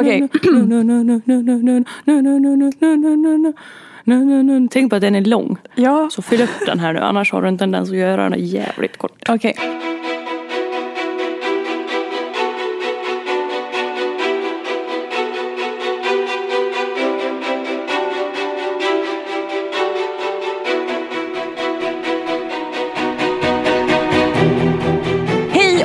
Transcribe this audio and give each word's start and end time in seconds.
Okej. 0.00 0.28
Tänk 4.70 4.90
på 4.90 4.96
att 4.96 5.02
den 5.02 5.14
är 5.14 5.20
lång. 5.20 5.56
Ja, 5.74 6.08
Så 6.12 6.22
fyll 6.22 6.42
upp 6.42 6.66
den 6.66 6.78
här 6.78 6.92
nu, 6.92 7.00
annars 7.00 7.32
har 7.32 7.42
du 7.42 7.48
en 7.48 7.58
tendens 7.58 7.90
att 7.90 7.96
göra 7.96 8.28
den 8.28 8.46
jävligt 8.46 8.96
kort. 8.96 9.28
okej. 9.28 9.54
Hej 9.58 10.01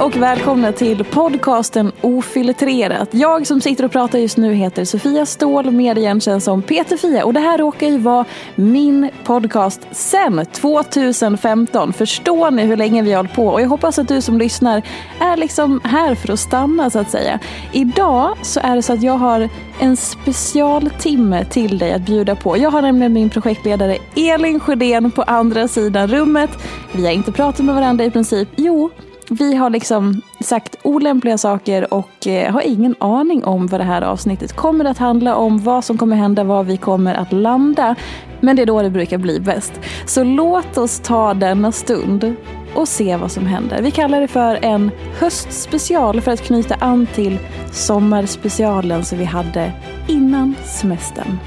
och 0.08 0.16
välkomna 0.16 0.72
till 0.72 1.04
podcasten 1.04 1.92
Ofiltrerat. 2.02 3.10
Jag 3.12 3.48
som 3.48 3.62
sitter 3.62 3.86
och 3.86 3.92
pratar 3.92 4.20
just 4.20 4.38
nu 4.38 4.54
heter 4.54 4.86
Sofia 4.86 5.26
Ståhl, 5.26 5.72
mer 5.72 5.98
igenkänd 5.98 6.44
som 6.44 6.62
Peter 6.62 6.98
Fia. 6.98 7.26
Och 7.26 7.34
det 7.34 7.40
här 7.40 7.58
råkar 7.58 7.88
ju 7.88 7.98
vara 7.98 8.26
min 8.56 9.10
podcast 9.24 9.82
sen 9.92 10.46
2015. 10.46 11.94
Förstår 11.94 12.52
ni 12.52 12.66
hur 12.66 12.78
länge 12.78 13.02
vi 13.02 13.12
har 13.12 13.18
hållit 13.18 13.34
på? 13.34 13.48
Och 13.48 13.62
jag 13.62 13.68
hoppas 13.68 14.00
att 14.00 14.08
du 14.08 14.22
som 14.22 14.38
lyssnar 14.38 14.82
är 15.20 15.38
liksom 15.38 15.82
här 15.84 16.16
för 16.16 16.34
att 16.34 16.40
stanna 16.40 16.90
så 16.90 17.00
att 17.00 17.12
säga. 17.12 17.40
Idag 17.74 18.38
så 18.42 18.60
är 18.60 18.76
det 18.76 18.82
så 18.82 18.94
att 18.94 19.04
jag 19.04 19.18
har 19.18 19.50
en 19.80 19.98
specialtimme 19.98 21.46
till 21.46 21.78
dig 21.78 21.94
att 21.94 22.02
bjuda 22.02 22.36
på. 22.36 22.58
Jag 22.58 22.72
har 22.72 22.82
nämligen 22.82 23.14
min 23.14 23.30
projektledare 23.30 23.98
Elin 24.16 24.60
Sjödén 24.60 25.12
på 25.12 25.22
andra 25.22 25.68
sidan 25.68 26.08
rummet. 26.08 26.50
Vi 26.92 27.06
har 27.06 27.14
inte 27.14 27.32
pratat 27.32 27.66
med 27.66 27.76
varandra 27.76 28.06
i 28.06 28.12
princip. 28.12 28.50
Jo, 28.56 28.92
vi 29.30 29.56
har 29.56 29.70
liksom 29.70 30.22
sagt 30.40 30.76
olämpliga 30.84 31.38
saker 31.38 31.94
och 31.94 32.28
eh, 32.28 32.54
har 32.54 32.62
ingen 32.62 32.96
aning 33.00 33.44
om 33.44 33.68
vad 33.68 33.80
det 33.80 33.84
här 33.84 34.02
avsnittet 34.02 34.56
kommer 34.56 34.86
att 34.86 34.98
handla 34.98 35.36
om, 35.36 35.60
vad 35.60 35.84
som 35.84 35.98
kommer 35.98 36.16
hända, 36.16 36.44
var 36.44 36.64
vi 36.64 36.78
kommer 36.78 37.16
att 37.16 37.34
landa. 37.34 37.96
Men 38.40 38.56
det 38.56 38.62
är 38.62 38.66
då 38.66 38.82
det 38.82 38.90
brukar 38.90 39.18
bli 39.18 39.40
bäst. 39.40 39.74
Så 40.06 40.24
låt 40.24 40.78
oss 40.78 41.00
ta 41.00 41.34
denna 41.34 41.72
stund 41.72 42.36
och 42.76 42.88
se 42.88 43.16
vad 43.16 43.32
som 43.32 43.46
händer. 43.46 43.82
Vi 43.82 43.92
kallar 43.92 44.22
det 44.22 44.28
för 44.28 44.60
en 44.62 44.92
höstspecial 45.20 46.22
för 46.22 46.32
att 46.32 46.44
knyta 46.44 46.76
an 46.76 47.08
till 47.16 47.40
sommarspecialen 47.72 49.06
som 49.06 49.18
vi 49.18 49.26
hade 49.26 49.72
innan 50.08 50.56
semestern. 50.66 51.40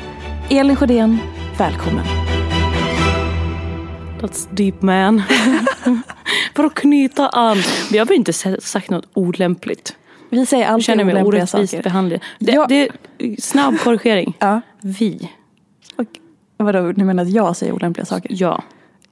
Elin 0.48 0.76
Sjödén, 0.76 1.18
välkommen. 1.58 2.04
That's 4.20 4.48
deep 4.50 4.82
man. 4.82 5.22
För 6.56 6.64
att 6.64 6.74
knyta 6.74 7.28
an. 7.28 7.56
Vi 7.92 7.98
har 7.98 8.06
väl 8.06 8.16
inte 8.16 8.32
sagt 8.62 8.90
något 8.90 9.08
olämpligt. 9.14 9.96
Vi 10.30 10.46
säger 10.46 10.64
Jag 10.64 10.72
alltid 10.72 10.84
känner 10.84 11.04
mig 11.04 11.14
olämpliga 11.14 11.46
saker. 11.46 11.82
behandlad. 11.82 12.20
Det, 12.38 12.52
Ja. 12.52 12.66
det, 12.68 12.88
snabb 13.42 13.78
korrigering. 13.78 14.36
Ja. 14.40 14.60
Vi. 14.82 15.30
Och, 15.96 16.06
vadå, 16.56 16.80
ni 16.96 17.04
menar 17.04 17.22
att 17.22 17.30
jag 17.30 17.56
säger 17.56 17.72
olämpliga 17.72 18.04
saker? 18.06 18.30
Ja. 18.34 18.62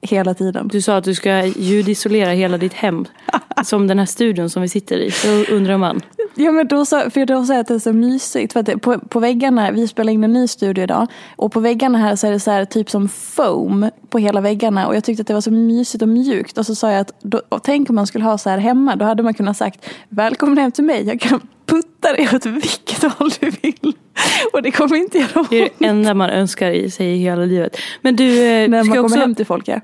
Hela 0.01 0.33
tiden? 0.33 0.67
Du 0.67 0.81
sa 0.81 0.97
att 0.97 1.03
du 1.03 1.15
ska 1.15 1.45
ljudisolera 1.45 2.29
hela 2.31 2.57
ditt 2.57 2.73
hem. 2.73 3.05
Som 3.63 3.87
den 3.87 3.99
här 3.99 4.05
studion 4.05 4.49
som 4.49 4.61
vi 4.61 4.69
sitter 4.69 4.97
i. 4.97 5.11
Då 5.23 5.55
undrar 5.55 5.77
man. 5.77 6.01
Ja 6.35 6.51
men 6.51 6.67
då 6.67 6.85
sa, 6.85 7.09
för 7.09 7.25
då 7.25 7.33
jag 7.33 7.59
att 7.59 7.67
det 7.67 7.73
är 7.73 7.79
så 7.79 7.93
mysigt. 7.93 8.53
För 8.53 8.59
att 8.59 8.81
på, 8.81 8.99
på 8.99 9.19
väggarna, 9.19 9.71
vi 9.71 9.87
spelar 9.87 10.13
in 10.13 10.23
en 10.23 10.33
ny 10.33 10.47
studio 10.47 10.83
idag. 10.83 11.07
Och 11.35 11.51
på 11.51 11.59
väggarna 11.59 11.97
här 11.97 12.15
så 12.15 12.27
är 12.27 12.31
det 12.31 12.39
så 12.39 12.51
här 12.51 12.65
typ 12.65 12.89
som 12.89 13.09
foam 13.09 13.89
på 14.09 14.17
hela 14.17 14.41
väggarna. 14.41 14.87
Och 14.87 14.95
jag 14.95 15.03
tyckte 15.03 15.21
att 15.21 15.27
det 15.27 15.33
var 15.33 15.41
så 15.41 15.51
mysigt 15.51 16.01
och 16.01 16.09
mjukt. 16.09 16.57
Och 16.57 16.65
så 16.65 16.75
sa 16.75 16.91
jag 16.91 16.99
att 16.99 17.13
då, 17.21 17.41
tänk 17.63 17.89
om 17.89 17.95
man 17.95 18.07
skulle 18.07 18.23
ha 18.23 18.37
så 18.37 18.49
här 18.49 18.57
hemma. 18.57 18.95
Då 18.95 19.05
hade 19.05 19.23
man 19.23 19.33
kunnat 19.33 19.57
sagt 19.57 19.89
välkommen 20.09 20.57
hem 20.57 20.71
till 20.71 20.83
mig. 20.83 21.07
Jag 21.07 21.19
kan 21.19 21.41
putta 21.65 22.13
dig 22.13 22.29
åt 22.33 22.45
vilket 22.45 23.03
håll 23.03 23.29
du 23.39 23.49
vill. 23.49 23.93
Och 24.53 24.61
det 24.61 24.71
kommer 24.71 24.95
inte 24.95 25.17
göra 25.17 25.39
ont. 25.39 25.49
Det 25.49 25.61
är 25.61 25.69
det 25.77 25.85
enda 25.85 26.13
man 26.13 26.29
önskar 26.29 26.71
i 26.71 26.91
sig 26.91 27.07
i 27.07 27.17
hela 27.17 27.45
livet. 27.45 27.77
Men 28.01 28.15
du, 28.15 28.37
eh, 28.37 28.69
När 28.69 28.77
man 28.77 28.85
ska, 28.85 28.93
kommer 28.93 29.05
också, 29.05 29.19
hem 29.19 29.35
till 29.35 29.45
folk 29.45 29.67
ja. 29.67 29.81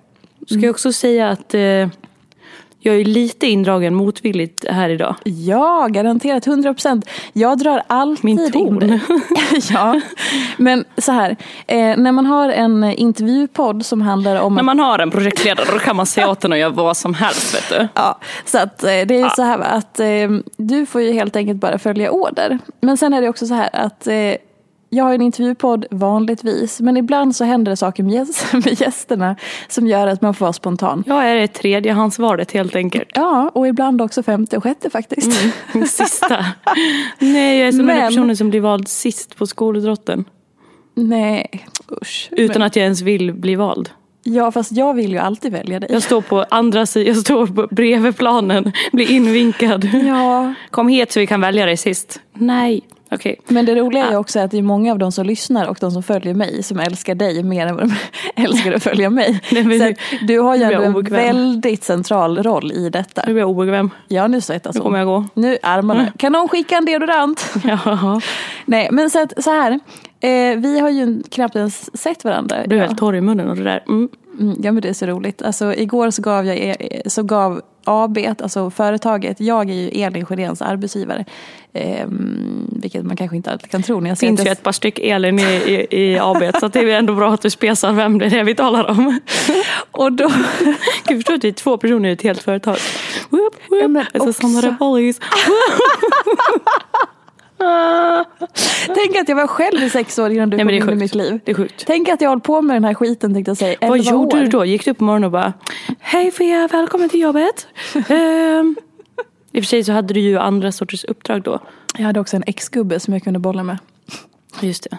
ska 0.47 0.59
jag 0.59 0.71
också 0.71 0.93
säga 0.93 1.29
att 1.29 1.53
eh, 1.53 1.87
jag 2.85 2.95
är 2.95 3.05
lite 3.05 3.47
indragen 3.47 3.95
motvilligt 3.95 4.65
här 4.69 4.89
idag. 4.89 5.15
Ja, 5.23 5.87
garanterat 5.89 6.47
100 6.47 6.73
procent. 6.73 7.09
Jag 7.33 7.57
drar 7.57 7.83
alltid 7.87 8.25
Min 8.25 8.51
ton. 8.51 8.83
in 8.83 8.99
ja, 9.71 10.01
men 10.57 10.85
så 10.97 11.11
här. 11.11 11.35
Eh, 11.67 11.77
när 11.77 12.11
man 12.11 12.25
har 12.25 12.49
en 12.49 12.83
intervjupodd 12.83 13.85
som 13.85 14.01
handlar 14.01 14.41
om 14.41 14.55
När 14.55 14.63
man 14.63 14.79
har 14.79 14.99
en 14.99 15.11
projektledare 15.11 15.67
då 15.71 15.79
kan 15.79 15.95
man 15.95 16.05
säga 16.05 16.29
åt 16.29 16.41
den 16.41 16.53
att 16.53 16.59
göra 16.59 16.69
vad 16.69 16.97
som 16.97 17.13
helst. 17.13 17.55
Vet 17.55 17.79
du. 17.79 17.87
Ja, 17.93 18.19
så 18.45 18.57
att 18.57 18.83
eh, 18.83 18.87
det 18.87 19.15
är 19.15 19.23
ju 19.23 19.29
så 19.29 19.43
här 19.43 19.59
att 19.59 19.99
eh, 19.99 20.07
du 20.57 20.85
får 20.85 21.01
ju 21.01 21.11
helt 21.11 21.35
enkelt 21.35 21.59
bara 21.59 21.79
följa 21.79 22.11
order. 22.11 22.59
Men 22.81 22.97
sen 22.97 23.13
är 23.13 23.21
det 23.21 23.29
också 23.29 23.47
så 23.47 23.53
här 23.53 23.69
att 23.73 24.07
eh, 24.07 24.13
jag 24.95 25.03
har 25.03 25.13
en 25.13 25.21
intervjupodd 25.21 25.85
vanligtvis, 25.91 26.81
men 26.81 26.97
ibland 26.97 27.35
så 27.35 27.43
händer 27.43 27.69
det 27.69 27.75
saker 27.75 28.03
med, 28.03 28.13
gäst, 28.13 28.45
med 28.53 28.81
gästerna 28.81 29.35
som 29.67 29.87
gör 29.87 30.07
att 30.07 30.21
man 30.21 30.33
får 30.33 30.45
vara 30.45 30.53
spontan. 30.53 31.03
Jag 31.07 31.29
är 31.29 31.35
det 31.35 31.47
tredjehandsvalet 31.47 32.51
helt 32.51 32.75
enkelt. 32.75 33.09
Ja, 33.13 33.51
och 33.53 33.67
ibland 33.67 34.01
också 34.01 34.23
femte 34.23 34.57
och 34.57 34.63
sjätte 34.63 34.89
faktiskt. 34.89 35.31
Sista. 35.87 36.45
Nej, 37.19 37.59
jag 37.59 37.67
är 37.67 37.71
som 37.71 37.77
den 37.77 37.85
Men- 37.87 38.09
personen 38.09 38.37
som 38.37 38.49
blir 38.49 38.61
vald 38.61 38.87
sist 38.87 39.35
på 39.35 39.47
skolidrotten. 39.47 40.25
Nej, 40.95 41.67
usch. 42.01 42.29
Utan 42.31 42.53
Men, 42.59 42.61
att 42.67 42.75
jag 42.75 42.83
ens 42.83 43.01
vill 43.01 43.33
bli 43.33 43.55
vald. 43.55 43.89
ja, 44.23 44.51
fast 44.51 44.71
jag 44.71 44.93
vill 44.93 45.11
ju 45.11 45.17
alltid 45.17 45.51
välja 45.51 45.79
dig. 45.79 45.89
Jag 45.93 46.03
står 46.03 46.21
på 46.21 46.45
andra 46.49 46.85
sidan, 46.85 47.07
jag 47.07 47.17
står 47.17 47.47
på 47.47 47.67
bredvid 47.75 48.17
planen, 48.17 48.71
blir 48.91 49.11
invinkad. 49.11 49.89
Ja, 50.07 50.53
Kom 50.71 50.87
hit 50.87 51.11
så 51.11 51.19
vi 51.19 51.27
kan 51.27 51.41
välja 51.41 51.65
dig 51.65 51.77
sist. 51.77 52.19
Nej, 52.33 52.81
okej. 53.15 53.39
men 53.47 53.65
det 53.65 53.75
roliga 53.75 54.05
är 54.05 54.17
också 54.17 54.39
att 54.39 54.51
det 54.51 54.57
är 54.57 54.61
många 54.61 54.91
av 54.91 54.99
de 54.99 55.11
som 55.11 55.25
lyssnar 55.25 55.67
och 55.67 55.77
de 55.81 55.91
som 55.91 56.03
följer 56.03 56.33
mig 56.33 56.63
som 56.63 56.79
älskar 56.79 57.15
dig 57.15 57.43
mer 57.43 57.67
än 57.67 57.75
vad 57.75 57.87
de 57.87 57.95
älskar 58.43 58.71
att 58.71 58.83
följa 58.83 59.09
mig. 59.09 59.41
Nej, 59.51 59.79
så 59.79 60.25
du 60.25 60.39
har 60.39 60.55
ju 60.55 60.63
en 60.63 60.95
obekväm. 60.95 61.21
väldigt 61.21 61.83
central 61.83 62.43
roll 62.43 62.71
i 62.71 62.89
detta. 62.89 63.23
Nu 63.27 63.33
blir 63.33 63.41
jag 63.41 63.49
obekväm. 63.49 63.89
Ja, 64.07 64.27
nu 64.27 64.41
svettas 64.41 64.75
Nu 64.75 64.81
kommer 64.81 64.97
jag 64.97 65.07
gå. 65.07 65.25
Nu 65.33 65.57
armarna. 65.63 66.11
Kan 66.17 66.31
någon 66.31 66.47
skicka 66.47 66.77
en 66.77 66.85
deodorant? 66.85 67.53
Ja. 67.63 68.21
Nej, 68.65 68.89
men 68.91 69.09
så, 69.09 69.21
att, 69.21 69.43
så 69.43 69.51
här. 69.51 69.79
Eh, 70.19 70.57
vi 70.57 70.79
har 70.79 70.89
ju 70.89 71.23
knappt 71.23 71.55
ens 71.55 72.01
sett 72.01 72.23
varandra. 72.23 72.57
Du 72.67 72.75
är 72.75 72.79
ja. 72.79 72.85
helt 72.85 72.99
torr 72.99 73.15
i 73.15 73.21
munnen 73.21 73.49
och 73.49 73.55
det 73.55 73.63
där. 73.63 73.83
Mm. 73.87 74.09
Mm, 74.39 74.55
ja, 74.63 74.71
men 74.71 74.81
det 74.81 74.89
är 74.89 74.93
så 74.93 75.05
roligt. 75.05 75.41
Alltså, 75.41 75.75
igår 75.75 76.11
så 76.11 76.21
gav, 76.21 76.45
jag 76.45 76.57
er, 76.57 77.01
så 77.05 77.23
gav 77.23 77.61
AB, 77.85 78.17
alltså 78.39 78.69
företaget. 78.69 79.39
Jag 79.39 79.69
är 79.69 79.73
ju 79.73 79.89
Elin 79.89 80.25
arbetsgivare. 80.59 81.25
Eh, 81.73 82.07
vilket 82.81 83.05
man 83.05 83.17
kanske 83.17 83.35
inte 83.37 83.51
alltid 83.51 83.71
kan 83.71 83.83
tro 83.83 83.99
när 83.99 84.09
jag 84.09 84.15
Det 84.15 84.19
finns 84.19 84.45
ju 84.45 84.51
ett 84.51 84.63
par 84.63 84.71
styck 84.71 84.99
Elin 84.99 85.39
i, 85.39 85.43
i, 85.43 85.87
i 86.01 86.19
AB 86.19 86.43
så 86.59 86.67
det 86.67 86.79
är 86.79 86.87
ändå 86.87 87.15
bra 87.15 87.33
att 87.33 87.41
du 87.41 87.49
spesar 87.49 87.93
vem 87.93 88.17
det 88.17 88.25
är 88.25 88.43
vi 88.43 88.55
talar 88.55 88.89
om. 88.89 89.19
Och 89.91 90.11
då, 90.11 90.31
Gud, 91.07 91.17
förstår 91.17 91.33
att 91.33 91.43
vi 91.43 91.47
är 91.47 91.53
två 91.53 91.77
personer 91.77 92.09
i 92.09 92.11
ett 92.11 92.21
helt 92.21 92.43
företag. 92.43 92.77
Whoop, 93.29 93.55
whoop. 93.69 93.81
Ja, 93.81 93.87
men 93.87 94.03
It's 94.03 94.29
a 94.29 94.29
också-. 94.29 95.19
tänk 98.87 99.15
att 99.15 99.29
jag 99.29 99.35
var 99.35 99.47
själv 99.47 99.83
i 99.83 99.89
sex 99.89 100.19
år 100.19 100.31
innan 100.31 100.49
du 100.49 100.57
Nej, 100.57 100.63
kom 100.79 100.87
det 100.87 100.91
in 100.91 100.97
i 100.97 101.03
mitt 101.03 101.15
liv. 101.15 101.39
Det 101.45 101.51
är 101.51 101.55
sjukt. 101.55 101.83
Tänk 101.87 102.09
att 102.09 102.21
jag 102.21 102.29
hållit 102.29 102.43
på 102.43 102.61
med 102.61 102.75
den 102.75 102.83
här 102.83 102.93
skiten 102.93 103.33
tänkte 103.33 103.49
jag 103.49 103.57
säga. 103.57 103.77
Vad 103.81 103.99
11 103.99 104.11
gjorde 104.11 104.37
år. 104.37 104.41
du 104.41 104.47
då? 104.47 104.65
Gick 104.65 104.85
du 104.85 104.91
upp 104.91 104.97
på 104.97 105.03
morgonen 105.03 105.25
och 105.25 105.31
bara 105.31 105.53
Hej 105.99 106.31
Fia, 106.31 106.67
välkommen 106.71 107.09
till 107.09 107.19
jobbet. 107.19 107.67
Ehm, 108.09 108.75
I 109.51 109.59
och 109.59 109.63
för 109.63 109.67
sig 109.67 109.83
så 109.83 109.91
hade 109.91 110.13
du 110.13 110.19
ju 110.19 110.37
andra 110.39 110.71
sorters 110.71 111.05
uppdrag 111.05 111.41
då. 111.41 111.59
Jag 111.97 112.05
hade 112.05 112.19
också 112.19 112.35
en 112.35 112.43
ex-gubbe 112.47 112.99
som 112.99 113.13
jag 113.13 113.23
kunde 113.23 113.39
bolla 113.39 113.63
med. 113.63 113.77
Just 114.61 114.87
det. 114.89 114.97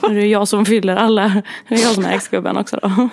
Det 0.00 0.20
är 0.20 0.26
jag 0.26 0.48
som 0.48 0.66
fyller 0.66 0.96
alla. 0.96 1.42
Det 1.68 1.74
är 1.74 1.78
jag 1.78 1.94
som 1.94 2.04
är 2.04 2.12
ex-gubben 2.14 2.56
också 2.56 2.78
då. 2.82 3.08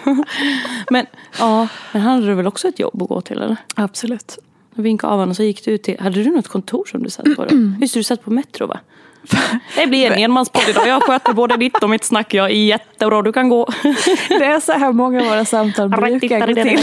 Men 0.89 1.05
ja, 1.39 1.67
men 1.91 2.01
han 2.01 2.21
hade 2.21 2.35
väl 2.35 2.47
också 2.47 2.67
ett 2.67 2.79
jobb 2.79 3.01
att 3.01 3.09
gå 3.09 3.21
till 3.21 3.37
eller? 3.37 3.57
Absolut. 3.75 4.39
Jag 4.79 4.83
vinkade 4.83 5.13
av 5.13 5.19
honom 5.19 5.29
och 5.29 5.35
så 5.35 5.43
gick 5.43 5.65
du 5.65 5.71
ut 5.71 5.83
till, 5.83 5.99
hade 5.99 6.23
du 6.23 6.31
något 6.31 6.47
kontor 6.47 6.85
som 6.85 7.03
du 7.03 7.09
satt 7.09 7.35
på 7.35 7.45
då? 7.45 7.55
Just 7.81 7.93
det, 7.93 7.99
du 7.99 8.03
satt 8.03 8.23
på 8.23 8.31
Metro 8.31 8.67
va? 8.67 8.79
Det 9.75 9.87
blir 9.87 10.11
en 10.11 10.17
enmanspodd 10.19 10.69
idag. 10.69 10.87
Jag 10.87 11.03
sköter 11.03 11.33
både 11.33 11.57
ditt 11.57 11.83
och 11.83 11.89
mitt 11.89 12.03
snack. 12.03 12.33
Jag 12.33 12.45
är 12.45 12.65
jättebra, 12.65 13.21
du 13.21 13.31
kan 13.31 13.49
gå. 13.49 13.69
Det 14.29 14.45
är 14.45 14.59
så 14.59 14.71
här 14.71 14.91
många 14.91 15.21
av 15.21 15.25
våra 15.25 15.45
samtal 15.45 15.89
brukar 15.89 16.07
gå 16.47 16.53
till. 16.63 16.79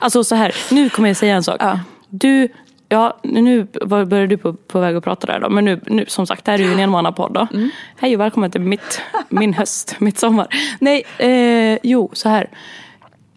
Alltså 0.00 0.24
så 0.24 0.34
här, 0.34 0.54
nu 0.70 0.88
kommer 0.88 1.08
jag 1.08 1.16
säga 1.16 1.34
en 1.34 1.42
sak. 1.42 1.56
Ja. 1.60 1.80
Du, 2.08 2.48
ja 2.88 3.18
nu 3.22 3.66
började 3.86 4.26
du 4.26 4.36
på, 4.36 4.52
på 4.52 4.80
väg 4.80 4.96
att 4.96 5.04
prata 5.04 5.26
där 5.26 5.40
då. 5.40 5.48
Men 5.50 5.64
nu, 5.64 5.80
nu 5.86 6.04
som 6.08 6.26
sagt, 6.26 6.44
det 6.44 6.50
här 6.50 6.58
är 6.58 6.62
ju 6.62 6.72
en 6.72 6.78
enmannapodd 6.78 7.32
då. 7.32 7.48
Mm. 7.52 7.70
Hej 7.96 8.14
och 8.14 8.20
välkommen 8.20 8.50
till 8.50 8.60
mitt, 8.60 9.00
min 9.28 9.54
höst, 9.54 9.96
mitt 9.98 10.18
sommar. 10.18 10.46
Nej, 10.78 11.04
eh, 11.18 11.78
jo 11.82 12.10
så 12.12 12.28
här. 12.28 12.48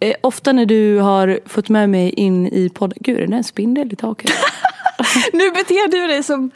Eh, 0.02 0.14
ofta 0.20 0.52
när 0.52 0.66
du 0.66 0.98
har 0.98 1.40
fått 1.46 1.68
med 1.68 1.90
mig 1.90 2.10
in 2.10 2.46
i 2.46 2.68
podden. 2.68 2.98
Gud, 3.00 3.20
är 3.20 3.26
det 3.26 3.36
en 3.36 3.44
spindel 3.44 3.92
i 3.92 3.96
taket? 3.96 4.30
Nu 5.32 5.50
beter 5.50 5.90
du 5.90 6.06
dig 6.06 6.22
som... 6.22 6.50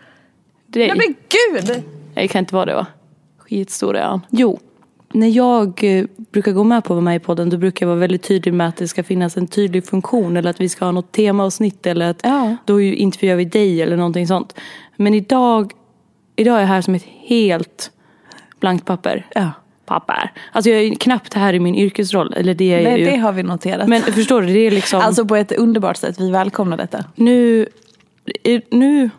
Det, 0.66 0.78
Nej 0.86 0.96
men 0.96 1.14
gud! 1.28 1.84
det 2.14 2.28
kan 2.28 2.38
inte 2.38 2.54
vara 2.54 2.64
det 2.66 2.74
va? 2.74 2.86
Skitstor 3.38 3.96
är 3.96 4.04
han. 4.04 4.20
Jo, 4.30 4.58
när 5.12 5.28
jag 5.28 5.84
eh, 5.84 6.04
brukar 6.16 6.52
gå 6.52 6.64
med 6.64 6.84
på 6.84 6.92
att 6.92 6.96
vara 6.96 7.04
med 7.04 7.16
i 7.16 7.18
podden 7.18 7.50
då 7.50 7.56
brukar 7.56 7.86
jag 7.86 7.88
vara 7.88 7.98
väldigt 8.00 8.22
tydlig 8.22 8.54
med 8.54 8.68
att 8.68 8.76
det 8.76 8.88
ska 8.88 9.02
finnas 9.04 9.36
en 9.36 9.46
tydlig 9.46 9.86
funktion 9.86 10.36
eller 10.36 10.50
att 10.50 10.60
vi 10.60 10.68
ska 10.68 10.84
ha 10.84 10.92
något 10.92 11.12
temaavsnitt 11.12 11.86
eller 11.86 12.10
att 12.10 12.20
Ja. 12.22 12.56
då 12.64 12.80
ju 12.80 12.96
intervjuar 12.96 13.36
vi 13.36 13.44
dig 13.44 13.82
eller 13.82 13.96
någonting 13.96 14.26
sånt. 14.26 14.54
Men 14.96 15.14
idag, 15.14 15.72
idag 16.36 16.56
är 16.56 16.60
jag 16.60 16.68
här 16.68 16.80
som 16.82 16.94
ett 16.94 17.06
helt 17.20 17.90
blankt 18.60 18.84
papper. 18.86 19.26
Ja. 19.34 19.50
Papper. 19.86 20.32
Alltså 20.52 20.70
jag 20.70 20.82
är 20.82 20.94
knappt 20.94 21.34
här 21.34 21.52
i 21.52 21.60
min 21.60 21.74
yrkesroll. 21.74 22.34
Eller 22.36 22.54
det 22.54 22.72
är 22.74 22.82
Nej, 22.82 22.98
ju. 23.00 23.04
det 23.06 23.16
har 23.16 23.32
vi 23.32 23.42
noterat. 23.42 23.88
Men 23.88 24.02
förstår 24.02 24.42
du, 24.42 24.46
det 24.46 24.58
är 24.66 24.70
liksom. 24.70 25.00
Alltså 25.00 25.24
på 25.24 25.36
ett 25.36 25.52
underbart 25.52 25.96
sätt. 25.96 26.20
Vi 26.20 26.30
välkomnar 26.30 26.76
detta. 26.76 27.04
nu, 27.14 27.66
nu, 28.70 29.10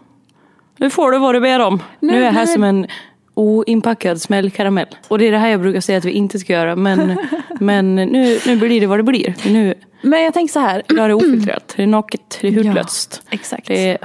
nu 0.77 0.89
får 0.89 1.11
du 1.11 1.19
vad 1.19 1.35
du 1.35 1.39
ber 1.39 1.59
om. 1.59 1.81
Nu, 1.99 2.11
Nu 2.13 2.17
är 2.21 2.25
jag 2.25 2.31
här 2.31 2.45
blir- 2.45 2.53
som 2.53 2.63
en 2.63 2.87
oinpackad 3.33 4.21
smällkaramell. 4.21 4.87
Och 5.07 5.19
det 5.19 5.27
är 5.27 5.31
det 5.31 5.37
här 5.37 5.49
jag 5.49 5.61
brukar 5.61 5.81
säga 5.81 5.97
att 5.97 6.05
vi 6.05 6.11
inte 6.11 6.39
ska 6.39 6.53
göra. 6.53 6.75
Men, 6.75 7.17
men 7.59 7.95
nu, 7.95 8.39
nu 8.45 8.55
blir 8.57 8.81
det 8.81 8.87
vad 8.87 8.99
det 8.99 9.03
blir. 9.03 9.35
Nu 9.45 9.73
Men 10.01 10.21
jag 10.23 10.33
tänker 10.33 10.51
så 10.53 10.59
här. 10.59 10.83
idag 10.89 11.05
är 11.05 11.09
det 11.09 11.15
ofiltrerat. 11.15 11.73
Det 11.77 11.83
är 11.83 11.87
naket, 11.87 12.37
det 12.41 12.47
är 12.47 12.51
hudlöst. 12.51 13.21
Ja, 13.25 13.29
exakt. 13.33 13.67
Det 13.67 13.89
är, 13.89 13.97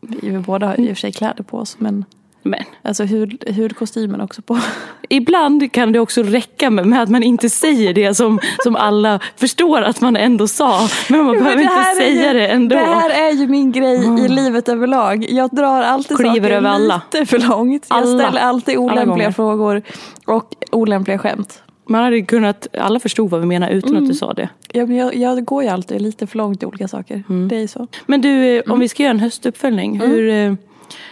Vi 0.00 0.30
vi 0.30 0.38
båda 0.38 0.66
har 0.66 0.80
i 0.80 0.84
och 0.84 0.88
för 0.88 0.94
sig 0.94 1.12
kläder 1.12 1.44
på 1.44 1.58
oss. 1.58 1.76
Men 1.78 2.04
men 2.48 2.62
alltså 2.82 3.04
hud, 3.04 3.44
hudkostymen 3.56 4.20
också 4.20 4.42
på. 4.42 4.58
ibland 5.08 5.72
kan 5.72 5.92
det 5.92 6.00
också 6.00 6.22
räcka 6.22 6.70
med, 6.70 7.02
att 7.02 7.08
man 7.08 7.22
inte 7.22 7.50
säger 7.50 7.94
det 7.94 8.14
som, 8.14 8.40
som 8.64 8.76
alla 8.76 9.20
förstår 9.36 9.82
att 9.82 10.00
man 10.00 10.16
ändå 10.16 10.48
sa. 10.48 10.88
Men 11.10 11.24
man 11.24 11.32
behöver 11.38 11.56
Men 11.56 11.64
inte 11.64 11.94
säga 11.96 12.32
ju, 12.32 12.38
det 12.38 12.46
ändå. 12.48 12.76
Det 12.76 12.82
här 12.84 13.10
är 13.10 13.32
ju 13.32 13.46
min 13.48 13.72
grej 13.72 14.24
i 14.24 14.28
livet 14.28 14.68
överlag. 14.68 15.26
Jag 15.30 15.50
drar 15.50 15.82
alltid 15.82 16.16
Kliver 16.16 16.34
saker 16.34 16.50
över 16.50 16.68
alla. 16.70 17.02
lite 17.12 17.26
för 17.26 17.48
långt. 17.48 17.86
Jag 17.90 17.98
Alla. 17.98 18.18
ställer 18.24 18.40
alltid 18.40 18.78
Alla 18.78 18.92
olämpliga 18.92 19.32
frågor 19.32 19.82
och 20.26 20.54
olämpliga 20.72 21.18
skämt. 21.18 21.62
Man 21.90 22.04
hade 22.04 22.22
kunnat, 22.22 22.66
alla 22.80 23.00
förstod 23.00 23.30
vad 23.30 23.40
vi 23.40 23.46
menar 23.46 23.68
utan 23.70 23.90
Mm. 23.90 24.02
att 24.02 24.08
du 24.08 24.14
sa 24.14 24.32
det. 24.32 24.48
Ja, 24.72 24.86
men 24.86 24.96
jag, 24.96 25.16
jag 25.16 25.44
går 25.44 25.62
ju 25.62 25.68
alltid 25.68 26.02
lite 26.02 26.26
för 26.26 26.38
långt 26.38 26.62
i 26.62 26.66
olika 26.66 26.88
saker. 26.88 27.22
Mm. 27.28 27.48
Det 27.48 27.56
är 27.56 27.66
så. 27.66 27.86
Men 28.06 28.20
du, 28.20 28.28
eh, 28.46 28.52
Mm. 28.64 28.72
om 28.72 28.80
vi 28.80 28.88
ska 28.88 29.02
göra 29.02 29.10
en 29.10 29.20
höstuppföljning. 29.20 30.00
Hur, 30.00 30.28
eh, 30.28 30.54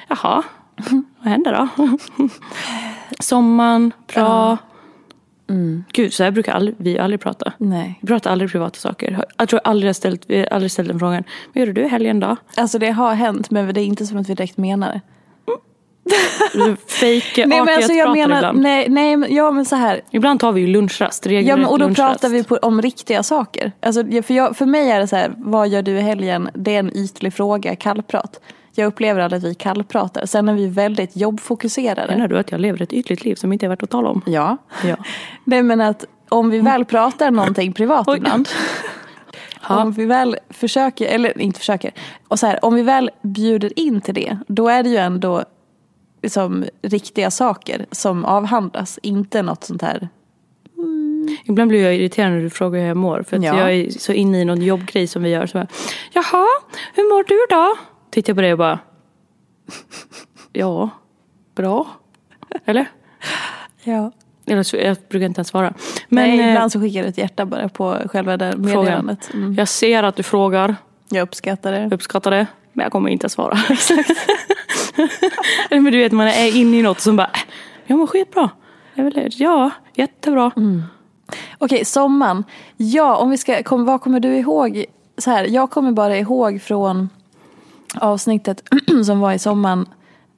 jaha, 0.08 0.42
vad 1.26 1.32
händer 1.32 1.52
då? 1.52 1.98
Sommaren, 3.20 3.92
bra. 4.14 4.58
Mm. 5.50 5.84
Gud, 5.92 6.12
så 6.12 6.24
här 6.24 6.30
brukar 6.30 6.52
aldrig, 6.52 6.74
vi 6.78 6.98
aldrig 6.98 7.20
prata. 7.20 7.52
Nej. 7.58 7.98
Vi 8.00 8.06
pratar 8.06 8.30
aldrig 8.30 8.50
privata 8.50 8.78
saker. 8.78 9.24
Jag 9.38 9.48
tror 9.48 9.60
aldrig 9.64 9.88
jag 9.88 9.96
ställt, 9.96 10.22
vi 10.26 10.38
har 10.38 10.46
aldrig 10.46 10.70
ställt 10.70 10.88
den 10.88 10.98
frågan. 10.98 11.24
Vad 11.52 11.66
gör 11.66 11.72
du 11.72 11.80
i 11.80 11.88
helgen 11.88 12.20
då? 12.20 12.36
Alltså 12.56 12.78
det 12.78 12.90
har 12.90 13.14
hänt 13.14 13.50
men 13.50 13.74
det 13.74 13.80
är 13.80 13.84
inte 13.84 14.06
som 14.06 14.18
att 14.18 14.28
vi 14.28 14.34
direkt 14.34 14.56
menar 14.56 14.92
det. 14.92 15.00
Fejkar 16.86 17.46
Nej 17.46 17.62
men 17.64 17.76
alltså 17.76 17.92
jag 17.92 18.12
menar, 18.12 18.36
ibland. 18.36 18.58
nej, 18.58 18.88
nej 18.88 19.34
ja 19.34 19.50
men 19.50 19.64
så 19.64 19.76
här. 19.76 20.00
Ibland 20.10 20.40
tar 20.40 20.52
vi 20.52 20.60
ju 20.60 20.66
lunchrast, 20.66 21.26
Ja 21.26 21.56
men 21.56 21.66
och 21.66 21.78
då 21.78 21.86
lunchrast. 21.86 22.20
pratar 22.20 22.28
vi 22.28 22.44
på, 22.44 22.56
om 22.56 22.82
riktiga 22.82 23.22
saker. 23.22 23.72
Alltså, 23.82 24.04
för, 24.22 24.34
jag, 24.34 24.56
för 24.56 24.66
mig 24.66 24.90
är 24.90 25.00
det 25.00 25.06
så 25.06 25.16
här, 25.16 25.32
vad 25.36 25.68
gör 25.68 25.82
du 25.82 25.98
i 25.98 26.00
helgen? 26.00 26.50
Det 26.54 26.74
är 26.74 26.78
en 26.78 26.96
ytlig 26.96 27.34
fråga, 27.34 27.76
kallprat. 27.76 28.40
Jag 28.76 28.86
upplever 28.86 29.20
aldrig 29.20 29.38
att 29.38 29.44
vi 29.50 29.54
kallpratar. 29.54 30.26
Sen 30.26 30.48
är 30.48 30.54
vi 30.54 30.66
väldigt 30.66 31.16
jobbfokuserade. 31.16 32.12
Menar 32.14 32.28
du 32.28 32.38
att 32.38 32.50
jag 32.50 32.60
lever 32.60 32.82
ett 32.82 32.92
ytligt 32.92 33.24
liv 33.24 33.34
som 33.34 33.52
inte 33.52 33.66
är 33.66 33.70
värt 33.70 33.82
att 33.82 33.90
tala 33.90 34.08
om? 34.08 34.22
Ja. 34.26 34.56
Ja. 34.84 34.96
Nej 35.44 35.62
men 35.62 35.80
att 35.80 36.04
om 36.28 36.50
vi 36.50 36.58
väl 36.58 36.84
pratar 36.84 37.30
någonting 37.30 37.72
privat 37.72 38.08
ibland. 38.16 38.48
Om 39.68 39.92
vi 39.92 40.04
väl 40.04 40.36
försöker, 40.50 41.06
eller 41.06 41.40
inte 41.40 41.58
försöker. 41.58 41.90
Och 42.28 42.38
så 42.38 42.46
här, 42.46 42.64
om 42.64 42.74
vi 42.74 42.82
väl 42.82 43.10
bjuder 43.22 43.78
in 43.78 44.00
till 44.00 44.14
det. 44.14 44.38
Då 44.48 44.68
är 44.68 44.82
det 44.82 44.88
ju 44.88 44.96
ändå 44.96 45.44
liksom, 46.22 46.64
riktiga 46.82 47.30
saker 47.30 47.86
som 47.90 48.24
avhandlas. 48.24 48.98
Inte 49.02 49.42
något 49.42 49.64
sånt 49.64 49.82
här. 49.82 50.08
Ibland 51.44 51.68
blir 51.68 51.82
jag 51.84 51.94
irriterad 51.94 52.32
när 52.32 52.40
du 52.40 52.50
frågar 52.50 52.80
hur 52.80 52.86
jag 52.86 52.96
mår. 52.96 53.22
För 53.28 53.36
att 53.36 53.42
Ja. 53.44 53.58
jag 53.60 53.72
är 53.72 53.90
så 53.90 54.12
inne 54.12 54.40
i 54.40 54.44
någon 54.44 54.62
jobbgrej 54.62 55.06
som 55.06 55.22
vi 55.22 55.30
gör. 55.30 55.46
Så 55.46 55.58
jag, 55.58 55.66
Jaha, 56.12 56.46
hur 56.94 57.14
mår 57.14 57.24
du 57.28 57.46
då? 57.56 57.76
Tittar 58.10 58.30
jag 58.30 58.36
på 58.36 58.40
dig 58.42 58.52
och 58.52 58.58
bara. 58.58 58.78
Ja, 60.52 60.90
bra. 61.54 61.86
Eller? 62.64 62.86
Ja. 63.84 64.12
Eller 64.46 64.62
så, 64.62 64.76
jag 64.76 64.96
brukar 65.08 65.26
inte 65.26 65.38
ens 65.38 65.48
svara. 65.48 65.74
Men 66.08 66.28
Nej, 66.30 66.40
eh, 66.40 66.48
ibland 66.48 66.72
så 66.72 66.80
skickar 66.80 67.02
du 67.02 67.08
ett 67.08 67.18
hjärta 67.18 67.46
bara 67.46 67.68
på 67.68 67.98
själva 68.06 68.36
det 68.36 68.56
meddelandet. 68.56 69.30
Mm. 69.34 69.54
jag 69.54 69.68
ser 69.68 70.02
att 70.02 70.16
du 70.16 70.22
frågar. 70.22 70.76
Jag 71.08 71.22
uppskattar 71.22 71.72
det. 71.72 71.94
Uppskattar 71.94 72.30
det. 72.30 72.46
Men 72.72 72.82
jag 72.84 72.92
kommer 72.92 73.10
inte 73.10 73.26
att 73.26 73.32
svara. 73.32 73.58
Exakt. 73.70 74.10
men 75.70 75.84
du 75.84 75.98
vet, 75.98 76.12
man 76.12 76.26
är 76.26 76.56
inne 76.56 76.76
i 76.78 76.82
något 76.82 77.00
som 77.00 77.16
bara. 77.16 77.26
"Äh, 77.26 77.40
Jag 77.86 77.98
mår 77.98 78.06
skitbra. 78.06 78.50
Ja, 79.30 79.70
jättebra. 79.94 80.50
Mm. 80.56 80.82
Okej, 81.58 81.84
sommaren. 81.84 82.44
Ja, 82.76 83.16
om 83.16 83.30
vi 83.30 83.38
ska, 83.38 83.62
kom, 83.62 83.84
vad 83.84 84.00
kommer 84.00 84.20
du 84.20 84.36
ihåg? 84.36 84.84
Så 85.18 85.30
här, 85.30 85.44
jag 85.44 85.70
kommer 85.70 85.92
bara 85.92 86.16
ihåg 86.18 86.62
från 86.62 87.08
avsnittet 87.94 88.62
som 89.06 89.20
var 89.20 89.32
i 89.32 89.38
sommaren, 89.38 89.88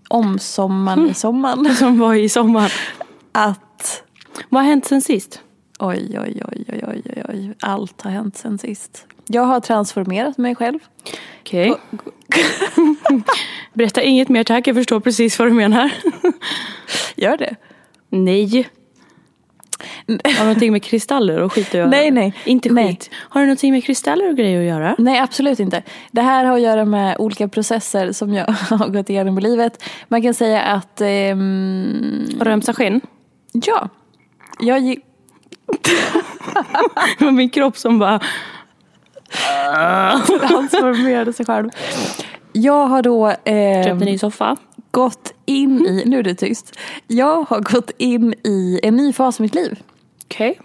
om 0.08 0.38
sommaren 0.38 1.10
i 1.10 1.14
sommaren. 1.14 1.74
Som 1.76 1.98
var 1.98 2.14
i 2.14 2.28
sommar. 2.28 2.72
Att 3.32 4.02
Vad 4.48 4.62
har 4.62 4.68
hänt 4.68 4.84
sen 4.84 5.02
sist? 5.02 5.40
oj, 5.78 6.18
oj, 6.20 6.42
oj, 6.52 6.64
oj, 6.68 6.84
oj, 6.88 7.02
oj, 7.06 7.22
oj, 7.28 7.54
allt 7.60 8.02
har 8.02 8.10
hänt 8.10 8.36
sen 8.36 8.58
sist. 8.58 9.06
Jag 9.26 9.42
har 9.42 9.60
transformerat 9.60 10.38
mig 10.38 10.54
själv. 10.54 10.78
Okej. 11.40 11.74
Berätta 13.72 14.02
inget 14.02 14.28
mer 14.28 14.44
tack, 14.44 14.66
jag 14.66 14.76
förstår 14.76 15.00
precis 15.00 15.38
vad 15.38 15.48
du 15.48 15.52
menar. 15.52 15.92
Gör 17.16 17.36
det? 17.36 17.56
Nej. 18.08 18.68
Har 20.06 20.38
du 20.38 20.44
någonting 20.44 20.72
med 20.72 20.82
kristaller 20.82 21.42
och 21.42 21.52
skit 21.52 21.68
att 21.68 21.74
göra? 21.74 21.88
Nej, 21.88 22.10
nej. 22.10 22.34
Inte 22.44 22.68
skit. 22.68 22.74
Nej. 22.74 22.98
Har 23.14 23.40
du 23.40 23.46
någonting 23.46 23.72
med 23.72 23.84
kristaller 23.84 24.30
och 24.30 24.36
grejer 24.36 24.58
att 24.60 24.66
göra? 24.66 24.94
Nej, 24.98 25.18
absolut 25.18 25.60
inte. 25.60 25.82
Det 26.10 26.22
här 26.22 26.44
har 26.44 26.54
att 26.56 26.60
göra 26.62 26.84
med 26.84 27.16
olika 27.18 27.48
processer 27.48 28.12
som 28.12 28.34
jag 28.34 28.44
har 28.70 28.88
gått 28.88 29.10
igenom 29.10 29.38
i 29.38 29.40
livet. 29.40 29.84
Man 30.08 30.22
kan 30.22 30.34
säga 30.34 30.62
att, 30.62 31.00
ehm, 31.00 32.26
Har 32.38 32.44
du 32.44 32.50
ömsa 32.50 32.72
skinn? 32.72 33.00
ja, 33.52 33.88
jag 34.60 34.80
gick, 34.80 35.04
Det 37.18 37.24
var 37.24 37.32
min 37.32 37.50
kropp 37.50 37.76
som 37.76 37.98
bara... 37.98 38.20
transformerade 40.48 41.32
sig 41.32 41.46
själv. 41.46 41.70
Jag 42.52 42.86
har 42.86 43.02
då 43.02 43.26
ehm, 43.44 43.84
Köpte 43.84 43.90
en 43.90 43.98
ny 43.98 44.18
soffa. 44.18 44.56
Gått 44.90 45.32
in 45.46 45.86
i, 45.86 46.02
nu 46.06 46.18
är 46.18 46.22
det 46.22 46.34
tyst. 46.34 46.76
Jag 47.06 47.42
har 47.42 47.60
gått 47.60 47.90
in 47.98 48.34
i 48.44 48.80
en 48.82 48.96
ny 48.96 49.12
fas 49.12 49.38
i 49.38 49.42
mitt 49.42 49.54
liv. 49.54 49.82
Okej. 50.24 50.60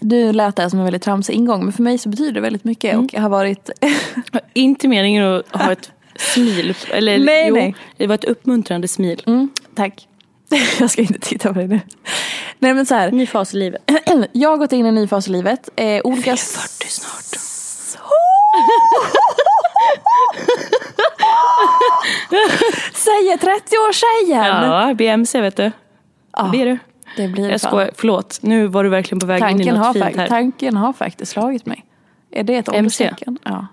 Du 0.00 0.32
lät 0.32 0.56
det 0.56 0.70
som 0.70 0.78
en 0.78 0.84
väldigt 0.84 1.02
tramsig 1.02 1.34
ingång 1.34 1.64
men 1.64 1.72
för 1.72 1.82
mig 1.82 1.98
så 1.98 2.08
betyder 2.08 2.32
det 2.32 2.40
väldigt 2.40 2.64
mycket 2.64 2.92
Mm. 2.92 3.04
och 3.04 3.14
jag 3.14 3.20
har 3.20 3.28
varit 3.28 3.70
Inte 4.54 4.88
meningen 4.88 5.24
att 5.24 5.62
ha 5.62 5.72
ett 5.72 5.90
smil. 6.18 6.74
Eller 6.90 7.18
Nej, 7.18 7.46
jo, 7.48 7.54
nej. 7.54 7.74
det 7.96 8.06
var 8.06 8.14
ett 8.14 8.24
uppmuntrande 8.24 8.88
smil. 8.88 9.22
mm, 9.26 9.48
tack. 9.74 10.08
jag 10.80 10.90
ska 10.90 11.02
inte 11.02 11.18
titta 11.18 11.52
på 11.54 11.60
det 11.60 11.66
nu. 11.66 11.80
Nej 12.58 12.74
men 12.74 12.86
så 12.86 12.94
här, 12.94 13.10
Ny 13.12 13.26
fas 13.26 13.54
i 13.54 13.56
livet. 13.56 13.82
jag 14.32 14.50
har 14.50 14.56
gått 14.56 14.72
in 14.72 14.86
i 14.86 14.88
en 14.88 14.94
ny 14.94 15.08
fas 15.08 15.28
i 15.28 15.30
livet. 15.30 15.68
Eh, 15.76 16.00
olika... 16.04 16.30
Jag 16.30 16.38
är 16.38 16.42
40 16.42 16.86
snart. 16.88 17.42
Säger 22.94 23.36
30-årstjejen! 23.36 24.70
Ja, 24.70 24.94
BMC 24.94 25.40
vet 25.40 25.56
du. 25.56 25.72
Ja, 26.32 26.48
Det 26.52 26.62
är 26.62 26.66
du. 26.66 26.78
det 27.16 27.28
blir 27.28 27.50
Jag 27.50 27.60
skojar, 27.60 27.90
förlåt. 27.94 28.38
Nu 28.42 28.66
var 28.66 28.84
du 28.84 28.90
verkligen 28.90 29.20
på 29.20 29.26
väg 29.26 29.40
in 29.40 29.46
i 29.46 29.50
Tanken 29.50 29.76
har, 29.76 29.86
något 29.86 29.92
fint 30.04 30.16
här. 30.16 30.28
tanken 30.28 30.76
har 30.76 30.92
faktiskt 30.92 31.32
slagit 31.32 31.66
mig. 31.66 31.84
Är 32.30 32.42
det 32.44 32.56
ett 32.56 32.68
ålderstecken? 32.68 33.38
Ja. 33.42 33.66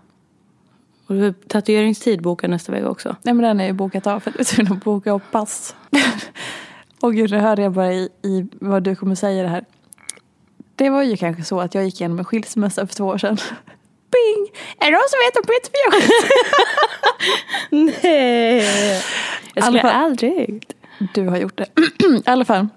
Och 1.08 1.16
du 1.16 1.34
tatueringstid 1.34 2.22
bokad 2.22 2.50
nästa 2.50 2.72
vecka 2.72 2.90
också. 2.90 3.16
Nej 3.22 3.34
men 3.34 3.44
den 3.44 3.60
är 3.60 3.66
ju 3.66 3.74
bokat 3.74 4.08
av 4.08 4.20
för 4.20 4.30
att 4.30 4.36
jag 4.36 4.42
är 4.42 4.46
tvungen 4.56 4.74
att 4.74 4.84
boka 4.84 5.12
upp 5.12 5.32
pass. 5.32 5.76
Och 7.00 7.14
gud, 7.16 7.32
nu 7.32 7.40
hörde 7.40 7.62
jag 7.62 7.72
bara 7.72 7.94
i, 7.94 8.10
i 8.22 8.48
vad 8.62 8.84
du 8.84 8.96
kommer 8.96 9.16
säga 9.16 9.44
det 9.44 9.50
här. 9.50 9.66
Det 10.76 10.90
var 10.90 11.04
ju 11.04 11.18
kanske 11.18 11.44
så 11.44 11.60
att 11.60 11.76
jag 11.76 11.84
gick 11.86 12.02
igenom 12.02 12.20
en 12.20 12.26
skilsmässa 12.26 12.88
för 12.88 12.96
två 12.96 13.06
år 13.06 13.18
sedan. 13.18 13.38
Bing! 14.14 14.52
Är 14.80 14.86
det 14.86 14.92
någon 14.92 15.10
som 15.10 15.20
vet 15.26 15.38
om 15.38 15.44
Peter 15.44 15.72
Björk? 15.72 16.04
Nej. 18.04 19.04
Jag 19.54 19.64
skulle 19.64 19.82
Alla 19.82 19.92
fall- 19.92 20.04
aldrig. 20.04 20.64
Du 21.14 21.28
har 21.28 21.38
gjort 21.38 21.58
det. 21.58 21.66
I 22.06 22.22
alla 22.26 22.46
fall. 22.46 22.68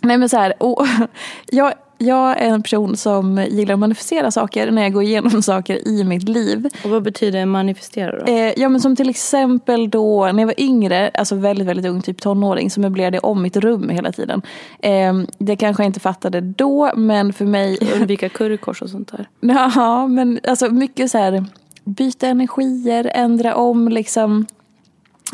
Nej 0.00 0.18
men 0.18 0.28
så 0.28 0.36
här, 0.36 0.54
och, 0.62 0.86
jag, 1.46 1.74
jag 1.98 2.42
är 2.42 2.48
en 2.48 2.62
person 2.62 2.96
som 2.96 3.46
gillar 3.50 3.74
att 3.74 3.80
manifestera 3.80 4.30
saker 4.30 4.70
när 4.70 4.82
jag 4.82 4.92
går 4.92 5.02
igenom 5.02 5.42
saker 5.42 5.88
i 5.88 6.04
mitt 6.04 6.28
liv. 6.28 6.68
Och 6.84 6.90
vad 6.90 7.02
betyder 7.02 7.46
manifestera 7.46 8.18
då? 8.18 8.32
Eh, 8.32 8.52
ja 8.56 8.68
men 8.68 8.80
som 8.80 8.96
till 8.96 9.08
exempel 9.08 9.90
då 9.90 10.32
när 10.32 10.42
jag 10.42 10.46
var 10.46 10.60
yngre, 10.60 11.10
alltså 11.14 11.34
väldigt 11.34 11.66
väldigt 11.66 11.86
ung, 11.86 12.02
typ 12.02 12.20
tonåring, 12.20 12.70
så 12.70 12.80
möblerade 12.80 13.16
jag 13.16 13.24
om 13.24 13.42
mitt 13.42 13.56
rum 13.56 13.88
hela 13.88 14.12
tiden. 14.12 14.42
Eh, 14.78 15.14
det 15.38 15.56
kanske 15.56 15.82
jag 15.82 15.88
inte 15.88 16.00
fattade 16.00 16.40
då 16.40 16.92
men 16.96 17.32
för 17.32 17.44
mig, 17.44 17.78
Undvika 18.00 18.28
currykors 18.28 18.82
och 18.82 18.90
sånt 18.90 19.12
där. 19.12 19.28
ja 19.74 20.06
men 20.06 20.40
alltså 20.48 20.70
mycket 20.70 21.10
så 21.10 21.18
här 21.18 21.44
byta 21.84 22.26
energier, 22.26 23.10
ändra 23.14 23.54
om 23.54 23.88
liksom. 23.88 24.46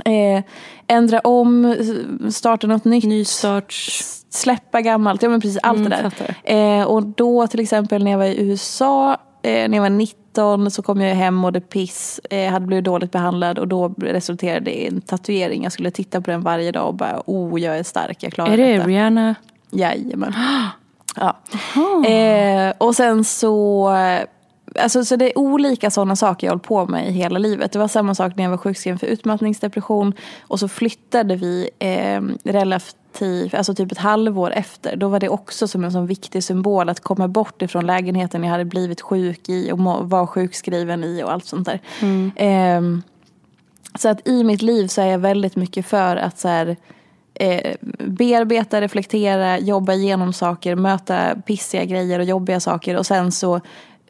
Eh, 0.04 0.42
ändra 0.86 1.20
om, 1.20 1.76
starta 2.30 2.66
något 2.66 2.84
nytt. 2.84 3.04
Nystarts... 3.04 4.10
Släppa 4.30 4.80
gammalt, 4.80 5.22
ja 5.22 5.28
men 5.28 5.40
precis 5.40 5.58
allt 5.62 5.78
Mm, 5.78 5.90
det 5.90 6.10
där. 6.42 6.80
Eh, 6.80 6.84
och 6.84 7.02
då 7.02 7.46
till 7.46 7.60
exempel 7.60 8.04
när 8.04 8.10
jag 8.10 8.18
var 8.18 8.24
i 8.24 8.40
USA, 8.42 9.12
eh, 9.42 9.68
när 9.68 9.74
jag 9.74 9.82
var 9.82 9.90
19 9.90 10.70
så 10.70 10.82
kom 10.82 11.00
jag 11.00 11.14
hem 11.14 11.34
och 11.34 11.40
mådde 11.40 11.60
piss, 11.60 12.20
eh, 12.30 12.52
hade 12.52 12.66
blivit 12.66 12.84
dåligt 12.84 13.12
behandlad 13.12 13.58
och 13.58 13.68
då 13.68 13.94
resulterade 13.98 14.64
det 14.64 14.82
i 14.82 14.86
en 14.86 15.00
tatuering. 15.00 15.62
Jag 15.62 15.72
skulle 15.72 15.90
titta 15.90 16.20
på 16.20 16.30
den 16.30 16.42
varje 16.42 16.72
dag 16.72 16.88
och 16.88 16.94
bara, 16.94 17.22
oh 17.26 17.60
jag 17.60 17.78
är 17.78 17.82
stark, 17.82 18.22
jag 18.22 18.32
klarar 18.32 18.52
Är 18.52 18.56
det 18.56 18.72
detta. 18.72 18.86
Rihanna? 18.86 19.34
Jajamän. 19.70 20.34
Ja. 21.16 21.36
Eh, 22.08 22.72
och 22.78 22.96
sen 22.96 23.24
så, 23.24 23.90
alltså, 24.78 25.04
så 25.04 25.16
det 25.16 25.30
är 25.30 25.38
olika 25.38 25.90
sådana 25.90 26.16
saker 26.16 26.46
jag 26.46 26.52
hållit 26.52 26.62
på 26.62 26.86
med 26.86 27.08
i 27.08 27.12
hela 27.12 27.38
livet. 27.38 27.72
Det 27.72 27.78
var 27.78 27.88
samma 27.88 28.14
sak 28.14 28.36
när 28.36 28.44
jag 28.44 28.50
var 28.50 28.56
sjukskriven 28.56 28.98
för 28.98 29.06
utmattningsdepression 29.06 30.12
och 30.42 30.60
så 30.60 30.68
flyttade 30.68 31.36
vi 31.36 31.70
eh, 31.78 32.20
relativt, 32.44 33.54
alltså 33.54 33.74
typ 33.74 33.92
ett 33.92 33.98
halvår 33.98 34.50
efter. 34.50 34.96
Då 34.96 35.08
var 35.08 35.20
det 35.20 35.28
också 35.28 35.68
som 35.68 35.84
en 35.84 35.92
sån 35.92 36.06
viktig 36.06 36.44
symbol 36.44 36.88
att 36.88 37.00
komma 37.00 37.28
bort 37.28 37.62
ifrån 37.62 37.86
lägenheten 37.86 38.44
jag 38.44 38.50
hade 38.50 38.64
blivit 38.64 39.00
sjuk 39.00 39.48
i 39.48 39.72
och 39.72 39.78
var 40.10 40.26
sjukskriven 40.26 41.04
i 41.04 41.22
och 41.22 41.32
allt 41.32 41.44
sånt 41.44 41.66
där. 41.66 41.80
Ehm, 42.36 43.02
så 43.98 44.08
att 44.08 44.28
i 44.28 44.44
mitt 44.44 44.62
liv 44.62 44.86
så 44.86 45.00
är 45.00 45.06
jag 45.06 45.18
väldigt 45.18 45.56
mycket 45.56 45.86
för 45.86 46.16
att 46.16 46.38
så 46.38 46.48
här, 46.48 46.76
eh, 47.34 47.74
bearbeta, 47.98 48.80
reflektera, 48.80 49.58
jobba 49.58 49.92
igenom 49.92 50.32
saker, 50.32 50.74
möta 50.74 51.36
pissiga 51.46 51.84
grejer 51.84 52.18
och 52.18 52.24
jobbiga 52.24 52.60
saker 52.60 52.96
och 52.96 53.06
sen 53.06 53.32
så 53.32 53.60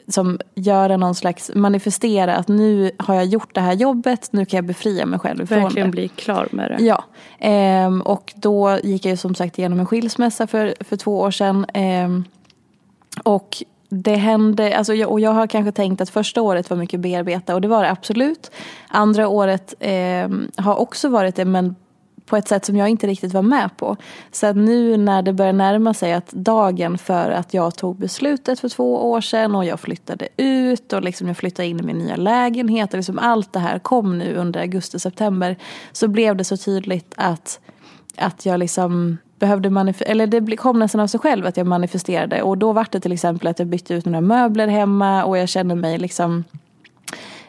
som 0.08 0.38
göra 0.54 0.96
någon 0.96 1.14
slags 1.14 1.50
manifestera 1.54 2.36
att 2.36 2.48
nu 2.48 2.90
har 2.98 3.14
jag 3.14 3.24
gjort 3.24 3.54
det 3.54 3.60
här 3.60 3.72
jobbet, 3.72 4.28
nu 4.30 4.44
kan 4.44 4.58
jag 4.58 4.64
befria 4.64 5.06
mig 5.06 5.18
själv 5.18 5.48
Verkligen 5.48 5.86
det. 5.86 5.92
bli 5.92 6.08
klar 6.08 6.48
med 6.50 6.70
det. 6.70 6.84
Ja, 6.84 7.04
ehm, 7.38 8.00
och 8.00 8.32
då 8.36 8.78
gick 8.82 9.04
jag 9.04 9.10
ju 9.10 9.16
som 9.16 9.34
sagt 9.34 9.58
igenom 9.58 9.80
en 9.80 9.86
skilsmässa 9.86 10.46
för, 10.46 10.74
för 10.80 10.96
två 10.96 11.20
år 11.20 11.30
sedan. 11.30 11.66
Ehm, 11.74 12.24
och 13.22 13.62
det 13.88 14.14
hände, 14.14 14.76
alltså 14.76 14.94
jag, 14.94 15.10
och 15.10 15.20
jag 15.20 15.30
har 15.30 15.46
kanske 15.46 15.72
tänkt 15.72 16.00
att 16.00 16.10
första 16.10 16.42
året 16.42 16.70
var 16.70 16.76
mycket 16.76 17.00
bearbeta 17.00 17.54
och 17.54 17.60
det 17.60 17.68
var 17.68 17.82
det 17.82 17.90
absolut. 17.90 18.50
Andra 18.88 19.28
året 19.28 19.74
ehm, 19.80 20.50
har 20.56 20.76
också 20.80 21.08
varit 21.08 21.36
det 21.36 21.44
men 21.44 21.74
på 22.26 22.36
ett 22.36 22.48
sätt 22.48 22.64
som 22.64 22.76
jag 22.76 22.88
inte 22.88 23.06
riktigt 23.06 23.32
var 23.32 23.42
med 23.42 23.76
på. 23.76 23.96
Så 24.32 24.46
att 24.46 24.56
nu 24.56 24.96
när 24.96 25.22
det 25.22 25.32
börjar 25.32 25.52
närma 25.52 25.94
sig 25.94 26.12
att 26.12 26.30
dagen 26.30 26.98
för 26.98 27.30
att 27.30 27.54
jag 27.54 27.74
tog 27.74 27.96
beslutet 27.96 28.60
för 28.60 28.68
två 28.68 29.10
år 29.10 29.20
sedan 29.20 29.54
och 29.54 29.64
jag 29.64 29.80
flyttade 29.80 30.28
ut 30.36 30.92
och 30.92 31.02
liksom 31.02 31.28
jag 31.28 31.36
flyttade 31.36 31.68
in 31.68 31.80
i 31.80 31.82
min 31.82 31.98
nya 31.98 32.16
lägenhet 32.16 32.92
och 32.92 32.96
liksom 32.96 33.18
allt 33.18 33.52
det 33.52 33.58
här 33.58 33.78
kom 33.78 34.18
nu 34.18 34.34
under 34.34 34.60
augusti-september 34.60 35.56
så 35.92 36.08
blev 36.08 36.36
det 36.36 36.44
så 36.44 36.56
tydligt 36.56 37.14
att, 37.16 37.60
att 38.16 38.46
jag 38.46 38.60
liksom 38.60 39.18
behövde 39.38 39.70
manifestera, 39.70 40.10
eller 40.10 40.26
det 40.26 40.56
kom 40.56 40.78
nästan 40.78 41.00
av 41.00 41.06
sig 41.06 41.20
själv 41.20 41.46
att 41.46 41.56
jag 41.56 41.66
manifesterade 41.66 42.42
och 42.42 42.58
då 42.58 42.72
var 42.72 42.86
det 42.90 43.00
till 43.00 43.12
exempel 43.12 43.48
att 43.48 43.58
jag 43.58 43.68
bytte 43.68 43.94
ut 43.94 44.04
några 44.04 44.20
möbler 44.20 44.68
hemma 44.68 45.24
och 45.24 45.38
jag 45.38 45.48
kände 45.48 45.74
mig 45.74 45.98
liksom 45.98 46.44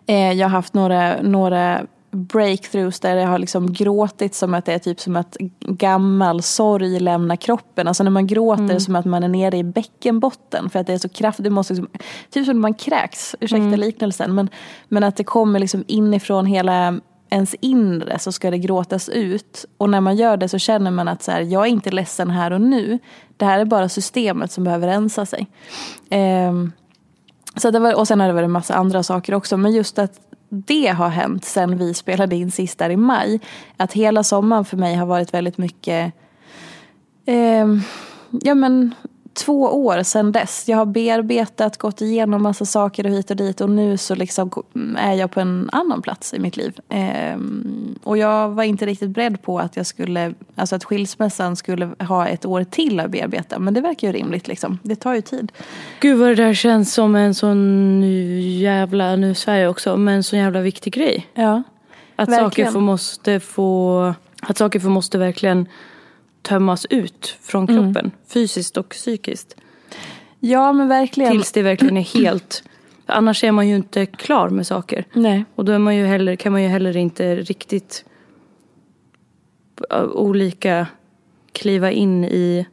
eh, 0.05 0.31
jag 0.31 0.45
har 0.47 0.51
haft 0.51 0.73
några, 0.73 1.21
några 1.21 1.85
breakthroughs 2.15 2.99
där 2.99 3.15
jag 3.15 3.27
har 3.27 3.39
liksom 3.39 3.73
gråtit 3.73 4.35
som 4.35 4.53
att 4.53 4.65
det 4.65 4.73
är 4.73 4.79
typ 4.79 4.99
som 4.99 5.15
att 5.15 5.37
gammal 5.59 6.41
sorg 6.41 6.99
lämnar 6.99 7.35
kroppen. 7.35 7.87
Alltså 7.87 8.03
när 8.03 8.11
man 8.11 8.27
gråter 8.27 8.79
som 8.79 8.95
att 8.95 9.05
man 9.05 9.23
är 9.23 9.27
nere 9.27 9.57
i 9.57 9.63
bäckenbotten 9.63 10.69
för 10.69 10.79
att 10.79 10.87
det 10.87 10.93
är 10.93 10.97
så 10.97 11.09
kraftigt. 11.09 11.43
Det 11.43 11.49
måste 11.49 11.73
liksom, 11.73 11.99
typ 12.29 12.45
som 12.45 12.55
när 12.55 12.61
man 12.61 12.73
kräks, 12.73 13.35
ursäkta 13.39 13.75
liknelsen. 13.75 14.35
Men, 14.35 14.49
men 14.87 15.03
att 15.03 15.15
det 15.15 15.23
kommer 15.23 15.59
liksom 15.59 15.83
inifrån 15.87 16.45
hela 16.45 16.99
ens 17.29 17.55
inre 17.61 18.19
så 18.19 18.31
ska 18.31 18.51
det 18.51 18.57
gråtas 18.57 19.09
ut. 19.09 19.65
Och 19.77 19.89
när 19.89 20.01
man 20.01 20.15
gör 20.15 20.37
det 20.37 20.49
så 20.49 20.57
känner 20.59 20.91
man 20.91 21.07
att 21.07 21.23
så 21.23 21.31
här, 21.31 21.41
jag 21.41 21.63
är 21.65 21.69
inte 21.69 21.91
ledsen 21.91 22.29
här 22.29 22.53
och 22.53 22.61
nu. 22.61 22.99
Det 23.37 23.45
här 23.45 23.59
är 23.59 23.65
bara 23.65 23.89
systemet 23.89 24.51
som 24.51 24.63
behöver 24.63 24.87
rensa 24.87 25.25
sig. 25.25 25.47
Ehm, 26.09 26.71
så 27.55 27.71
det 27.71 27.79
var, 27.79 27.95
och 27.95 28.07
sen 28.07 28.19
har 28.19 28.27
det 28.27 28.33
varit 28.33 28.45
en 28.45 28.51
massa 28.51 28.73
andra 28.73 29.03
saker 29.03 29.33
också. 29.33 29.57
Men 29.57 29.71
just 29.71 29.99
att 29.99 30.19
det 30.49 30.87
har 30.87 31.09
hänt 31.09 31.45
sen 31.45 31.77
vi 31.77 31.93
spelade 31.93 32.35
in 32.35 32.51
sist 32.51 32.77
där 32.79 32.89
i 32.89 32.97
maj. 32.97 33.39
Att 33.77 33.93
hela 33.93 34.23
sommaren 34.23 34.65
för 34.65 34.77
mig 34.77 34.95
har 34.95 35.05
varit 35.05 35.33
väldigt 35.33 35.57
mycket 35.57 36.13
eh, 37.25 37.67
ja 38.31 38.55
men 38.55 38.95
två 39.35 39.61
år 39.61 40.03
sedan 40.03 40.31
dess. 40.31 40.63
Jag 40.67 40.77
har 40.77 40.85
bearbetat, 40.85 41.77
gått 41.77 42.01
igenom 42.01 42.43
massa 42.43 42.65
saker 42.65 43.05
och 43.05 43.11
hit 43.11 43.31
och 43.31 43.37
dit 43.37 43.61
och 43.61 43.69
nu 43.69 43.97
så 43.97 44.15
liksom 44.15 44.51
är 44.97 45.13
jag 45.13 45.31
på 45.31 45.39
en 45.39 45.69
annan 45.71 46.01
plats 46.01 46.33
i 46.33 46.39
mitt 46.39 46.57
liv. 46.57 46.79
Ehm, 46.89 47.95
och 48.03 48.17
jag 48.17 48.49
var 48.49 48.63
inte 48.63 48.85
riktigt 48.85 49.09
beredd 49.09 49.41
på 49.41 49.59
att 49.59 49.75
jag 49.75 49.85
skulle, 49.85 50.33
alltså 50.55 50.75
att 50.75 50.83
skilsmässan 50.83 51.55
skulle 51.55 51.89
ha 51.99 52.27
ett 52.27 52.45
år 52.45 52.63
till 52.63 52.99
att 52.99 53.11
bearbeta. 53.11 53.59
Men 53.59 53.73
det 53.73 53.81
verkar 53.81 54.07
ju 54.07 54.13
rimligt 54.13 54.47
liksom. 54.47 54.79
Det 54.83 54.95
tar 54.95 55.13
ju 55.13 55.21
tid. 55.21 55.51
Gud 55.99 56.19
vad 56.19 56.27
det 56.29 56.35
där 56.35 56.53
känns 56.53 56.93
som 56.93 57.15
en 57.15 57.35
sån 57.35 58.03
jävla, 58.59 59.15
nu 59.15 59.33
jag 59.47 59.71
också, 59.71 59.97
men 59.97 60.13
en 60.13 60.23
sån 60.23 60.39
jävla 60.39 60.61
viktig 60.61 60.93
grej. 60.93 61.27
Ja. 61.33 61.63
Att 62.15 62.29
Verkligen. 62.29 62.49
saker 62.49 62.71
får 62.71 62.79
måste 62.79 63.39
få, 63.39 64.13
att 64.41 64.57
saker 64.57 64.79
får 64.79 64.89
måste 64.89 65.17
verkligen 65.17 65.67
tömmas 66.47 66.85
ut 66.89 67.37
från 67.41 67.69
Mm. 67.69 67.93
kroppen. 67.93 68.11
Fysiskt 68.27 68.77
och 68.77 68.89
psykiskt. 68.89 69.55
Ja 70.39 70.73
men 70.73 70.87
verkligen. 70.87 71.31
Tills 71.31 71.51
det 71.51 71.61
verkligen 71.61 71.97
är 71.97 72.01
helt, 72.19 72.63
annars 73.05 73.43
är 73.43 73.51
man 73.51 73.67
ju 73.67 73.75
inte 73.75 74.05
klar 74.05 74.49
med 74.49 74.67
saker. 74.67 75.05
Nej. 75.13 75.45
Och 75.55 75.65
då 75.65 75.71
är 75.71 75.79
man 75.79 75.95
ju 75.95 76.05
heller, 76.05 76.35
kan 76.35 76.51
man 76.51 76.63
ju 76.63 76.67
heller 76.67 76.97
inte 76.97 77.35
riktigt 77.35 78.05
äh, 79.91 80.03
olika 80.03 80.87
kliva 81.51 81.91
in 81.91 82.25
i 82.25 82.65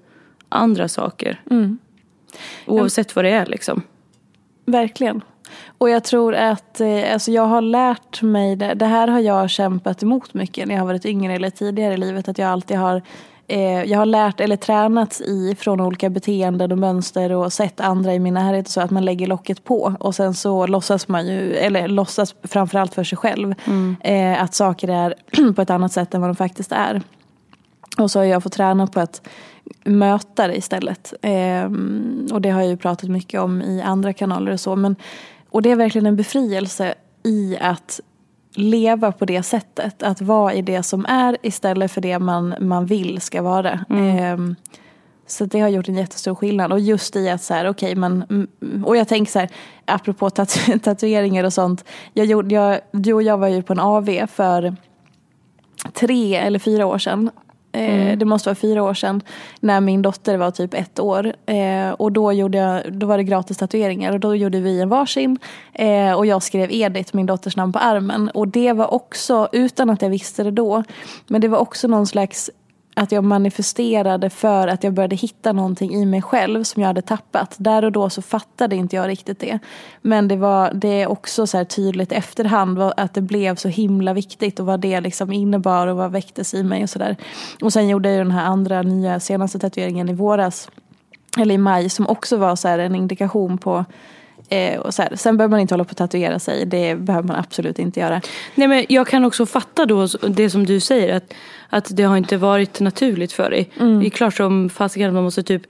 andra 0.49 0.88
saker. 0.88 1.41
Mm. 1.50 1.79
Oavsett 2.67 3.17
vad 3.17 3.25
det 3.25 3.31
är 3.31 3.47
liksom. 3.47 3.83
Verkligen. 4.67 5.21
Och 5.79 5.91
jag 5.91 6.05
tror 6.05 6.35
att 6.35 6.81
eh, 6.81 7.12
alltså 7.12 7.31
jag 7.31 7.47
har 7.47 7.61
lärt 7.61 8.23
mig, 8.23 8.57
det, 8.57 8.75
det 8.75 8.87
här 8.87 9.09
har 9.09 9.21
jag 9.21 9.50
kämpat 9.50 10.02
emot 10.02 10.35
mycket 10.35 10.69
när 10.69 10.75
jag 10.75 10.83
har 10.83 10.87
varit 10.87 11.07
yngre 11.07 11.35
eller 11.35 11.50
tidigare 11.50 11.95
i 11.95 11.97
livet. 11.97 12.29
Att 12.29 12.38
jag 12.38 12.49
alltid 12.49 12.76
har 12.76 13.02
eh, 13.52 13.85
jag 13.85 13.99
har 13.99 14.06
lärt 14.06 14.40
eller 14.40 14.56
tränats 14.56 15.21
i 15.21 15.56
från 15.59 15.80
olika 15.80 16.11
beteenden 16.11 16.73
och 16.73 16.78
mönster 16.78 17.32
och 17.32 17.52
sett 17.52 17.80
andra 17.80 18.14
i 18.14 18.18
min 18.18 18.35
närhet 18.35 18.68
så 18.68 18.80
att 18.80 18.90
man 18.90 19.04
lägger 19.04 19.26
locket 19.26 19.64
på 19.64 19.97
och 20.00 20.14
sen 20.14 20.35
så 20.35 20.66
låtsas 20.66 21.09
man 21.09 21.26
ju, 21.26 21.54
eller 21.54 21.88
låtsas 21.88 22.35
framförallt 22.42 22.94
för 22.94 23.04
sig 23.04 23.18
själv 23.18 23.54
eh, 24.00 24.42
att 24.42 24.54
saker 24.54 24.88
är 24.88 25.14
på 25.56 25.62
ett 25.62 25.71
annat 25.71 25.92
sätt 25.92 26.14
än 26.14 26.21
vad 26.21 26.30
de 26.30 26.37
faktiskt 26.37 26.73
är. 26.73 27.02
Och 27.99 28.11
så 28.11 28.18
har 28.18 28.25
jag 28.25 28.42
fått 28.42 28.52
träna 28.52 28.87
på 28.87 29.00
att 29.00 29.28
möta 29.85 30.47
det 30.47 30.56
istället. 30.56 31.14
Ehm, 31.23 32.26
och 32.32 32.40
det 32.40 32.50
har 32.50 32.61
jag 32.61 32.71
ju 32.71 32.76
pratat 32.76 33.11
mycket 33.11 33.40
om 33.40 33.62
i 33.62 33.82
andra 33.82 34.12
kanaler 34.12 34.52
och 34.52 34.61
så. 34.61 34.76
Men, 34.76 34.97
och 35.50 35.62
det 35.62 35.71
är 35.71 35.76
verkligen 35.76 36.06
en 36.06 36.16
befrielse 36.16 36.94
i 37.23 37.56
att 37.61 38.00
leva 38.54 39.12
på 39.12 39.25
det 39.25 39.42
sättet. 39.42 40.02
Att 40.02 40.21
vara 40.21 40.54
i 40.54 40.62
det 40.62 40.82
som 40.82 41.06
är 41.06 41.37
istället 41.42 41.92
för 41.92 42.00
det 42.00 42.18
man, 42.18 42.54
man 42.61 42.87
vill 42.87 43.21
ska 43.21 43.42
vara. 43.42 43.85
Mm. 43.90 44.18
Ehm, 44.18 44.56
så 45.26 45.44
det 45.44 45.61
har 45.61 45.68
gjort 45.68 45.88
en 45.88 45.97
jättestor 45.97 46.35
skillnad. 46.35 46.73
Och 46.73 46.80
just 46.80 47.16
i 47.16 47.28
att 47.28 47.42
så 47.42 47.54
här, 47.54 47.68
okej, 47.68 47.94
man, 47.94 48.25
mm, 48.30 48.85
och 48.85 48.97
jag 48.97 49.09
tänker 49.09 49.32
så 49.32 49.38
här, 49.38 49.49
apropå 49.85 50.30
tatu 50.30 50.78
tatueringar 50.82 51.44
och 51.44 51.52
sånt. 51.52 51.85
Jag 52.12 52.26
gjorde, 52.26 52.54
jag, 52.54 52.80
du 52.92 53.12
och 53.12 53.23
jag 53.23 53.38
var 53.38 53.49
ju 53.49 53.62
på 53.62 53.73
en 53.73 53.80
AV 53.80 54.26
för 54.26 54.76
tre 55.92 56.35
eller 56.35 56.59
fyra 56.59 56.87
år 56.87 56.99
sedan. 56.99 57.30
Eh, 57.73 58.19
Det 58.19 58.25
måste 58.25 58.49
vara 58.49 58.55
fyra 58.55 58.83
år 58.83 58.95
sedan. 58.95 59.23
När 59.61 59.81
min 59.81 60.02
dotter 60.02 60.37
var 60.37 60.50
typ 60.50 60.75
ett 60.75 61.00
år. 61.00 61.33
Eh, 61.47 61.91
och 61.91 62.12
då, 62.12 62.33
gjorde 62.33 62.59
jag, 62.59 62.93
då 62.93 63.07
var 63.07 63.17
det 63.17 63.25
gratis 63.25 63.57
tatueringar. 63.57 64.12
Och 64.12 64.21
då 64.21 64.35
gjorde 64.37 64.61
vi 64.61 64.81
en 64.81 64.88
varsin. 64.88 65.38
Eh, 65.73 66.12
och 66.12 66.26
jag 66.26 66.43
skrev 66.43 66.73
Edith, 66.73 67.17
min 67.17 67.26
dotters 67.26 67.57
namn, 67.57 67.73
på 67.73 67.79
armen. 67.79 68.29
Och 68.35 68.49
det 68.49 68.73
var 68.73 68.95
också, 68.95 69.49
utan 69.52 69.91
att 69.91 70.02
jag 70.02 70.11
visste 70.11 70.43
det 70.43 70.50
då. 70.50 70.85
Men 71.26 71.41
det 71.41 71.49
var 71.49 71.59
också 71.59 71.88
någon 71.88 72.07
slags 72.07 72.50
att 72.95 73.13
jag 73.13 73.25
manifesterade 73.25 74.31
för 74.31 74.69
att 74.69 74.85
jag 74.85 74.93
började 74.93 75.17
hitta 75.17 75.53
någonting 75.53 75.95
i 75.95 76.07
mig 76.07 76.23
själv 76.23 76.65
som 76.65 76.83
jag 76.83 76.87
hade 76.87 77.03
tappat. 77.03 77.55
Där 77.59 77.85
och 77.85 77.93
då 77.93 78.11
så 78.11 78.23
fattade 78.23 78.77
inte 78.77 78.97
jag 78.97 79.09
riktigt 79.09 79.41
det. 79.41 79.59
Men 80.03 80.29
det, 80.29 80.37
var, 80.37 80.73
det 80.75 81.03
är 81.03 81.07
också 81.07 81.47
så 81.47 81.65
tydligt 81.65 82.13
efterhand 82.13 82.83
att 82.83 83.15
det 83.15 83.21
blev 83.21 83.57
så 83.57 83.69
himla 83.69 84.13
viktigt 84.13 84.61
och 84.61 84.67
vad 84.67 84.81
det 84.81 85.01
liksom 85.01 85.33
innebar 85.33 85.87
och 85.87 85.97
vad 85.97 86.13
väcktes 86.13 86.55
i 86.55 86.63
mig 86.63 86.83
och 86.83 86.91
sådär. 86.91 87.17
Och 87.63 87.73
sen 87.73 87.89
gjorde 87.89 88.11
jag 88.11 88.27
den 88.27 88.31
här 88.31 88.45
andra 88.45 88.83
nya 88.83 89.21
senaste 89.21 89.59
tatueringen 89.59 90.09
i 90.09 90.15
våras, 90.15 90.69
eller 91.39 91.55
i 91.55 91.59
maj, 91.59 91.89
som 91.89 92.07
också 92.07 92.37
var 92.37 92.57
så 92.57 92.69
en 92.69 92.95
indikation 92.95 93.59
på 93.59 93.85
Eh, 94.52 94.80
och 94.80 94.94
så 94.94 95.02
här. 95.02 95.16
Sen 95.16 95.37
behöver 95.37 95.50
man 95.50 95.61
inte 95.61 95.75
hålla 95.75 95.85
på 95.85 95.90
att 95.90 95.97
tatuera 95.97 96.38
sig. 96.38 96.66
Det 96.66 96.97
behöver 96.97 97.28
man 97.28 97.37
absolut 97.37 97.78
inte 97.78 98.00
göra. 98.00 98.21
Nej, 98.54 98.68
men 98.68 98.87
jag 98.88 99.06
kan 99.06 99.25
också 99.25 99.47
fatta 99.47 99.87
då 99.87 100.06
det 100.28 100.50
som 100.50 100.66
du 100.66 100.80
säger. 100.80 101.16
Att, 101.16 101.35
att 101.68 101.97
det 101.97 102.02
har 102.02 102.16
inte 102.16 102.37
varit 102.37 102.80
naturligt 102.80 103.32
för 103.32 103.50
dig. 103.50 103.71
Mm. 103.80 104.00
Det 104.00 104.06
är 104.06 104.11
klart 104.11 104.35
som 104.35 104.71
fasiken 104.71 105.09
att 105.09 105.14
man 105.14 105.25
måste 105.25 105.42
typ. 105.42 105.62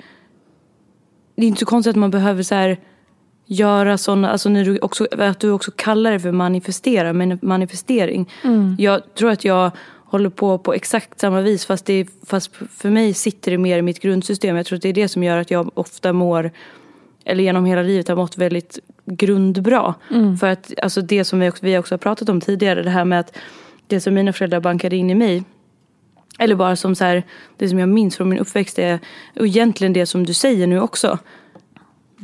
Det 1.37 1.43
är 1.43 1.49
inte 1.49 1.61
så 1.61 1.67
konstigt 1.67 1.91
att 1.91 1.97
man 1.97 2.11
behöver 2.11 2.43
så 2.43 2.55
här 2.55 2.79
göra 3.47 3.99
sådana, 3.99 4.31
alltså 4.31 4.49
när 4.49 4.65
du 4.65 4.79
också, 4.79 5.07
att 5.19 5.41
du 5.41 5.51
också 5.51 5.71
kallar 5.77 6.13
det 6.13 6.21
för 6.21 6.33
manifestera, 6.33 7.13
men 7.13 7.39
manifestering. 7.43 8.31
Mm. 8.45 8.77
Jag 8.79 9.15
tror 9.15 9.31
att 9.31 9.45
jag 9.45 9.71
håller 10.05 10.31
på 10.31 10.59
på 10.59 10.75
exakt 10.75 11.21
samma 11.21 11.41
vis 11.41 11.67
fast, 11.67 11.87
det, 11.87 12.07
fast 12.27 12.51
för 12.71 12.91
mig 12.91 13.15
sitter 13.15 13.51
det 13.51 13.59
mer 13.59 13.79
i 13.79 13.83
mitt 13.83 14.01
grundsystem. 14.01 14.57
Jag 14.57 14.67
tror 14.67 14.77
att 14.77 14.83
det 14.83 14.89
är 14.89 14.93
det 14.93 15.09
som 15.09 15.23
gör 15.23 15.39
att 15.39 15.51
jag 15.51 15.71
ofta 15.75 16.13
mår 16.13 16.51
eller 17.25 17.45
genom 17.45 17.65
hela 17.65 17.83
livet 17.83 18.09
har 18.09 18.17
mått 18.17 18.39
väldigt 18.39 18.79
grundbra. 19.05 19.95
Mm. 20.11 20.37
För 20.37 20.47
att 20.47 20.73
alltså 20.83 21.01
det 21.01 21.25
som 21.25 21.41
vi 21.41 21.51
också, 21.51 21.67
vi 21.67 21.79
också 21.79 21.95
har 21.95 21.99
pratat 21.99 22.29
om 22.29 22.41
tidigare, 22.41 22.83
det 22.83 22.91
här 22.91 23.05
med 23.05 23.21
att 23.21 23.37
det 23.87 24.01
som 24.01 24.15
mina 24.15 24.33
föräldrar 24.33 24.61
bankade 24.61 24.97
in 24.97 25.11
i 25.11 25.15
mig 25.15 25.45
eller 26.39 26.55
bara 26.55 26.77
som 26.77 26.95
så 26.95 27.05
här, 27.05 27.23
det 27.57 27.69
som 27.69 27.79
jag 27.79 27.89
minns 27.89 28.17
från 28.17 28.29
min 28.29 28.39
uppväxt 28.39 28.79
är 28.79 28.99
och 29.39 29.47
egentligen 29.47 29.93
det 29.93 30.07
som 30.07 30.27
du 30.27 30.35
säger 30.35 30.67
nu 30.67 30.81
också. 30.81 31.19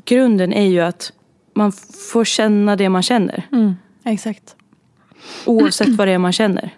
Grunden 0.05 0.52
är 0.52 0.67
ju 0.67 0.81
att 0.81 1.12
man 1.55 1.73
får 2.12 2.25
känna 2.25 2.76
det 2.76 2.88
man 2.88 3.02
känner. 3.02 3.47
Mm, 3.52 3.75
exakt. 4.05 4.57
Oavsett 5.47 5.88
vad 5.88 6.09
det 6.09 6.12
är 6.12 6.19
man 6.19 6.33
känner. 6.33 6.75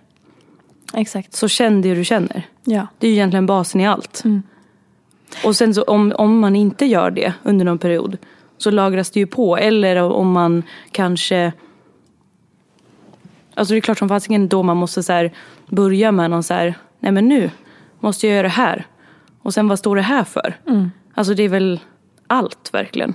Exakt. 0.95 1.35
Så 1.35 1.49
känn 1.49 1.83
det 1.83 1.95
du 1.95 2.05
känner. 2.05 2.43
Ja. 2.65 2.87
Det 2.99 3.07
är 3.07 3.11
ju 3.11 3.17
egentligen 3.17 3.47
basen 3.47 3.81
i 3.81 3.87
allt. 3.87 4.25
Mm. 4.25 4.43
Och 5.45 5.57
sen 5.57 5.75
så 5.75 5.83
om, 5.83 6.13
om 6.19 6.39
man 6.39 6.57
inte 6.57 6.87
gör 6.87 7.11
det 7.11 7.33
under 7.43 7.65
någon 7.65 7.79
period 7.79 8.19
så 8.59 8.71
lagras 8.71 9.11
det 9.11 9.21
ju 9.21 9.27
på. 9.27 9.57
Eller 9.57 9.97
om 10.03 10.33
man 10.33 10.63
kanske... 10.93 11.53
Alltså 13.55 13.75
det 13.75 13.79
är 13.79 13.81
klart 13.81 13.99
som 13.99 14.09
fasiken 14.09 14.49
då 14.49 14.63
man 14.63 14.77
måste 14.77 15.03
så 15.03 15.13
här 15.13 15.33
börja 15.69 16.13
med 16.13 16.31
någon 16.31 16.43
så 16.43 16.55
här, 16.55 16.75
nej 17.01 17.13
men 17.13 17.29
nu 17.29 17.51
måste 18.01 18.27
jag 18.27 18.35
göra 18.37 18.43
det 18.43 18.49
här. 18.49 18.87
Och 19.43 19.55
sen 19.55 19.69
vad 19.69 19.79
står 19.79 19.97
det 19.97 20.03
här 20.03 20.25
för? 20.25 20.57
Mm. 20.67 20.91
Alltså 21.15 21.35
det 21.35 21.43
är 21.43 21.49
väl 21.49 21.81
allt 22.27 22.71
verkligen. 22.73 23.15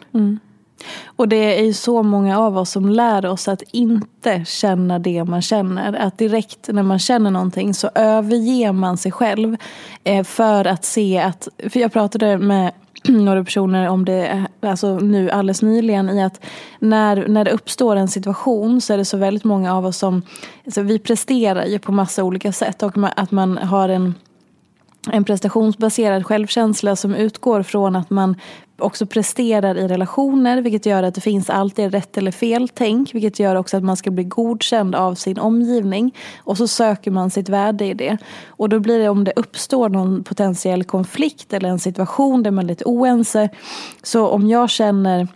Och 1.05 1.27
det 1.27 1.59
är 1.59 1.63
ju 1.63 1.73
så 1.73 2.03
många 2.03 2.39
av 2.39 2.57
oss 2.57 2.71
som 2.71 2.89
lär 2.89 3.25
oss 3.25 3.47
att 3.47 3.61
inte 3.71 4.45
känna 4.45 4.99
det 4.99 5.23
man 5.23 5.41
känner. 5.41 5.93
Att 5.93 6.17
direkt 6.17 6.67
när 6.67 6.83
man 6.83 6.99
känner 6.99 7.31
någonting 7.31 7.73
så 7.73 7.89
överger 7.95 8.71
man 8.71 8.97
sig 8.97 9.11
själv. 9.11 9.57
Eh, 10.03 10.23
för 10.23 10.65
att 10.65 10.85
se 10.85 11.19
att, 11.19 11.47
för 11.69 11.79
jag 11.79 11.93
pratade 11.93 12.37
med 12.37 12.71
några 13.09 13.43
personer 13.43 13.89
om 13.89 14.05
det 14.05 14.27
eh, 14.27 14.69
alltså 14.69 14.99
nu 14.99 15.31
alldeles 15.31 15.61
nyligen 15.61 16.09
i 16.09 16.23
att 16.23 16.45
när, 16.79 17.27
när 17.27 17.45
det 17.45 17.51
uppstår 17.51 17.95
en 17.95 18.07
situation 18.07 18.81
så 18.81 18.93
är 18.93 18.97
det 18.97 19.05
så 19.05 19.17
väldigt 19.17 19.43
många 19.43 19.75
av 19.75 19.85
oss 19.85 19.97
som, 19.97 20.21
alltså 20.65 20.81
vi 20.81 20.99
presterar 20.99 21.65
ju 21.65 21.79
på 21.79 21.91
massa 21.91 22.23
olika 22.23 22.51
sätt 22.51 22.83
och 22.83 22.93
att 23.15 23.31
man 23.31 23.57
har 23.57 23.89
en 23.89 24.15
en 25.11 25.23
prestationsbaserad 25.23 26.25
självkänsla 26.25 26.95
som 26.95 27.15
utgår 27.15 27.63
från 27.63 27.95
att 27.95 28.09
man 28.09 28.35
också 28.77 29.05
presterar 29.05 29.77
i 29.77 29.87
relationer 29.87 30.61
vilket 30.61 30.85
gör 30.85 31.03
att 31.03 31.15
det 31.15 31.21
finns 31.21 31.49
alltid 31.49 31.91
rätt 31.91 32.17
eller 32.17 32.31
fel 32.31 32.69
tänk 32.73 33.15
vilket 33.15 33.39
gör 33.39 33.55
också 33.55 33.77
att 33.77 33.83
man 33.83 33.97
ska 33.97 34.11
bli 34.11 34.23
godkänd 34.23 34.95
av 34.95 35.15
sin 35.15 35.39
omgivning 35.39 36.15
och 36.37 36.57
så 36.57 36.67
söker 36.67 37.11
man 37.11 37.29
sitt 37.29 37.49
värde 37.49 37.85
i 37.85 37.93
det. 37.93 38.17
Och 38.47 38.69
då 38.69 38.79
blir 38.79 38.99
det 38.99 39.09
om 39.09 39.23
det 39.23 39.33
uppstår 39.35 39.89
någon 39.89 40.23
potentiell 40.23 40.83
konflikt 40.83 41.53
eller 41.53 41.69
en 41.69 41.79
situation 41.79 42.43
där 42.43 42.51
man 42.51 42.65
är 42.65 42.67
lite 42.67 42.85
oense 42.85 43.49
så 44.03 44.27
om 44.27 44.47
jag 44.47 44.69
känner 44.69 45.27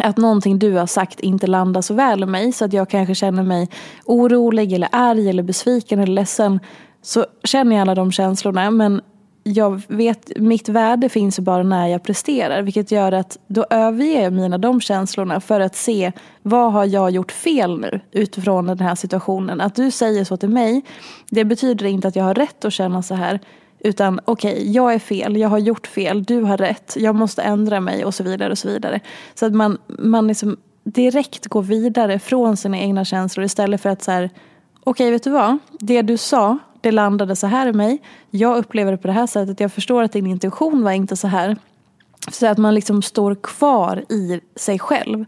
att 0.00 0.16
någonting 0.16 0.58
du 0.58 0.72
har 0.72 0.86
sagt 0.86 1.20
inte 1.20 1.46
landar 1.46 1.82
så 1.82 1.94
väl 1.94 2.22
i 2.22 2.26
mig 2.26 2.52
så 2.52 2.64
att 2.64 2.72
jag 2.72 2.90
kanske 2.90 3.14
känner 3.14 3.42
mig 3.42 3.68
orolig 4.04 4.72
eller 4.72 4.88
arg 4.92 5.28
eller 5.28 5.42
besviken 5.42 5.98
eller 5.98 6.12
ledsen 6.12 6.60
så 7.02 7.26
känner 7.44 7.76
jag 7.76 7.80
alla 7.80 7.94
de 7.94 8.12
känslorna 8.12 8.70
men 8.70 9.00
jag 9.42 9.82
vet, 9.88 10.32
mitt 10.36 10.68
värde 10.68 11.08
finns 11.08 11.38
bara 11.38 11.62
när 11.62 11.86
jag 11.86 12.02
presterar 12.02 12.62
vilket 12.62 12.90
gör 12.90 13.12
att 13.12 13.38
då 13.46 13.66
överger 13.70 14.22
jag 14.22 14.32
mina 14.32 14.58
de 14.58 14.80
känslorna 14.80 15.40
för 15.40 15.60
att 15.60 15.76
se 15.76 16.12
vad 16.42 16.72
har 16.72 16.84
jag 16.84 17.10
gjort 17.10 17.32
fel 17.32 17.80
nu 17.80 18.00
utifrån 18.12 18.66
den 18.66 18.80
här 18.80 18.94
situationen. 18.94 19.60
Att 19.60 19.74
du 19.74 19.90
säger 19.90 20.24
så 20.24 20.36
till 20.36 20.48
mig 20.48 20.82
det 21.30 21.44
betyder 21.44 21.86
inte 21.86 22.08
att 22.08 22.16
jag 22.16 22.24
har 22.24 22.34
rätt 22.34 22.64
att 22.64 22.72
känna 22.72 23.02
så 23.02 23.14
här 23.14 23.40
utan 23.80 24.20
okej, 24.24 24.52
okay, 24.52 24.70
jag 24.72 24.94
är 24.94 24.98
fel, 24.98 25.36
jag 25.36 25.48
har 25.48 25.58
gjort 25.58 25.86
fel, 25.86 26.24
du 26.24 26.42
har 26.42 26.56
rätt, 26.56 26.96
jag 26.98 27.14
måste 27.14 27.42
ändra 27.42 27.80
mig 27.80 28.04
och 28.04 28.14
så 28.14 28.24
vidare. 28.24 28.50
och 28.50 28.58
Så 28.58 28.68
vidare. 28.68 29.00
Så 29.34 29.46
att 29.46 29.52
man, 29.52 29.78
man 29.86 30.28
liksom 30.28 30.56
direkt 30.84 31.46
går 31.46 31.62
vidare 31.62 32.18
från 32.18 32.56
sina 32.56 32.78
egna 32.78 33.04
känslor 33.04 33.44
istället 33.44 33.80
för 33.80 33.88
att 33.88 34.02
så 34.02 34.10
här, 34.10 34.24
okej 34.24 34.90
okay, 34.90 35.10
vet 35.10 35.24
du 35.24 35.30
vad, 35.30 35.58
det 35.80 36.02
du 36.02 36.16
sa 36.16 36.58
det 36.80 36.92
landade 36.92 37.36
så 37.36 37.46
här 37.46 37.66
i 37.66 37.72
mig. 37.72 38.02
Jag 38.30 38.56
upplever 38.56 38.92
det 38.92 38.98
på 38.98 39.06
det 39.06 39.12
här 39.12 39.26
sättet. 39.26 39.60
Jag 39.60 39.72
förstår 39.72 40.02
att 40.02 40.12
din 40.12 40.26
intention 40.26 40.84
var 40.84 40.92
inte 40.92 41.16
så 41.16 41.28
här. 41.28 41.56
Så 42.30 42.46
att 42.46 42.58
man 42.58 42.74
liksom 42.74 43.02
står 43.02 43.34
kvar 43.34 44.04
i 44.08 44.40
sig 44.56 44.78
själv. 44.78 45.24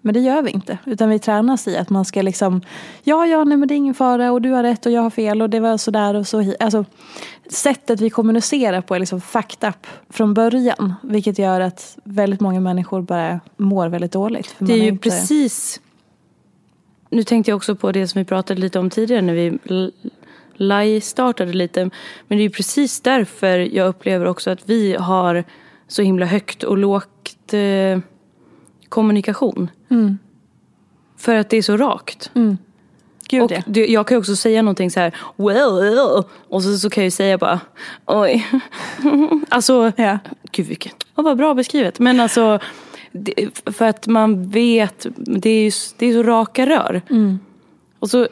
Men 0.00 0.14
det 0.14 0.20
gör 0.20 0.42
vi 0.42 0.50
inte. 0.50 0.78
Utan 0.84 1.08
vi 1.08 1.18
tränas 1.18 1.68
i 1.68 1.76
att 1.76 1.90
man 1.90 2.04
ska 2.04 2.22
liksom 2.22 2.60
Ja, 3.02 3.26
ja, 3.26 3.44
nej 3.44 3.56
men 3.56 3.68
det 3.68 3.74
är 3.74 3.76
ingen 3.76 3.94
fara 3.94 4.32
och 4.32 4.42
du 4.42 4.50
har 4.50 4.62
rätt 4.62 4.86
och 4.86 4.92
jag 4.92 5.02
har 5.02 5.10
fel 5.10 5.42
och 5.42 5.50
det 5.50 5.60
var 5.60 5.76
sådär 5.76 6.14
och 6.14 6.26
så 6.26 6.54
Alltså 6.60 6.84
sättet 7.50 8.00
vi 8.00 8.10
kommunicerar 8.10 8.80
på 8.80 8.94
är 8.94 8.98
liksom 8.98 9.20
fucked 9.20 9.68
up 9.68 9.86
från 10.10 10.34
början. 10.34 10.94
Vilket 11.02 11.38
gör 11.38 11.60
att 11.60 11.98
väldigt 12.04 12.40
många 12.40 12.60
människor 12.60 13.02
bara 13.02 13.40
mår 13.56 13.88
väldigt 13.88 14.12
dåligt. 14.12 14.54
det 14.58 14.72
är 14.72 14.76
ju 14.76 14.88
inte... 14.88 15.10
precis 15.10 15.80
Nu 17.10 17.22
tänkte 17.22 17.50
jag 17.50 17.56
också 17.56 17.76
på 17.76 17.92
det 17.92 18.08
som 18.08 18.18
vi 18.18 18.24
pratade 18.24 18.60
lite 18.60 18.78
om 18.78 18.90
tidigare 18.90 19.22
när 19.22 19.34
vi 19.34 19.58
live-startade 20.56 21.52
lite. 21.52 21.90
Men 22.28 22.38
det 22.38 22.44
är 22.44 22.48
precis 22.48 23.00
därför 23.00 23.58
jag 23.58 23.88
upplever 23.88 24.26
också 24.26 24.50
att 24.50 24.68
vi 24.68 24.96
har 25.00 25.44
så 25.88 26.02
himla 26.02 26.26
högt 26.26 26.62
och 26.62 26.78
lågt 26.78 27.52
eh, 27.52 27.98
kommunikation. 28.88 29.70
Mm. 29.90 30.18
För 31.16 31.34
att 31.34 31.50
det 31.50 31.56
är 31.56 31.62
så 31.62 31.76
rakt. 31.76 32.30
Mm. 32.34 32.58
Gud, 33.28 33.42
och 33.42 33.52
det, 33.66 33.86
jag 33.86 34.06
kan 34.06 34.18
också 34.18 34.36
säga 34.36 34.62
någonting 34.62 34.90
så 34.90 35.00
här, 35.00 35.14
well, 35.36 36.24
och 36.48 36.62
så, 36.62 36.78
så 36.78 36.90
kan 36.90 37.02
jag 37.02 37.06
ju 37.06 37.10
säga 37.10 37.38
bara, 37.38 37.60
oj. 38.06 38.46
alltså, 39.48 39.92
ja. 39.96 40.18
gud 40.52 40.66
vilket, 40.66 40.92
oh, 41.14 41.24
vad 41.24 41.36
bra 41.36 41.54
beskrivet. 41.54 41.98
Men 41.98 42.20
alltså, 42.20 42.58
det, 43.12 43.62
för 43.76 43.84
att 43.84 44.06
man 44.06 44.48
vet, 44.48 45.06
det 45.16 45.50
är, 45.50 45.64
ju, 45.64 45.70
det 45.96 46.06
är 46.06 46.12
så 46.12 46.22
raka 46.22 46.66
rör. 46.66 47.02
Mm. 47.10 47.38
Och 47.98 48.10
så 48.10 48.28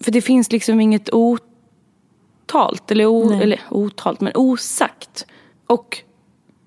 för 0.00 0.12
det 0.12 0.20
finns 0.20 0.52
liksom 0.52 0.80
inget 0.80 1.08
otalt, 1.12 2.90
eller, 2.90 3.06
o, 3.06 3.32
eller 3.32 3.60
otalt, 3.70 4.20
men 4.20 4.32
osagt. 4.34 5.26
Och 5.66 5.98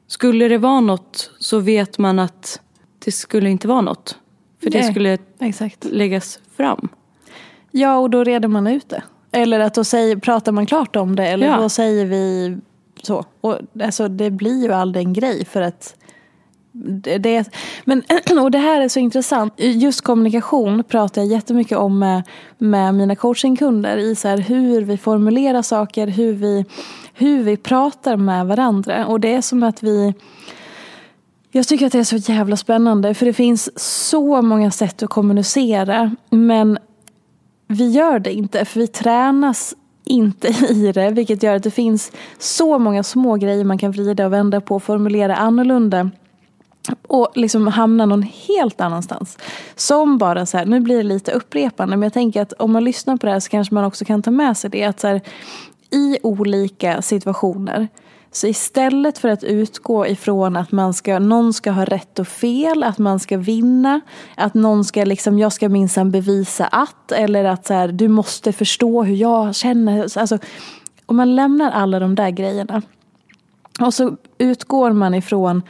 skulle 0.08 0.48
det 0.48 0.58
vara 0.58 0.80
något 0.80 1.32
så 1.40 1.60
vet 1.60 1.98
man 1.98 2.20
att 2.20 2.62
det 3.06 3.12
skulle 3.12 3.50
inte 3.50 3.68
vara 3.68 3.82
något. 3.82 4.18
För 4.64 4.70
det 4.70 4.80
Nej, 4.82 4.92
skulle 4.92 5.18
exakt. 5.40 5.86
läggas 5.86 6.40
fram. 6.58 6.88
Ja, 7.72 7.98
och 7.98 8.10
då 8.10 8.24
reder 8.24 8.48
man 8.48 8.68
ut 8.68 8.90
det. 8.90 9.04
Eller 9.32 9.60
att 9.60 9.74
då 9.74 9.84
säger, 9.84 10.16
pratar 10.16 10.52
man 10.52 10.66
klart 10.66 10.96
om 10.96 11.16
det 11.16 11.28
eller 11.28 11.48
Ja. 11.48 11.58
då 11.58 11.70
säger 11.70 12.06
vi 12.06 12.58
så. 13.04 13.26
Och, 13.42 13.58
alltså, 13.84 14.08
det 14.08 14.32
blir 14.32 14.64
ju 14.64 14.72
aldrig 14.74 15.06
en 15.06 15.14
grej 15.14 15.46
för 15.46 15.62
att 15.62 15.96
det, 17.20 17.50
men, 17.86 18.04
och 18.42 18.52
det 18.52 18.58
här 18.58 18.82
är 18.82 18.88
så 18.88 19.00
intressant. 19.00 19.54
Just 19.58 20.02
kommunikation 20.02 20.84
pratar 20.84 21.22
jag 21.22 21.32
jättemycket 21.32 21.78
om 21.78 22.00
med, 22.00 22.24
med 22.58 22.96
mina 22.96 23.16
coachingkunder. 23.16 23.98
I 23.98 24.16
så 24.16 24.28
här 24.28 24.38
hur 24.38 24.82
vi 24.82 24.98
formulerar 24.98 25.62
saker, 25.62 26.08
hur 26.08 26.34
vi, 26.34 26.66
hur 27.14 27.44
vi 27.44 27.58
pratar 27.58 28.18
med 28.18 28.48
varandra. 28.48 29.06
Och 29.06 29.20
det 29.20 29.34
är 29.34 29.42
som 29.42 29.64
att 29.64 29.84
vi 29.84 30.14
jag 31.52 31.68
tycker 31.68 31.86
att 31.86 31.92
det 31.92 32.00
är 32.00 32.04
så 32.04 32.32
jävla 32.32 32.58
spännande 32.58 33.14
för 33.14 33.26
det 33.26 33.34
finns 33.34 33.80
så 34.10 34.42
många 34.42 34.72
sätt 34.72 35.04
att 35.04 35.10
kommunicera 35.10 36.16
men 36.30 36.78
vi 37.68 37.90
gör 37.90 38.20
det 38.20 38.34
inte 38.34 38.66
för 38.66 38.80
vi 38.80 38.88
tränas 38.88 39.76
inte 40.06 40.48
i 40.70 40.92
det 40.92 41.10
vilket 41.10 41.44
gör 41.44 41.56
att 41.56 41.64
det 41.64 41.72
finns 41.72 42.12
så 42.40 42.80
många 42.80 43.04
små 43.04 43.36
grejer 43.36 43.64
man 43.64 43.78
kan 43.78 43.92
vrida 43.92 44.26
och 44.26 44.34
vända 44.34 44.62
på 44.62 44.76
och 44.76 44.84
formulera 44.84 45.36
annorlunda 45.36 46.10
och 47.08 47.32
liksom 47.36 47.68
hamna 47.68 48.06
någon 48.06 48.24
helt 48.24 48.82
annanstans. 48.82 49.38
Som 49.76 50.18
bara 50.18 50.46
så 50.46 50.58
här, 50.58 50.66
nu 50.66 50.80
blir 50.80 50.98
det 50.98 51.04
lite 51.04 51.32
upprepande 51.32 51.98
men 51.98 52.04
jag 52.04 52.14
tänker 52.14 52.42
att 52.42 52.54
om 52.54 52.72
man 52.72 52.84
lyssnar 52.84 53.18
på 53.18 53.26
det 53.26 53.32
här 53.32 53.40
så 53.40 53.50
kanske 53.50 53.74
man 53.74 53.84
också 53.84 54.06
kan 54.06 54.22
ta 54.22 54.32
med 54.32 54.58
sig 54.58 54.70
det 54.70 54.84
att 54.84 55.00
så 55.00 55.08
här, 55.08 55.22
i 55.92 56.18
olika 56.24 57.02
situationer 57.02 57.88
så 58.32 58.48
istället 58.48 59.18
för 59.18 59.30
att 59.30 59.44
utgå 59.44 60.08
ifrån 60.08 60.56
att 60.56 60.72
man 60.72 60.94
ska, 60.94 61.20
någon 61.20 61.54
ska 61.54 61.72
ha 61.72 61.86
rätt 61.86 62.20
och 62.20 62.28
fel, 62.28 62.84
att 62.84 62.98
man 62.98 63.20
ska 63.20 63.38
vinna, 63.38 64.02
att 64.36 64.54
någon 64.54 64.86
ska 64.86 65.04
liksom, 65.04 65.40
jag 65.40 65.54
ska 65.54 65.70
minsann 65.70 66.12
bevisa 66.12 66.68
att, 66.68 67.12
eller 67.12 67.44
att 67.44 67.68
så 67.68 67.74
här, 67.74 67.88
du 67.88 68.08
måste 68.08 68.54
förstå 68.54 69.04
hur 69.04 69.16
jag 69.16 69.56
känner. 69.56 70.18
Alltså, 70.18 70.38
om 71.06 71.16
man 71.16 71.36
lämnar 71.36 71.72
alla 71.72 72.00
de 72.00 72.16
där 72.16 72.30
grejerna 72.30 72.82
och 73.82 73.94
så 73.94 74.18
utgår 74.38 74.92
man 74.92 75.14
ifrån 75.14 75.62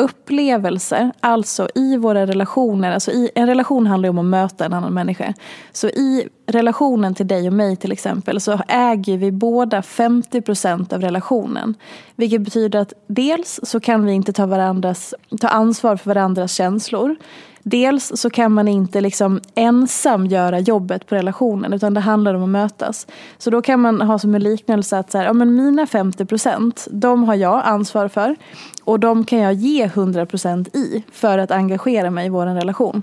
upplevelse, 0.00 1.12
alltså 1.20 1.68
i 1.74 1.96
våra 1.96 2.26
relationer, 2.26 2.92
alltså 2.92 3.10
i, 3.10 3.30
en 3.34 3.46
relation 3.46 3.86
handlar 3.86 4.06
ju 4.06 4.10
om 4.10 4.18
att 4.18 4.24
möta 4.24 4.64
en 4.64 4.72
annan 4.72 4.94
människa. 4.94 5.34
Så 5.72 5.88
i 5.88 6.28
relationen 6.46 7.14
till 7.14 7.26
dig 7.26 7.46
och 7.46 7.52
mig 7.52 7.76
till 7.76 7.92
exempel 7.92 8.40
så 8.40 8.60
äger 8.68 9.18
vi 9.18 9.32
båda 9.32 9.80
50% 9.80 10.94
av 10.94 11.00
relationen. 11.00 11.74
Vilket 12.16 12.40
betyder 12.40 12.78
att 12.78 12.92
dels 13.06 13.60
så 13.62 13.80
kan 13.80 14.06
vi 14.06 14.12
inte 14.12 14.32
ta, 14.32 14.46
varandras, 14.46 15.14
ta 15.40 15.48
ansvar 15.48 15.96
för 15.96 16.10
varandras 16.10 16.52
känslor. 16.52 17.16
Dels 17.62 18.12
så 18.14 18.30
kan 18.30 18.52
man 18.52 18.68
inte 18.68 19.00
liksom 19.00 19.40
ensam 19.54 20.26
göra 20.26 20.58
jobbet 20.58 21.06
på 21.06 21.14
relationen 21.14 21.72
utan 21.72 21.94
det 21.94 22.00
handlar 22.00 22.34
om 22.34 22.42
att 22.42 22.48
mötas. 22.48 23.06
Så 23.38 23.50
då 23.50 23.62
kan 23.62 23.80
man 23.80 24.00
ha 24.00 24.18
som 24.18 24.34
en 24.34 24.42
liknelse 24.42 24.98
att 24.98 25.10
så 25.10 25.18
här, 25.18 25.24
ja, 25.24 25.32
men 25.32 25.56
mina 25.56 25.86
50 25.86 26.24
procent, 26.24 26.88
de 26.90 27.24
har 27.24 27.34
jag 27.34 27.62
ansvar 27.64 28.08
för 28.08 28.36
och 28.84 29.00
de 29.00 29.24
kan 29.24 29.38
jag 29.38 29.52
ge 29.52 29.84
100 29.84 30.26
procent 30.26 30.76
i 30.76 31.04
för 31.12 31.38
att 31.38 31.50
engagera 31.50 32.10
mig 32.10 32.26
i 32.26 32.28
vår 32.28 32.46
relation. 32.46 33.02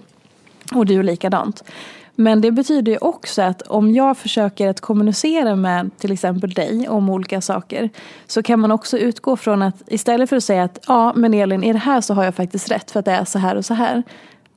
Och 0.74 0.86
du 0.86 1.04
likadant. 1.04 1.64
Men 2.20 2.42
det 2.42 2.52
betyder 2.52 2.92
ju 2.92 2.98
också 2.98 3.42
att 3.42 3.62
om 3.62 3.92
jag 3.92 4.18
försöker 4.18 4.70
att 4.70 4.82
kommunicera 4.82 5.56
med 5.56 5.98
till 5.98 6.12
exempel 6.12 6.50
dig 6.50 6.90
om 6.90 7.10
olika 7.10 7.42
saker 7.42 7.90
så 8.28 8.44
kan 8.44 8.60
man 8.60 8.72
också 8.72 8.98
utgå 8.98 9.38
från 9.38 9.62
att 9.62 9.82
istället 9.88 10.30
för 10.30 10.36
att 10.36 10.44
säga 10.44 10.64
att 10.64 10.80
ja 10.88 11.14
men 11.16 11.34
Elin 11.34 11.64
i 11.64 11.74
det 11.74 11.80
här 11.80 12.02
så 12.02 12.14
har 12.14 12.24
jag 12.24 12.36
faktiskt 12.36 12.72
rätt 12.72 12.92
för 12.92 13.00
att 13.00 13.06
det 13.06 13.12
är 13.12 13.26
så 13.26 13.40
här 13.40 13.56
och 13.56 13.66
så 13.66 13.74
här 13.74 14.04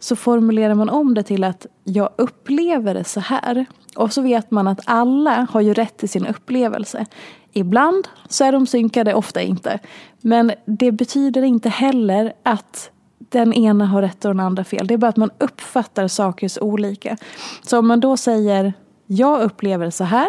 så 0.00 0.16
formulerar 0.16 0.74
man 0.74 0.88
om 0.88 1.14
det 1.14 1.22
till 1.22 1.44
att 1.44 1.66
jag 1.84 2.08
upplever 2.18 2.94
det 2.94 3.04
så 3.04 3.20
här. 3.20 3.66
Och 3.96 4.12
så 4.12 4.22
vet 4.22 4.50
man 4.50 4.68
att 4.68 4.80
alla 4.84 5.46
har 5.50 5.60
ju 5.60 5.74
rätt 5.74 5.96
till 5.96 6.08
sin 6.08 6.26
upplevelse. 6.26 7.06
Ibland 7.52 8.08
så 8.28 8.44
är 8.44 8.52
de 8.52 8.66
synkade, 8.66 9.14
ofta 9.14 9.42
inte. 9.42 9.78
Men 10.20 10.52
det 10.64 10.92
betyder 10.92 11.42
inte 11.42 11.68
heller 11.68 12.32
att 12.42 12.90
den 13.18 13.52
ena 13.52 13.86
har 13.86 14.02
rätt 14.02 14.24
och 14.24 14.30
den 14.30 14.40
andra 14.40 14.64
fel. 14.64 14.86
Det 14.86 14.94
är 14.94 14.98
bara 14.98 15.08
att 15.08 15.16
man 15.16 15.30
uppfattar 15.38 16.08
saker 16.08 16.48
så 16.48 16.60
olika. 16.60 17.16
Så 17.62 17.78
om 17.78 17.88
man 17.88 18.00
då 18.00 18.16
säger 18.16 18.72
jag 19.06 19.42
upplever 19.42 19.84
det 19.84 19.90
så 19.90 20.04
här. 20.04 20.28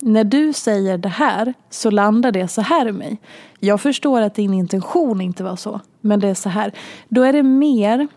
När 0.00 0.24
du 0.24 0.52
säger 0.52 0.98
det 0.98 1.08
här 1.08 1.54
så 1.70 1.90
landar 1.90 2.32
det 2.32 2.48
så 2.48 2.60
här 2.60 2.88
i 2.88 2.92
mig. 2.92 3.20
Jag 3.60 3.80
förstår 3.80 4.20
att 4.20 4.34
din 4.34 4.54
intention 4.54 5.20
inte 5.20 5.44
var 5.44 5.56
så. 5.56 5.80
Men 6.00 6.20
det 6.20 6.28
är 6.28 6.34
så 6.34 6.48
här. 6.48 6.72
Då 7.08 7.22
är 7.22 7.32
det 7.32 7.42
mer 7.42 8.08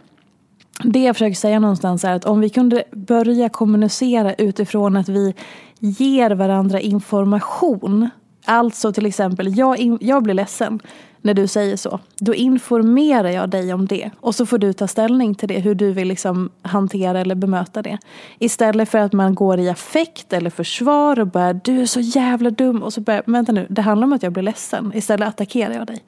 det 0.83 1.03
jag 1.03 1.15
försöker 1.15 1.35
säga 1.35 1.59
någonstans 1.59 2.03
är 2.03 2.13
att 2.13 2.25
om 2.25 2.39
vi 2.39 2.49
kunde 2.49 2.83
börja 2.91 3.49
kommunicera 3.49 4.33
utifrån 4.33 4.97
att 4.97 5.09
vi 5.09 5.33
ger 5.79 6.31
varandra 6.31 6.79
information. 6.79 8.09
Alltså 8.45 8.93
till 8.93 9.05
exempel, 9.05 9.57
jag, 9.57 9.79
in, 9.79 9.97
jag 10.01 10.23
blir 10.23 10.33
ledsen 10.33 10.79
när 11.21 11.33
du 11.33 11.47
säger 11.47 11.77
så. 11.77 11.99
Då 12.19 12.35
informerar 12.35 13.29
jag 13.29 13.49
dig 13.49 13.73
om 13.73 13.85
det. 13.85 14.11
Och 14.19 14.35
så 14.35 14.45
får 14.45 14.57
du 14.57 14.73
ta 14.73 14.87
ställning 14.87 15.35
till 15.35 15.47
det, 15.47 15.59
hur 15.59 15.75
du 15.75 15.91
vill 15.91 16.07
liksom 16.07 16.49
hantera 16.61 17.19
eller 17.19 17.35
bemöta 17.35 17.81
det. 17.81 17.97
Istället 18.39 18.89
för 18.89 18.97
att 18.97 19.13
man 19.13 19.35
går 19.35 19.59
i 19.59 19.69
affekt 19.69 20.33
eller 20.33 20.49
försvar 20.49 21.19
och 21.19 21.27
bara 21.27 21.53
du 21.53 21.81
är 21.81 21.85
så 21.85 21.99
jävla 21.99 22.49
dum. 22.49 22.83
Och 22.83 22.93
så 22.93 23.01
börjar, 23.01 23.23
vänta 23.25 23.51
nu, 23.51 23.67
det 23.69 23.81
handlar 23.81 24.05
om 24.05 24.13
att 24.13 24.23
jag 24.23 24.33
blir 24.33 24.43
ledsen. 24.43 24.91
Istället 24.95 25.27
attackerar 25.27 25.73
jag 25.73 25.87
dig. 25.87 26.03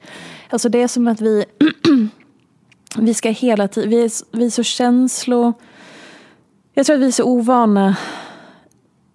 Alltså 0.50 0.68
det 0.68 0.82
är 0.82 0.88
som 0.88 1.08
att 1.08 1.20
vi 1.20 1.44
vi 2.98 3.14
ska 3.14 3.30
hela 3.30 3.68
tiden, 3.68 3.90
vi 3.90 4.04
är, 4.04 4.36
vi 4.36 4.46
är 4.46 4.50
så 4.50 4.62
känslo... 4.62 5.52
Jag 6.76 6.86
tror 6.86 6.96
att 6.96 7.02
vi 7.02 7.06
är 7.06 7.12
så 7.12 7.24
ovana 7.24 7.96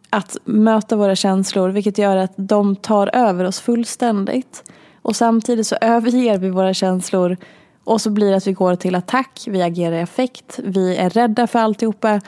att 0.10 0.38
möta 0.46 0.96
våra 0.96 1.16
känslor 1.16 1.70
vilket 1.70 1.98
gör 1.98 2.18
att 2.18 2.34
de 2.36 2.76
tar 2.76 3.16
över 3.16 3.46
oss 3.46 3.60
fullständigt. 3.60 4.72
Och 5.02 5.16
samtidigt 5.16 5.68
så 5.68 5.76
överger 5.82 6.38
vi 6.38 6.50
våra 6.50 6.74
känslor 6.74 7.38
och 7.84 8.02
så 8.02 8.10
blir 8.10 8.30
det 8.30 8.38
att 8.38 8.48
vi 8.48 8.54
går 8.54 8.76
till 8.76 8.96
attack, 8.96 9.44
vi 9.48 9.62
agerar 9.62 9.96
i 9.96 10.02
affekt, 10.02 10.60
vi 10.64 10.96
är 10.96 11.10
rädda 11.10 11.48
för 11.48 11.60
alltihopa 11.60 12.22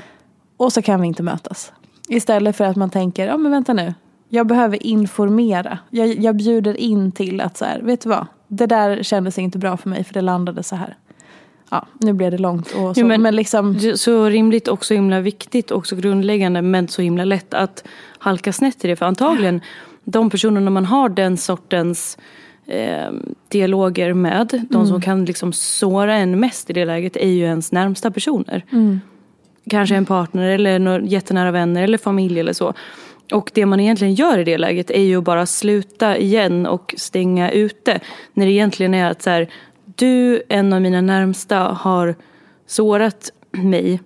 och 0.57 0.73
så 0.73 0.81
kan 0.81 1.01
vi 1.01 1.07
inte 1.07 1.23
mötas. 1.23 1.71
Istället 2.07 2.55
för 2.55 2.63
att 2.63 2.75
man 2.75 2.89
tänker, 2.89 3.27
ja 3.27 3.37
men 3.37 3.51
vänta 3.51 3.73
nu, 3.73 3.93
jag 4.29 4.47
behöver 4.47 4.83
informera. 4.83 5.79
Jag, 5.89 6.07
jag 6.07 6.35
bjuder 6.35 6.77
in 6.77 7.11
till 7.11 7.41
att 7.41 7.57
så 7.57 7.65
här, 7.65 7.81
vet 7.81 8.01
du 8.01 8.09
vad, 8.09 8.27
det 8.47 8.65
där 8.65 9.03
kändes 9.03 9.37
inte 9.37 9.57
bra 9.57 9.77
för 9.77 9.89
mig 9.89 10.03
för 10.03 10.13
det 10.13 10.21
landade 10.21 10.63
så 10.63 10.75
här. 10.75 10.97
Ja, 11.71 11.87
nu 11.99 12.13
blev 12.13 12.31
det 12.31 12.37
långt 12.37 12.67
och 12.67 12.95
så. 12.95 13.01
Jo, 13.01 13.07
men, 13.07 13.21
men- 13.21 13.35
liksom, 13.35 13.79
Så 13.95 14.25
rimligt 14.29 14.67
och 14.67 14.85
så 14.85 14.93
himla 14.93 15.19
viktigt 15.19 15.71
och 15.71 15.87
så 15.87 15.95
grundläggande 15.95 16.61
men 16.61 16.87
så 16.87 17.01
himla 17.01 17.25
lätt 17.25 17.53
att 17.53 17.83
halka 18.17 18.53
snett 18.53 18.85
i 18.85 18.87
det. 18.87 18.95
För 18.95 19.05
antagligen 19.05 19.61
de 20.03 20.29
personerna 20.29 20.69
man 20.71 20.85
har 20.85 21.09
den 21.09 21.37
sortens 21.37 22.17
eh, 22.67 23.11
dialoger 23.49 24.13
med, 24.13 24.65
de 24.69 24.87
som 24.87 25.01
kan 25.01 25.25
liksom 25.25 25.53
såra 25.53 26.15
en 26.15 26.39
mest 26.39 26.69
i 26.69 26.73
det 26.73 26.85
läget 26.85 27.17
är 27.17 27.29
ju 27.29 27.43
ens 27.43 27.71
närmsta 27.71 28.11
personer. 28.11 28.65
Kanske 29.69 29.95
en 29.95 30.05
partner 30.05 30.49
eller 30.49 30.79
några 30.79 31.01
jättenära 31.01 31.51
vänner 31.51 31.83
eller 31.83 31.97
familj 31.97 32.39
eller 32.39 32.53
så. 32.53 32.73
Och 33.33 33.51
det 33.53 33.65
man 33.65 33.79
egentligen 33.79 34.13
gör 34.13 34.37
i 34.37 34.43
det 34.43 34.57
läget 34.57 34.91
är 34.91 35.01
ju 35.01 35.17
att 35.17 35.23
bara 35.23 35.45
sluta 35.45 36.17
igen 36.17 36.65
och 36.65 36.95
stänga 36.97 37.51
ute. 37.51 37.99
När 38.33 38.45
det 38.45 38.51
egentligen 38.51 38.93
är 38.93 39.11
att 39.11 39.21
så 39.21 39.29
här, 39.29 39.47
du, 40.01 40.43
en 40.49 40.73
av 40.73 40.81
mina 40.81 41.01
närmsta, 41.01 41.57
har 41.57 42.15
sårat 42.65 43.31
mig. 43.51 44.01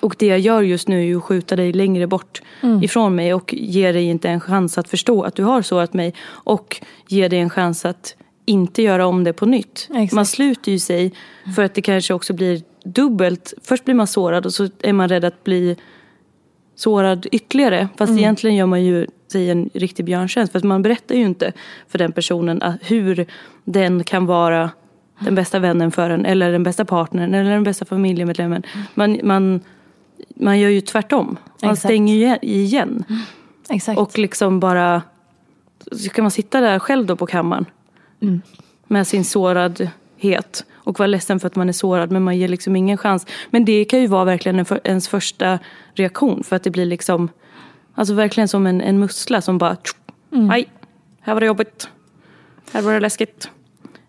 Och 0.00 0.16
det 0.18 0.26
jag 0.26 0.38
gör 0.38 0.62
just 0.62 0.88
nu 0.88 1.00
är 1.00 1.04
ju 1.04 1.16
att 1.16 1.24
skjuta 1.24 1.56
dig 1.56 1.72
längre 1.72 2.06
bort 2.06 2.42
ifrån 2.82 3.14
mig 3.14 3.34
och 3.34 3.54
ge 3.54 3.92
dig 3.92 4.04
inte 4.04 4.28
en 4.28 4.40
chans 4.40 4.78
att 4.78 4.88
förstå 4.88 5.22
att 5.22 5.34
du 5.34 5.44
har 5.44 5.62
sårat 5.62 5.94
mig. 5.94 6.14
Och 6.28 6.80
ge 7.08 7.28
dig 7.28 7.38
en 7.38 7.50
chans 7.50 7.84
att 7.84 8.16
inte 8.46 8.82
göra 8.82 9.06
om 9.06 9.24
det 9.24 9.32
på 9.32 9.46
nytt. 9.46 9.88
Exakt. 9.90 10.12
Man 10.12 10.26
sluter 10.26 10.72
ju 10.72 10.78
sig 10.78 11.12
för 11.56 11.62
att 11.62 11.74
det 11.74 11.82
kanske 11.82 12.14
också 12.14 12.32
blir 12.32 12.62
dubbelt. 12.84 13.54
Först 13.62 13.84
blir 13.84 13.94
man 13.94 14.06
sårad 14.06 14.46
och 14.46 14.52
så 14.52 14.68
är 14.82 14.92
man 14.92 15.08
rädd 15.08 15.24
att 15.24 15.44
bli 15.44 15.76
sårad 16.74 17.26
ytterligare. 17.32 17.88
Fast 17.96 18.12
egentligen 18.12 18.56
gör 18.56 18.66
man 18.66 18.84
ju 18.84 19.06
sig 19.32 19.50
en 19.50 19.70
riktig 19.74 20.04
björntjänst. 20.04 20.52
För 20.52 20.58
att 20.58 20.64
man 20.64 20.82
berättar 20.82 21.14
ju 21.14 21.22
inte 21.22 21.52
för 21.88 21.98
den 21.98 22.12
personen 22.12 22.62
hur 22.80 23.26
den 23.64 24.04
kan 24.04 24.26
vara 24.26 24.70
den 25.20 25.34
bästa 25.34 25.58
vännen 25.58 25.90
för 25.90 26.10
en. 26.10 26.26
Eller 26.26 26.52
den 26.52 26.62
bästa 26.62 26.84
partnern 26.84 27.34
eller 27.34 27.50
den 27.50 27.64
bästa 27.64 27.84
familjemedlemmen. 27.84 28.62
Man, 28.94 29.20
man, 29.22 29.60
man 30.36 30.58
gör 30.58 30.68
ju 30.68 30.80
tvärtom. 30.80 31.26
Man 31.62 31.70
Exakt. 31.70 31.78
stänger 31.78 32.14
ju 32.14 32.48
igen. 32.48 33.04
exakt. 33.68 33.98
Och 33.98 34.18
liksom 34.18 34.60
bara... 34.60 35.02
Så 35.92 36.10
kan 36.10 36.24
man 36.24 36.30
sitta 36.30 36.60
där 36.60 36.78
själv 36.78 37.06
då 37.06 37.16
på 37.16 37.26
kammaren. 37.26 37.64
Med 38.86 39.06
sin 39.06 39.24
såradhet. 39.24 40.64
Och 40.74 40.98
vara 40.98 41.06
ledsen 41.06 41.40
för 41.40 41.46
att 41.46 41.56
man 41.56 41.68
är 41.68 41.72
sårad. 41.72 42.10
Men 42.10 42.22
man 42.22 42.38
ger 42.38 42.48
liksom 42.48 42.76
ingen 42.76 42.98
chans. 42.98 43.26
Men 43.50 43.64
det 43.64 43.84
kan 43.84 44.00
ju 44.00 44.06
vara 44.06 44.24
verkligen 44.24 44.58
en 44.58 44.64
för, 44.64 44.80
ens 44.84 45.08
första 45.08 45.58
reaktion. 45.94 46.44
För 46.44 46.56
att 46.56 46.62
det 46.62 46.70
blir 46.70 46.86
liksom... 46.86 47.28
Alltså 47.94 48.14
verkligen 48.14 48.48
som 48.48 48.66
en, 48.66 48.80
en 48.80 48.98
mussla 48.98 49.40
som 49.40 49.58
bara... 49.58 49.76
Nej, 50.30 50.68
här 51.20 51.34
var 51.34 51.40
det 51.40 51.46
jobbigt. 51.46 51.88
Här 52.72 52.82
var 52.82 52.92
det 52.92 53.00
läskigt. 53.00 53.50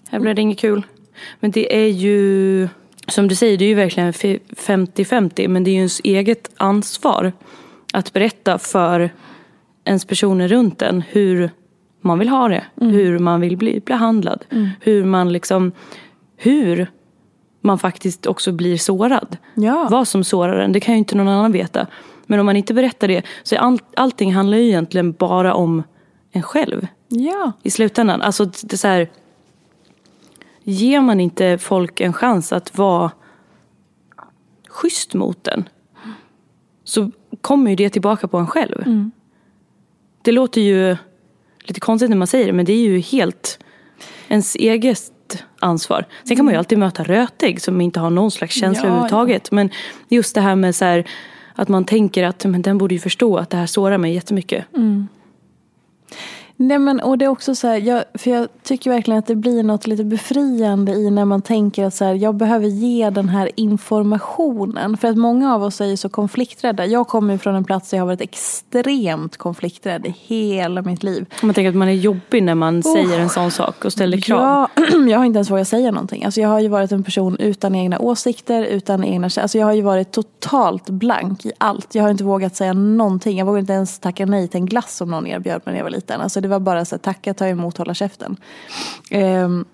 Här 0.10 0.20
blev 0.20 0.36
det 0.36 0.42
inget 0.42 0.60
kul. 0.60 0.84
Men 1.40 1.52
det 1.52 1.76
är 1.76 1.88
ju... 1.88 2.68
Som 3.08 3.28
du 3.28 3.36
säger, 3.36 3.58
det 3.58 3.66
är 3.66 3.70
ju 3.70 3.76
verkligen 3.76 4.12
50-50. 4.12 5.48
Men 5.48 5.64
det 5.64 5.70
är 5.70 5.74
ju 5.74 5.78
ens 5.78 6.02
eget 6.04 6.50
ansvar 6.58 7.32
att 7.94 8.14
berätta 8.14 8.58
för 8.58 9.10
ens 9.86 10.06
personer 10.06 10.48
runt 10.48 10.82
en 10.82 11.02
hur 11.02 11.50
man 12.02 12.20
vill 12.20 12.30
ha 12.30 12.48
det. 12.48 12.64
Hur 12.76 13.20
man 13.20 13.42
vill 13.42 13.58
bli 13.58 13.80
behandlad. 13.86 14.46
Hur 14.82 15.06
man 15.06 15.34
liksom, 15.34 15.72
hur 16.38 16.88
man 17.62 17.80
faktiskt 17.80 18.26
också 18.26 18.52
blir 18.52 18.78
sårad. 18.78 19.38
Ja. 19.56 19.88
Vad 19.92 20.08
som 20.08 20.24
sårar 20.24 20.60
en, 20.60 20.72
det 20.72 20.80
kan 20.80 20.94
ju 20.94 21.00
inte 21.00 21.16
någon 21.16 21.28
annan 21.28 21.52
veta. 21.52 21.88
Men 22.26 22.40
om 22.40 22.46
man 22.46 22.56
inte 22.56 22.74
berättar 22.74 23.08
det 23.08 23.22
så 23.44 23.58
all, 23.58 23.80
allting 23.96 24.34
handlar 24.34 24.58
ju 24.58 24.68
egentligen 24.68 25.12
bara 25.12 25.54
om 25.54 25.84
en 26.32 26.44
själv 26.44 26.88
Ja. 27.08 27.52
i 27.64 27.72
slutändan. 27.72 28.22
Alltså 28.22 28.46
det 28.46 28.74
är 28.74 28.78
så 28.78 28.88
här, 28.88 29.10
ger 30.64 31.02
man 31.02 31.20
inte 31.20 31.58
folk 31.58 32.02
en 32.02 32.14
chans 32.14 32.54
att 32.54 32.78
vara 32.78 33.12
schysst 34.70 35.14
mot 35.14 35.48
en 35.48 35.70
så 36.84 37.12
kommer 37.42 37.70
ju 37.70 37.76
det 37.76 37.90
tillbaka 37.90 38.28
på 38.28 38.38
en 38.38 38.48
själv. 38.48 38.84
Det 40.22 40.32
låter 40.32 40.62
ju 40.62 40.98
lite 41.64 41.80
konstigt 41.80 42.10
när 42.10 42.18
man 42.18 42.28
säger 42.28 42.46
det 42.46 42.54
men 42.54 42.66
det 42.66 42.74
är 42.74 42.82
ju 42.82 43.00
helt 43.00 43.60
ens 44.28 44.56
eget 44.56 45.44
ansvar. 45.60 46.06
Sen 46.24 46.38
kan 46.38 46.46
man 46.46 46.54
ju 46.54 46.58
alltid 46.58 46.78
möta 46.78 47.04
rötägg 47.04 47.62
som 47.62 47.82
inte 47.82 48.00
har 48.00 48.10
någon 48.10 48.32
slags 48.32 48.56
känsla 48.56 48.84
Ja, 48.84 48.88
överhuvudtaget. 48.88 49.52
Men 49.52 49.70
just 50.10 50.36
det 50.36 50.42
här 50.42 50.56
med 50.56 50.76
så 50.76 50.86
här, 50.86 51.10
att 51.56 51.68
man 51.68 51.86
tänker 51.86 52.24
att 52.24 52.46
men 52.46 52.62
den 52.62 52.78
borde 52.78 52.96
ju 52.96 53.00
förstå 53.00 53.38
att 53.38 53.50
det 53.50 53.58
här 53.58 53.66
sårar 53.66 53.98
mig 53.98 54.14
jättemycket. 54.14 54.66
Nej, 56.62 56.80
men, 56.80 57.00
och 57.00 57.18
det 57.18 57.26
är 57.26 57.30
också 57.30 57.56
så 57.56 57.68
här, 57.68 57.78
jag, 57.78 58.04
för 58.14 58.32
jag 58.32 58.48
tycker 58.64 58.90
verkligen 58.90 59.20
att 59.20 59.28
det 59.28 59.36
blir 59.36 59.64
något 59.64 59.88
lite 59.88 60.04
befriande 60.04 60.92
i 60.92 61.10
när 61.12 61.26
man 61.26 61.42
tänker 61.42 61.86
att 61.86 61.94
så 61.94 62.06
här, 62.06 62.14
jag 62.14 62.36
behöver 62.36 62.68
ge 62.68 63.10
den 63.10 63.30
här 63.30 63.52
informationen. 63.56 64.98
För 64.98 65.08
att 65.08 65.18
många 65.18 65.56
av 65.56 65.64
oss 65.64 65.82
är 65.82 65.86
ju 65.86 65.98
så 65.98 66.10
konflikträdda. 66.10 66.86
Jag 66.86 67.08
kommer 67.08 67.38
från 67.38 67.56
en 67.56 67.64
plats 67.64 67.90
där 67.90 67.98
jag 67.98 68.02
har 68.02 68.08
varit 68.08 68.22
extremt 68.22 69.38
konflikträdd 69.38 70.06
i 70.06 70.16
hela 70.28 70.82
mitt 70.82 71.04
liv. 71.04 71.26
Man 71.42 71.54
tänker 71.54 71.70
att 71.70 71.76
man 71.76 71.88
är 71.88 71.94
jobbig 71.94 72.44
när 72.44 72.56
man 72.56 72.84
säger 72.84 73.20
en 73.20 73.30
sån 73.30 73.52
sak 73.52 73.86
och 73.86 73.94
ställer 73.94 74.18
krav. 74.18 74.70
Ja, 74.76 74.84
jag 75.10 75.18
har 75.18 75.26
inte 75.26 75.38
ens 75.38 75.50
vågat 75.50 75.68
säga 75.68 75.92
någonting. 75.92 76.26
Alltså 76.26 76.42
jag 76.42 76.50
har 76.50 76.60
ju 76.60 76.68
varit 76.68 76.92
en 76.92 77.04
person 77.04 77.38
utan 77.38 77.76
egna 77.76 78.00
åsikter, 78.00 78.64
utan 78.64 79.04
egna 79.04 79.26
alltså 79.26 79.58
Jag 79.58 79.66
har 79.66 79.74
ju 79.74 79.82
varit 79.82 80.12
totalt 80.12 80.90
blank 80.90 81.46
i 81.46 81.52
allt. 81.58 81.96
Jag 81.96 82.04
har 82.04 82.10
inte 82.10 82.24
vågat 82.24 82.56
säga 82.56 82.74
någonting. 82.74 83.38
Jag 83.38 83.46
vågade 83.46 83.60
inte 83.60 83.74
ens 83.74 84.00
tacka 84.00 84.26
nej 84.26 84.48
till 84.48 84.58
en 84.58 84.66
glass 84.66 84.96
som 84.96 85.12
någon 85.12 85.28
erbjöd 85.28 85.62
mig 85.66 85.74
när 85.74 85.80
jag 85.80 85.84
var 85.84 85.92
liten. 85.92 86.22
Alltså 86.22 86.42
det 86.42 86.51
var 86.52 86.60
bara 86.60 86.86
så 86.86 86.96
här, 86.96 87.00
tacka, 87.00 87.34
ta 87.34 87.48
emot, 87.48 87.78
hålla 87.78 87.94
käften. 87.94 88.38
Ehm, 89.12 89.66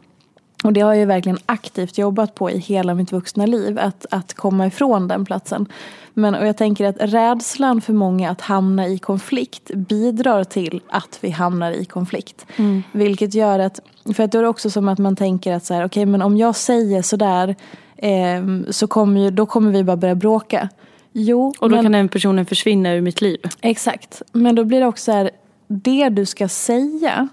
och 0.63 0.73
det 0.73 0.81
har 0.81 0.93
jag 0.93 0.99
ju 0.99 1.05
verkligen 1.05 1.37
aktivt 1.45 1.97
jobbat 1.97 2.35
på 2.35 2.51
i 2.51 2.57
hela 2.57 2.93
mitt 2.93 3.11
vuxna 3.11 3.45
liv. 3.45 3.79
Att, 3.79 4.05
att 4.11 4.33
komma 4.33 4.67
ifrån 4.67 5.07
den 5.07 5.25
platsen. 5.25 5.65
Men, 6.13 6.35
och 6.35 6.47
jag 6.47 6.57
tänker 6.57 6.85
att 6.85 6.95
rädslan 6.99 7.81
för 7.81 7.93
många 7.93 8.29
att 8.29 8.41
hamna 8.41 8.87
i 8.87 8.97
konflikt 8.97 9.71
bidrar 9.73 10.43
till 10.43 10.81
att 10.89 11.17
vi 11.21 11.29
hamnar 11.29 11.71
i 11.71 11.85
konflikt. 11.85 12.45
Vilket 12.91 13.33
gör 13.33 13.59
att, 13.59 13.79
för 14.15 14.23
att 14.23 14.31
då 14.31 14.37
är 14.37 14.41
det 14.41 14.47
också 14.49 14.69
som 14.69 14.87
att 14.87 14.99
man 14.99 15.15
tänker 15.15 15.53
att 15.53 15.65
så 15.65 15.73
här, 15.73 15.85
okej 15.85 16.05
men 16.05 16.21
om 16.21 16.37
jag 16.37 16.55
säger 16.55 17.01
sådär 17.01 17.55
ehm, 17.97 18.65
så 18.69 18.87
kommer 18.87 19.21
ju, 19.21 19.31
då 19.31 19.45
kommer 19.45 19.71
vi 19.71 19.83
bara 19.83 19.97
börja 19.97 20.15
bråka. 20.15 20.69
Jo, 21.11 21.53
Och 21.59 21.69
då 21.69 21.75
men, 21.75 21.85
kan 21.85 21.91
den 21.91 22.09
personen 22.09 22.45
försvinna 22.45 22.93
ur 22.93 23.01
mitt 23.01 23.21
liv. 23.21 23.39
exakt. 23.61 24.21
Men 24.31 24.55
då 24.55 24.63
blir 24.63 24.79
det 24.79 24.85
också 24.85 25.03
så 25.03 25.11
här, 25.11 25.29
det 25.67 26.09
du 26.09 26.25
ska 26.25 26.47
säga 26.47 27.27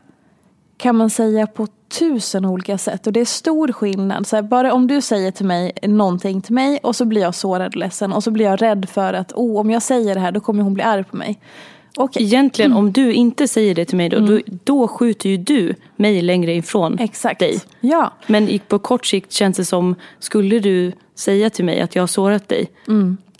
kan 0.76 0.96
man 0.96 1.10
säga 1.10 1.46
på 1.46 1.66
tusen 1.98 2.44
olika 2.44 2.78
sätt. 2.78 3.06
Och 3.06 3.12
det 3.12 3.20
är 3.20 3.24
stor 3.24 3.72
skillnad. 3.72 4.26
Så 4.26 4.36
här, 4.36 4.42
bara 4.42 4.72
om 4.72 4.86
du 4.86 5.00
säger 5.00 5.30
till 5.30 5.46
mig 5.46 5.72
någonting 5.82 6.42
till 6.42 6.54
mig 6.54 6.78
och 6.82 6.96
så 6.96 7.04
blir 7.04 7.20
jag 7.20 7.34
sårad 7.34 7.66
och 7.66 7.76
ledsen. 7.76 8.12
Och 8.12 8.24
så 8.24 8.30
blir 8.30 8.44
jag 8.44 8.62
rädd 8.62 8.88
för 8.88 9.14
att 9.14 9.32
oh, 9.32 9.60
om 9.60 9.70
jag 9.70 9.82
säger 9.82 10.14
det 10.14 10.20
här 10.20 10.32
då 10.32 10.40
kommer 10.40 10.62
hon 10.62 10.74
bli 10.74 10.82
arg 10.82 11.04
på 11.04 11.16
mig. 11.16 11.40
Okej, 11.96 12.22
Egentligen 12.22 12.72
om 12.72 12.92
du 12.92 13.12
inte 13.12 13.48
säger 13.48 13.74
det 13.74 13.84
till 13.84 13.96
mig 13.96 14.08
då, 14.08 14.18
då, 14.18 14.40
då 14.46 14.88
skjuter 14.88 15.28
ju 15.28 15.36
du 15.36 15.74
mig 15.96 16.22
längre 16.22 16.54
ifrån 16.54 16.98
exakt. 16.98 17.40
dig. 17.40 17.60
Ja, 17.80 18.12
Men 18.26 18.58
på 18.68 18.78
kort 18.78 19.06
sikt 19.06 19.32
känns 19.32 19.56
det 19.56 19.64
som, 19.64 19.94
skulle 20.18 20.58
du 20.58 20.92
säga 21.14 21.50
till 21.50 21.64
mig 21.64 21.80
att 21.80 21.94
jag 21.94 22.02
har 22.02 22.06
sårat 22.06 22.48
dig 22.48 22.70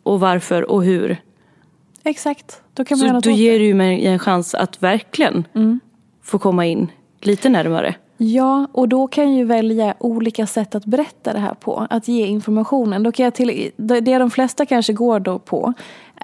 och 0.02 0.20
varför 0.20 0.70
och 0.70 0.84
hur. 0.84 1.20
Exakt. 2.04 2.60
Då 2.74 2.84
kan 2.84 2.98
man 2.98 3.06
göra 3.06 3.12
Så 3.12 3.14
något 3.14 3.24
då 3.24 3.30
åt 3.30 3.36
ger 3.36 3.58
det. 3.58 3.66
du 3.66 3.74
mig 3.74 4.06
en 4.06 4.18
chans 4.18 4.54
att 4.54 4.82
verkligen 4.82 5.44
få 6.22 6.38
komma 6.38 6.66
in 6.66 6.90
lite 7.20 7.48
närmare. 7.48 7.94
Ja, 8.16 8.66
och 8.72 8.88
då 8.88 9.06
kan 9.06 9.24
jag 9.24 9.34
ju 9.34 9.44
välja 9.44 9.94
olika 9.98 10.46
sätt 10.46 10.74
att 10.74 10.84
berätta 10.84 11.32
det 11.32 11.38
här 11.38 11.54
på. 11.54 11.86
Att 11.90 12.08
ge 12.08 12.26
informationen. 12.26 13.02
Då 13.02 13.12
kan 13.12 13.24
jag 13.24 13.34
till, 13.34 13.70
det 13.76 14.18
de 14.18 14.30
flesta 14.30 14.66
kanske 14.66 14.92
går 14.92 15.20
då 15.20 15.38
på, 15.38 15.72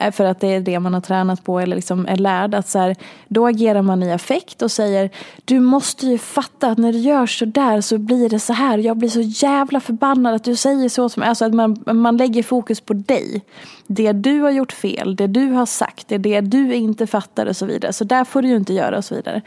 Eh, 0.00 0.12
för 0.12 0.24
att 0.24 0.40
det 0.40 0.46
är 0.46 0.60
det 0.60 0.80
man 0.80 0.94
har 0.94 1.00
tränat 1.00 1.44
på 1.44 1.60
eller 1.60 1.76
liksom 1.76 2.06
är 2.06 2.16
lärd. 2.16 2.54
Att 2.54 2.68
så 2.68 2.78
här, 2.78 2.96
då 3.28 3.46
agerar 3.46 3.82
man 3.82 4.02
i 4.02 4.12
affekt 4.12 4.62
och 4.62 4.70
säger 4.70 5.10
Du 5.44 5.60
måste 5.60 6.06
ju 6.06 6.18
fatta 6.18 6.68
att 6.68 6.78
när 6.78 6.92
du 6.92 6.98
gör 6.98 7.26
så 7.26 7.44
där 7.44 7.80
så 7.80 7.98
blir 7.98 8.28
det 8.28 8.40
så 8.40 8.52
här. 8.52 8.78
Jag 8.78 8.96
blir 8.96 9.08
så 9.08 9.20
jävla 9.20 9.80
förbannad 9.80 10.34
att 10.34 10.44
du 10.44 10.56
säger 10.56 10.88
så. 10.88 11.08
Som, 11.08 11.22
alltså 11.22 11.44
att 11.44 11.54
man, 11.54 11.82
man 11.86 12.16
lägger 12.16 12.42
fokus 12.42 12.80
på 12.80 12.94
dig. 12.94 13.42
Det 13.86 14.12
du 14.12 14.40
har 14.40 14.50
gjort 14.50 14.72
fel, 14.72 15.16
det 15.16 15.26
du 15.26 15.50
har 15.50 15.66
sagt, 15.66 16.08
det 16.08 16.18
det 16.18 16.40
du 16.40 16.74
inte 16.74 17.06
fattar 17.06 17.46
och 17.46 17.56
så 17.56 17.66
vidare. 17.66 17.92
Så 17.92 18.04
där 18.04 18.24
får 18.24 18.42
du 18.42 18.48
ju 18.48 18.56
inte 18.56 18.72
göra 18.72 18.98
och 18.98 19.04
så 19.04 19.14
vidare. 19.14 19.42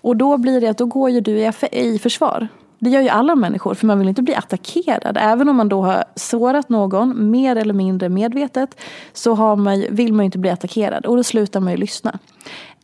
Och 0.00 0.16
då 0.16 0.36
blir 0.36 0.60
det 0.60 0.68
att 0.68 0.78
då 0.78 0.86
går 0.86 1.10
ju 1.10 1.20
du 1.20 1.38
i, 1.38 1.52
i 1.72 1.98
försvar. 1.98 2.48
Det 2.78 2.90
gör 2.90 3.00
ju 3.00 3.08
alla 3.08 3.34
människor 3.34 3.74
för 3.74 3.86
man 3.86 3.98
vill 3.98 4.08
inte 4.08 4.22
bli 4.22 4.34
attackerad. 4.34 5.16
Även 5.20 5.48
om 5.48 5.56
man 5.56 5.68
då 5.68 5.82
har 5.82 6.04
sårat 6.14 6.68
någon 6.68 7.30
mer 7.30 7.56
eller 7.56 7.74
mindre 7.74 8.08
medvetet 8.08 8.80
så 9.12 9.34
har 9.34 9.56
man, 9.56 9.84
vill 9.90 10.12
man 10.12 10.24
ju 10.24 10.26
inte 10.26 10.38
bli 10.38 10.50
attackerad 10.50 11.06
och 11.06 11.16
då 11.16 11.22
slutar 11.22 11.60
man 11.60 11.72
ju 11.72 11.76
lyssna. 11.76 12.18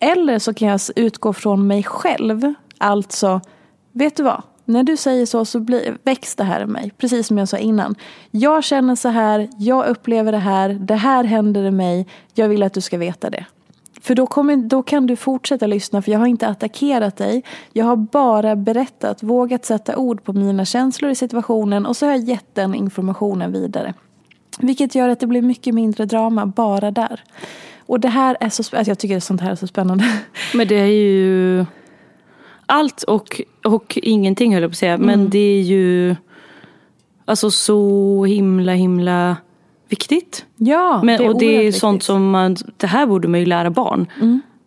Eller 0.00 0.38
så 0.38 0.54
kan 0.54 0.68
jag 0.68 0.80
utgå 0.96 1.33
från 1.33 1.66
mig 1.66 1.83
själv. 1.83 2.54
Alltså, 2.78 3.40
vet 3.92 4.16
du 4.16 4.22
vad? 4.22 4.42
När 4.64 4.83
du 4.83 4.96
säger 4.96 5.26
så 5.26 5.44
så 5.44 5.61
blir, 5.61 5.98
väcks 6.02 6.37
det 6.37 6.44
här 6.44 6.61
i 6.61 6.66
mig. 6.66 6.92
Precis 6.98 7.26
som 7.26 7.38
jag 7.38 7.48
sa 7.48 7.57
innan. 7.57 7.94
Jag 8.30 8.64
känner 8.64 8.94
så 8.94 9.09
här, 9.09 9.48
jag 9.59 9.87
upplever 9.87 10.33
det 10.33 10.38
här, 10.38 10.68
det 10.68 10.94
här 10.94 11.24
händer 11.24 11.64
i 11.64 11.70
mig. 11.70 12.07
Jag 12.35 12.48
vill 12.48 12.62
att 12.62 12.74
du 12.74 12.80
ska 12.80 12.98
veta 12.98 13.30
det. 13.30 13.44
För 14.05 14.14
då, 14.14 14.27
kommer, 14.27 14.57
då 14.57 14.83
kan 14.83 15.07
du 15.07 15.17
fortsätta 15.17 15.67
lyssna 15.67 16.03
för 16.03 16.12
jag 16.12 16.19
har 16.19 16.27
inte 16.27 16.49
attackerat 16.49 17.17
dig. 17.17 17.45
Jag 17.73 17.85
har 17.85 17.97
bara 17.97 18.57
berättat, 18.57 19.23
vågat 19.23 19.64
sätta 19.64 19.97
ord 19.97 20.25
på 20.25 20.33
mina 20.33 20.64
känslor 20.64 21.11
i 21.11 21.14
situationen 21.14 21.87
och 21.87 21.97
så 21.97 22.07
har 22.07 22.12
jag 22.12 22.21
gett 22.21 22.55
den 22.55 22.75
informationen 22.75 23.53
vidare. 23.53 23.95
Vilket 24.59 24.95
gör 24.95 25.09
att 25.09 25.21
det 25.21 25.27
blir 25.27 25.43
mycket 25.43 25.75
mindre 25.75 26.05
drama 26.05 26.47
bara 26.47 26.90
där. 26.90 27.21
Och 27.87 28.01
det 28.01 28.09
här 28.09 28.37
är 28.40 28.49
så 28.49 28.62
sp- 28.62 28.77
alltså 28.77 28.90
jag 28.90 28.99
tycker 28.99 29.21
sånt 29.21 29.40
här 29.40 29.51
är 29.51 29.57
så 29.57 29.67
spännande. 29.67 30.05
Men 30.55 30.69
det 30.69 30.81
är 30.81 30.87
ju 30.87 31.67
allt 32.67 33.03
och, 33.03 33.40
och 33.64 33.99
ingenting 34.03 34.55
höll 34.55 34.62
jag 34.62 34.71
på 34.71 34.75
att 34.75 34.79
säga. 34.79 34.99
Men 34.99 35.31
det 35.31 35.38
är 35.38 35.62
ju 35.62 36.17
alltså 37.25 37.51
så 37.51 38.25
himla 38.25 38.73
himla 38.73 39.37
viktigt. 39.88 40.44
Ja, 40.57 41.01
Men, 41.05 41.29
och 41.29 41.38
det 41.38 41.47
är 41.47 41.59
oerhört 41.59 41.75
sånt 41.75 41.94
viktigt. 41.94 42.07
som 42.07 42.31
man, 42.31 42.57
det 42.77 42.87
här 42.87 43.07
borde 43.07 43.29
man 43.29 43.40
ju 43.40 43.47
lära 43.47 43.70
barn. 43.70 44.07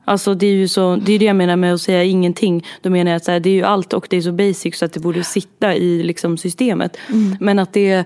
Alltså 0.05 0.33
det 0.33 0.47
är 0.47 0.53
ju 0.53 0.67
så, 0.67 0.95
det 0.95 1.13
är 1.13 1.19
det 1.19 1.25
jag 1.25 1.35
menar 1.35 1.55
med 1.55 1.73
att 1.73 1.81
säga 1.81 2.03
ingenting. 2.03 2.65
Då 2.81 2.89
menar 2.89 3.11
jag 3.11 3.17
att 3.17 3.43
det 3.43 3.49
är 3.49 3.53
ju 3.53 3.63
allt 3.63 3.93
och 3.93 4.07
det 4.09 4.17
är 4.17 4.21
så 4.21 4.31
basic 4.31 4.77
så 4.77 4.85
att 4.85 4.93
det 4.93 4.99
borde 4.99 5.23
sitta 5.23 5.75
i 5.75 6.03
liksom 6.03 6.37
systemet. 6.37 6.97
Men 7.39 7.59
att 7.59 7.73
det 7.73 7.89
är 7.91 8.05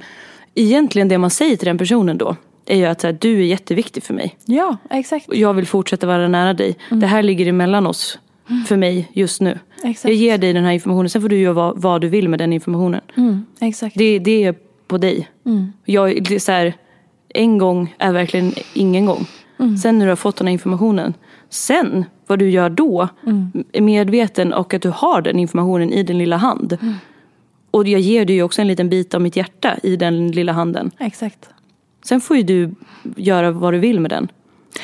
egentligen 0.56 1.08
det 1.08 1.18
man 1.18 1.30
säger 1.30 1.58
till 1.58 1.66
den 1.66 1.78
personen 1.78 2.18
då. 2.18 2.36
Är 2.66 2.78
ju 2.78 2.86
att 2.86 3.02
så 3.02 3.08
här, 3.08 3.18
du 3.22 3.40
är 3.40 3.44
jätteviktig 3.46 4.04
för 4.04 4.14
mig. 4.14 4.36
Ja, 4.46 4.78
exakt. 4.90 5.28
Och 5.28 5.36
jag 5.36 5.54
vill 5.54 5.68
fortsätta 5.68 6.08
vara 6.08 6.28
nära 6.28 6.54
dig. 6.54 6.78
Det 6.90 7.08
här 7.08 7.24
ligger 7.24 7.48
emellan 7.48 7.88
oss 7.88 8.20
för 8.68 8.78
mig 8.78 9.10
just 9.14 9.42
nu. 9.42 9.60
Exakt. 9.84 10.06
Jag 10.06 10.14
ger 10.14 10.38
dig 10.38 10.54
den 10.54 10.64
här 10.64 10.72
informationen, 10.72 11.10
sen 11.10 11.22
får 11.22 11.30
du 11.30 11.38
göra 11.40 11.54
vad, 11.54 11.82
vad 11.82 12.02
du 12.02 12.08
vill 12.08 12.30
med 12.30 12.40
den 12.40 12.54
informationen. 12.54 13.02
Mm, 13.18 13.46
exakt. 13.60 13.96
Det, 13.98 14.20
det 14.20 14.44
är 14.44 14.56
på 14.88 14.98
dig. 14.98 15.28
Jag, 15.86 16.24
det 16.24 16.36
är 16.36 16.40
så 16.40 16.52
här, 16.52 16.74
en 17.34 17.58
gång 17.58 17.96
är 17.98 18.14
verkligen 18.14 18.54
ingen 18.74 19.06
gång. 19.06 19.26
Sen 19.82 20.00
när 20.00 20.06
du 20.06 20.12
har 20.12 20.16
fått 20.16 20.36
den 20.36 20.48
här 20.48 20.54
informationen. 20.54 21.14
Sen 21.50 22.06
vad 22.28 22.40
du 22.40 22.50
gör 22.50 22.70
då 22.70 23.10
är 23.72 23.82
medveten 23.82 24.54
och 24.54 24.74
att 24.74 24.82
du 24.82 24.90
har 24.90 25.22
den 25.22 25.40
informationen 25.40 25.92
i 25.92 26.04
din 26.04 26.18
lilla 26.18 26.38
hand. 26.38 26.78
Och 27.72 27.88
jag 27.88 28.02
ger 28.02 28.26
dig 28.26 28.36
ju 28.36 28.44
också 28.44 28.62
en 28.62 28.68
liten 28.68 28.90
bit 28.90 29.14
av 29.14 29.22
mitt 29.22 29.36
hjärta 29.36 29.78
i 29.84 29.96
den 29.96 30.32
lilla 30.32 30.52
handen. 30.52 30.92
exakt. 31.00 31.50
Sen 32.04 32.22
får 32.22 32.38
ju 32.38 32.44
du 32.44 32.72
göra 33.16 33.52
vad 33.52 33.74
du 33.74 33.80
vill 33.80 34.00
med 34.00 34.12
den. 34.12 34.28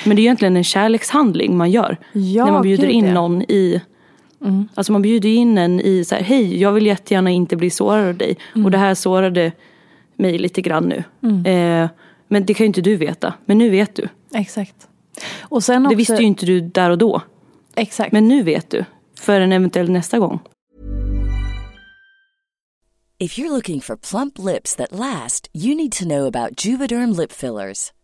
Men 0.05 0.15
det 0.15 0.21
är 0.21 0.23
egentligen 0.23 0.57
en 0.57 0.63
kärlekshandling 0.63 1.57
man 1.57 1.71
gör. 1.71 1.97
Ja, 2.13 2.45
när 2.45 2.51
man 2.51 2.61
bjuder 2.61 2.87
in 2.87 3.13
någon 3.13 3.41
i... 3.41 3.81
Alltså 4.75 4.91
man 4.91 5.01
bjuder 5.01 5.29
in 5.29 5.57
en 5.57 5.81
i 5.81 6.03
så 6.05 6.15
här, 6.15 6.23
hej 6.23 6.61
jag 6.61 6.71
vill 6.71 6.85
jättegärna 6.85 7.29
inte 7.29 7.55
bli 7.55 7.69
sårad 7.69 8.07
av 8.07 8.15
dig. 8.15 8.37
Mm. 8.55 8.65
Och 8.65 8.71
det 8.71 8.77
här 8.77 8.95
sårade 8.95 9.51
mig 10.15 10.37
lite 10.37 10.61
grann 10.61 10.93
nu. 11.21 11.51
Eh, 11.51 11.89
men 12.27 12.45
det 12.45 12.53
kan 12.53 12.63
ju 12.63 12.67
inte 12.67 12.81
du 12.81 12.95
veta. 12.95 13.33
Men 13.45 13.57
nu 13.57 13.69
vet 13.69 13.95
du. 13.95 14.09
Exakt. 14.33 14.87
Och 15.41 15.63
sen 15.63 15.85
också, 15.85 15.89
Det 15.89 15.95
visste 15.95 16.13
ju 16.15 16.23
inte 16.23 16.45
du 16.45 16.61
där 16.61 16.89
och 16.89 16.97
då. 16.97 17.21
Exakt. 17.75 18.11
Men 18.11 18.27
nu 18.27 18.43
vet 18.43 18.69
du. 18.69 18.85
För 19.19 19.41
en 19.41 19.51
eventuell 19.51 19.89
nästa 19.91 20.19
gång. 20.19 20.39
If 23.19 23.39
you're 23.39 23.49
looking 23.49 23.81
for 23.81 23.95
plump 23.95 24.37
lips 24.37 24.75
that 24.75 24.91
last, 24.91 25.49
you 25.53 25.75
need 25.75 25.91
to 25.91 26.05
know 26.05 26.27
about 26.27 26.65
Juvederm 26.65 27.13
lip 27.19 27.31
fillers. 27.31 27.91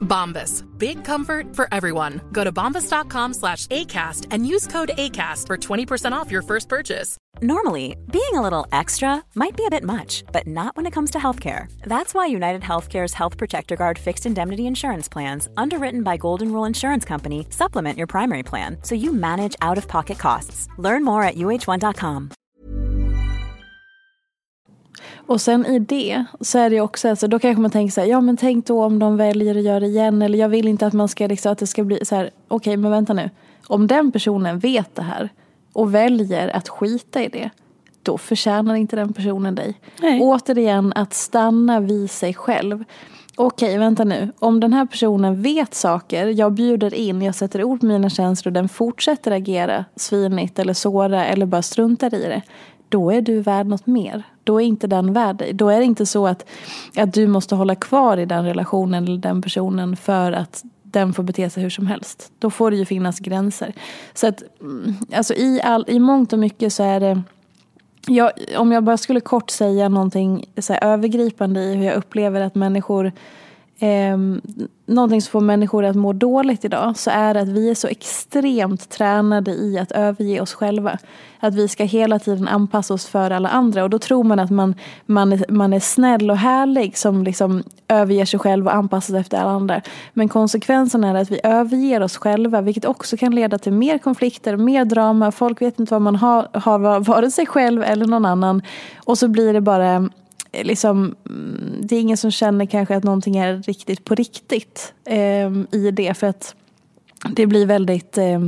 Bombas. 0.00 0.64
Big 0.78 1.04
comfort 1.04 1.54
for 1.54 1.68
everyone. 1.72 2.20
Go 2.32 2.44
to 2.44 2.52
bombas.com 2.52 3.34
slash 3.34 3.66
ACAST 3.68 4.28
and 4.30 4.46
use 4.46 4.66
code 4.66 4.90
ACAST 4.96 5.46
for 5.46 5.56
20% 5.56 6.12
off 6.12 6.30
your 6.30 6.42
first 6.42 6.68
purchase. 6.68 7.16
Normally, 7.42 7.96
being 8.10 8.32
a 8.34 8.40
little 8.40 8.66
extra 8.72 9.22
might 9.34 9.56
be 9.56 9.66
a 9.66 9.70
bit 9.70 9.84
much, 9.84 10.24
but 10.32 10.46
not 10.46 10.74
when 10.76 10.86
it 10.86 10.92
comes 10.92 11.10
to 11.10 11.18
healthcare. 11.18 11.70
That's 11.82 12.14
why 12.14 12.26
United 12.26 12.62
Healthcare's 12.62 13.12
Health 13.12 13.36
Protector 13.36 13.76
Guard 13.76 13.98
fixed 13.98 14.24
indemnity 14.26 14.66
insurance 14.66 15.08
plans, 15.08 15.48
underwritten 15.56 16.02
by 16.02 16.16
Golden 16.16 16.50
Rule 16.50 16.64
Insurance 16.64 17.04
Company, 17.04 17.46
supplement 17.50 17.98
your 17.98 18.06
primary 18.06 18.42
plan 18.42 18.78
so 18.82 18.94
you 18.94 19.12
manage 19.12 19.56
out 19.60 19.78
of 19.78 19.86
pocket 19.86 20.18
costs. 20.18 20.68
Learn 20.78 21.04
more 21.04 21.22
at 21.22 21.36
uh1.com. 21.36 22.35
Och 25.26 25.40
sen 25.40 25.66
i 25.66 25.78
det 25.78 26.24
så 26.40 26.58
är 26.58 26.70
det 26.70 26.80
också, 26.80 27.08
alltså, 27.08 27.28
då 27.28 27.38
kanske 27.38 27.60
man 27.60 27.70
tänker 27.70 27.92
så 27.92 28.00
här, 28.00 28.08
ja 28.08 28.20
men 28.20 28.36
tänk 28.36 28.66
då 28.66 28.84
om 28.84 28.98
de 28.98 29.16
väljer 29.16 29.56
att 29.58 29.64
göra 29.64 29.80
det 29.80 29.86
igen 29.86 30.22
eller 30.22 30.38
jag 30.38 30.48
vill 30.48 30.68
inte 30.68 30.86
att 30.86 30.92
man 30.92 31.08
ska 31.08 31.26
liksom, 31.26 31.52
att 31.52 31.58
det 31.58 31.66
ska 31.66 31.84
bli 31.84 32.04
så 32.04 32.14
här, 32.14 32.30
okej 32.48 32.76
men 32.76 32.90
vänta 32.90 33.12
nu. 33.12 33.30
Om 33.66 33.86
den 33.86 34.12
personen 34.12 34.58
vet 34.58 34.94
det 34.94 35.02
här 35.02 35.28
och 35.72 35.94
väljer 35.94 36.56
att 36.56 36.68
skita 36.68 37.22
i 37.22 37.28
det, 37.28 37.50
då 38.02 38.18
förtjänar 38.18 38.74
inte 38.74 38.96
den 38.96 39.12
personen 39.12 39.54
dig. 39.54 39.80
Nej. 40.00 40.20
Återigen 40.20 40.92
att 40.96 41.14
stanna 41.14 41.80
vid 41.80 42.10
sig 42.10 42.34
själv. 42.34 42.84
Okej, 43.38 43.78
vänta 43.78 44.04
nu. 44.04 44.32
Om 44.38 44.60
den 44.60 44.72
här 44.72 44.86
personen 44.86 45.42
vet 45.42 45.74
saker, 45.74 46.26
jag 46.26 46.52
bjuder 46.52 46.94
in, 46.94 47.22
jag 47.22 47.34
sätter 47.34 47.64
ord 47.64 47.80
på 47.80 47.86
mina 47.86 48.10
känslor 48.10 48.50
och 48.50 48.54
den 48.54 48.68
fortsätter 48.68 49.30
agera 49.30 49.84
svinigt 49.96 50.58
eller 50.58 50.72
såra 50.72 51.26
eller 51.26 51.46
bara 51.46 51.62
struntar 51.62 52.14
i 52.14 52.18
det. 52.18 52.42
Då 52.88 53.10
är 53.10 53.20
du 53.20 53.40
värd 53.40 53.66
något 53.66 53.86
mer. 53.86 54.22
Då 54.44 54.60
är 54.60 54.64
inte 54.64 54.86
den 54.86 55.12
värd 55.12 55.36
dig. 55.36 55.52
Då 55.52 55.68
är 55.68 55.78
det 55.78 55.84
inte 55.84 56.06
så 56.06 56.26
att, 56.26 56.46
att 56.96 57.14
du 57.14 57.26
måste 57.26 57.54
hålla 57.54 57.74
kvar 57.74 58.16
i 58.16 58.26
den 58.26 58.44
relationen 58.44 59.04
eller 59.04 59.18
den 59.18 59.42
personen 59.42 59.96
för 59.96 60.32
att 60.32 60.64
den 60.82 61.12
får 61.12 61.22
bete 61.22 61.50
sig 61.50 61.62
hur 61.62 61.70
som 61.70 61.86
helst. 61.86 62.32
Då 62.38 62.50
får 62.50 62.70
det 62.70 62.76
ju 62.76 62.84
finnas 62.84 63.18
gränser. 63.18 63.72
Så 64.14 64.26
att, 64.26 64.42
mm, 64.60 64.94
alltså 65.12 65.34
i, 65.34 65.60
all, 65.64 65.84
i 65.88 65.98
mångt 65.98 66.32
och 66.32 66.38
mycket 66.38 66.72
så 66.72 66.82
är 66.82 67.00
det 67.00 67.22
jag, 68.08 68.30
om 68.56 68.72
jag 68.72 68.84
bara 68.84 68.96
skulle 68.96 69.20
kort 69.20 69.50
säga 69.50 69.88
någonting 69.88 70.44
så 70.58 70.72
här, 70.72 70.84
övergripande 70.84 71.60
i 71.60 71.74
hur 71.74 71.84
jag 71.84 71.94
upplever 71.94 72.40
att 72.40 72.54
människor 72.54 73.12
eh, 73.78 74.16
Någonting 74.88 75.22
som 75.22 75.30
får 75.30 75.40
människor 75.40 75.84
att 75.84 75.96
må 75.96 76.12
dåligt 76.12 76.64
idag 76.64 76.96
så 76.96 77.10
är 77.10 77.34
det 77.34 77.40
att 77.40 77.48
vi 77.48 77.70
är 77.70 77.74
så 77.74 77.88
extremt 77.88 78.88
tränade 78.90 79.50
i 79.50 79.78
att 79.78 79.92
överge 79.92 80.40
oss 80.40 80.54
själva. 80.54 80.98
Att 81.40 81.54
vi 81.54 81.68
ska 81.68 81.84
hela 81.84 82.18
tiden 82.18 82.48
anpassa 82.48 82.94
oss 82.94 83.06
för 83.06 83.30
alla 83.30 83.48
andra 83.48 83.84
och 83.84 83.90
då 83.90 83.98
tror 83.98 84.24
man 84.24 84.38
att 84.38 84.50
man, 84.50 84.74
man, 85.06 85.32
är, 85.32 85.44
man 85.48 85.72
är 85.72 85.80
snäll 85.80 86.30
och 86.30 86.36
härlig 86.36 86.98
som 86.98 87.24
liksom 87.24 87.62
överger 87.88 88.24
sig 88.24 88.40
själv 88.40 88.66
och 88.66 88.74
anpassar 88.74 89.12
sig 89.12 89.20
efter 89.20 89.38
alla 89.38 89.50
andra. 89.50 89.80
Men 90.12 90.28
konsekvensen 90.28 91.04
är 91.04 91.14
att 91.14 91.30
vi 91.30 91.40
överger 91.42 92.02
oss 92.02 92.16
själva 92.16 92.60
vilket 92.60 92.84
också 92.84 93.16
kan 93.16 93.34
leda 93.34 93.58
till 93.58 93.72
mer 93.72 93.98
konflikter, 93.98 94.56
mer 94.56 94.84
drama. 94.84 95.32
Folk 95.32 95.62
vet 95.62 95.80
inte 95.80 95.94
vad 95.94 96.02
man 96.02 96.16
har, 96.16 96.48
har 96.52 97.00
vare 97.00 97.30
sig 97.30 97.46
själv 97.46 97.82
eller 97.82 98.06
någon 98.06 98.24
annan. 98.24 98.62
Och 99.04 99.18
så 99.18 99.28
blir 99.28 99.52
det 99.52 99.60
bara 99.60 100.08
Eh, 100.56 100.64
liksom, 100.64 101.14
mm, 101.28 101.80
det 101.80 101.96
är 101.96 102.00
ingen 102.00 102.16
som 102.16 102.30
känner 102.30 102.66
kanske 102.66 102.96
att 102.96 103.04
någonting 103.04 103.36
är 103.36 103.56
riktigt 103.56 104.04
på 104.04 104.14
riktigt 104.14 104.94
eh, 105.04 105.50
i 105.72 105.90
det. 105.92 106.14
För 106.14 106.26
att 106.26 106.54
det 107.28 107.46
blir 107.46 107.66
väldigt 107.66 108.18
eh, 108.18 108.40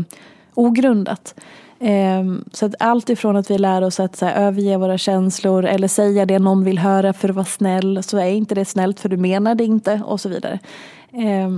ogrundat. 0.55 1.35
Eh, 1.81 2.25
så 2.53 2.67
att 2.67 2.75
allt 2.79 3.11
ifrån 3.11 3.37
att 3.37 3.51
vi 3.51 3.59
lär 3.59 3.83
oss 3.83 4.01
att 4.01 4.17
så 4.17 4.27
här, 4.27 4.47
överge 4.47 4.77
våra 4.77 4.99
känslor 4.99 5.65
eller 5.65 5.89
säga 5.89 6.27
det 6.27 6.39
någon 6.39 6.65
vill 6.65 6.79
höra 6.79 7.13
för 7.13 7.29
att 7.29 7.35
vara 7.35 7.45
snäll 7.45 8.03
så 8.03 8.19
är 8.19 8.31
inte 8.31 8.55
det 8.55 8.65
snällt 8.65 9.01
för 9.01 9.09
du 9.09 9.17
menar 9.17 9.55
det 9.55 9.65
inte 9.65 10.03
och 10.05 10.21
så 10.21 10.29
vidare. 10.29 10.59
Eh, 11.13 11.51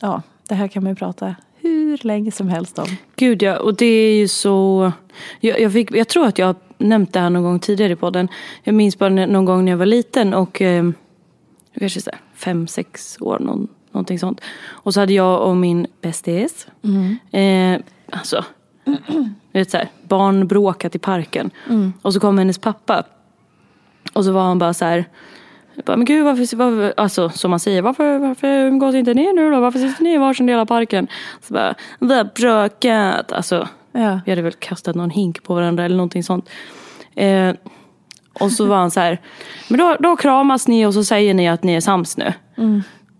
ja, 0.00 0.22
det 0.48 0.54
här 0.54 0.68
kan 0.68 0.82
man 0.82 0.92
ju 0.92 0.96
prata 0.96 1.34
hur 1.56 2.00
länge 2.02 2.30
som 2.30 2.48
helst 2.48 2.78
om. 2.78 2.86
Gud 3.16 3.42
ja, 3.42 3.58
och 3.58 3.74
det 3.74 3.86
är 3.86 4.14
ju 4.14 4.28
så... 4.28 4.92
Jag, 5.40 5.60
jag, 5.60 5.72
fick, 5.72 5.90
jag 5.90 6.08
tror 6.08 6.26
att 6.26 6.38
jag 6.38 6.56
nämnt 6.80 7.12
det 7.12 7.20
här 7.20 7.30
någon 7.30 7.42
gång 7.42 7.58
tidigare 7.58 7.92
i 7.92 7.96
podden. 7.96 8.28
Jag 8.62 8.74
minns 8.74 8.98
bara 8.98 9.08
någon 9.08 9.44
gång 9.44 9.64
när 9.64 9.72
jag 9.72 9.76
var 9.78 9.86
liten 9.86 10.34
och 10.34 10.62
eh, 10.62 10.84
kanske 11.78 12.00
så 12.00 12.10
här, 12.10 12.20
fem, 12.34 12.66
sex 12.66 13.16
år, 13.20 13.38
någon, 13.38 13.68
någonting 13.92 14.18
sånt. 14.18 14.40
Och 14.68 14.94
så 14.94 15.00
hade 15.00 15.12
jag 15.12 15.40
och 15.48 15.56
min 15.56 15.86
bästis, 16.02 16.66
eh, 17.32 17.80
alltså, 18.10 18.44
du 19.52 19.58
vet 19.58 19.70
så 19.70 19.76
här, 19.76 19.88
barn 20.02 20.46
bråkat 20.46 20.94
i 20.94 20.98
parken. 20.98 21.50
Och 22.02 22.14
så 22.14 22.20
kom 22.20 22.38
hennes 22.38 22.58
pappa. 22.58 23.02
Och 24.12 24.24
så 24.24 24.32
var 24.32 24.42
han 24.42 24.58
bara 24.58 24.74
så 24.74 24.84
här, 24.84 25.04
bara, 25.86 25.96
men 25.96 26.04
gud 26.04 26.24
varför, 26.24 26.56
varför, 26.56 26.94
alltså 26.96 27.28
som 27.30 27.50
man 27.50 27.60
säger, 27.60 27.82
varför, 27.82 28.18
varför 28.18 28.46
umgås 28.48 28.94
inte 28.94 29.14
ni 29.14 29.32
nu 29.32 29.50
då? 29.50 29.60
Varför 29.60 29.78
sitter 29.78 30.04
ni 30.04 30.14
i 30.14 30.18
varsin 30.18 30.46
del 30.46 30.58
av 30.58 30.66
parken? 30.66 31.08
Så 31.42 31.54
bara, 31.54 31.74
vi 31.98 32.14
har 32.14 32.24
bråkat. 32.24 33.32
Alltså, 33.32 33.68
Ja. 33.92 34.20
vi 34.24 34.32
hade 34.32 34.42
väl 34.42 34.52
kastat 34.52 34.96
någon 34.96 35.10
hink 35.10 35.42
på 35.42 35.54
varandra 35.54 35.84
eller 35.84 35.96
någonting 35.96 36.22
sånt. 36.24 36.48
Eh, 37.14 37.54
och 38.32 38.52
så 38.52 38.66
var 38.66 38.76
han 38.76 38.90
så 38.90 39.00
här, 39.00 39.20
men 39.68 39.78
då, 39.78 39.96
då 40.00 40.16
kramas 40.16 40.68
ni 40.68 40.86
och 40.86 40.94
så 40.94 41.04
säger 41.04 41.34
ni 41.34 41.48
att 41.48 41.62
ni 41.62 41.74
är 41.74 41.80
sams 41.80 42.16
nu. 42.16 42.32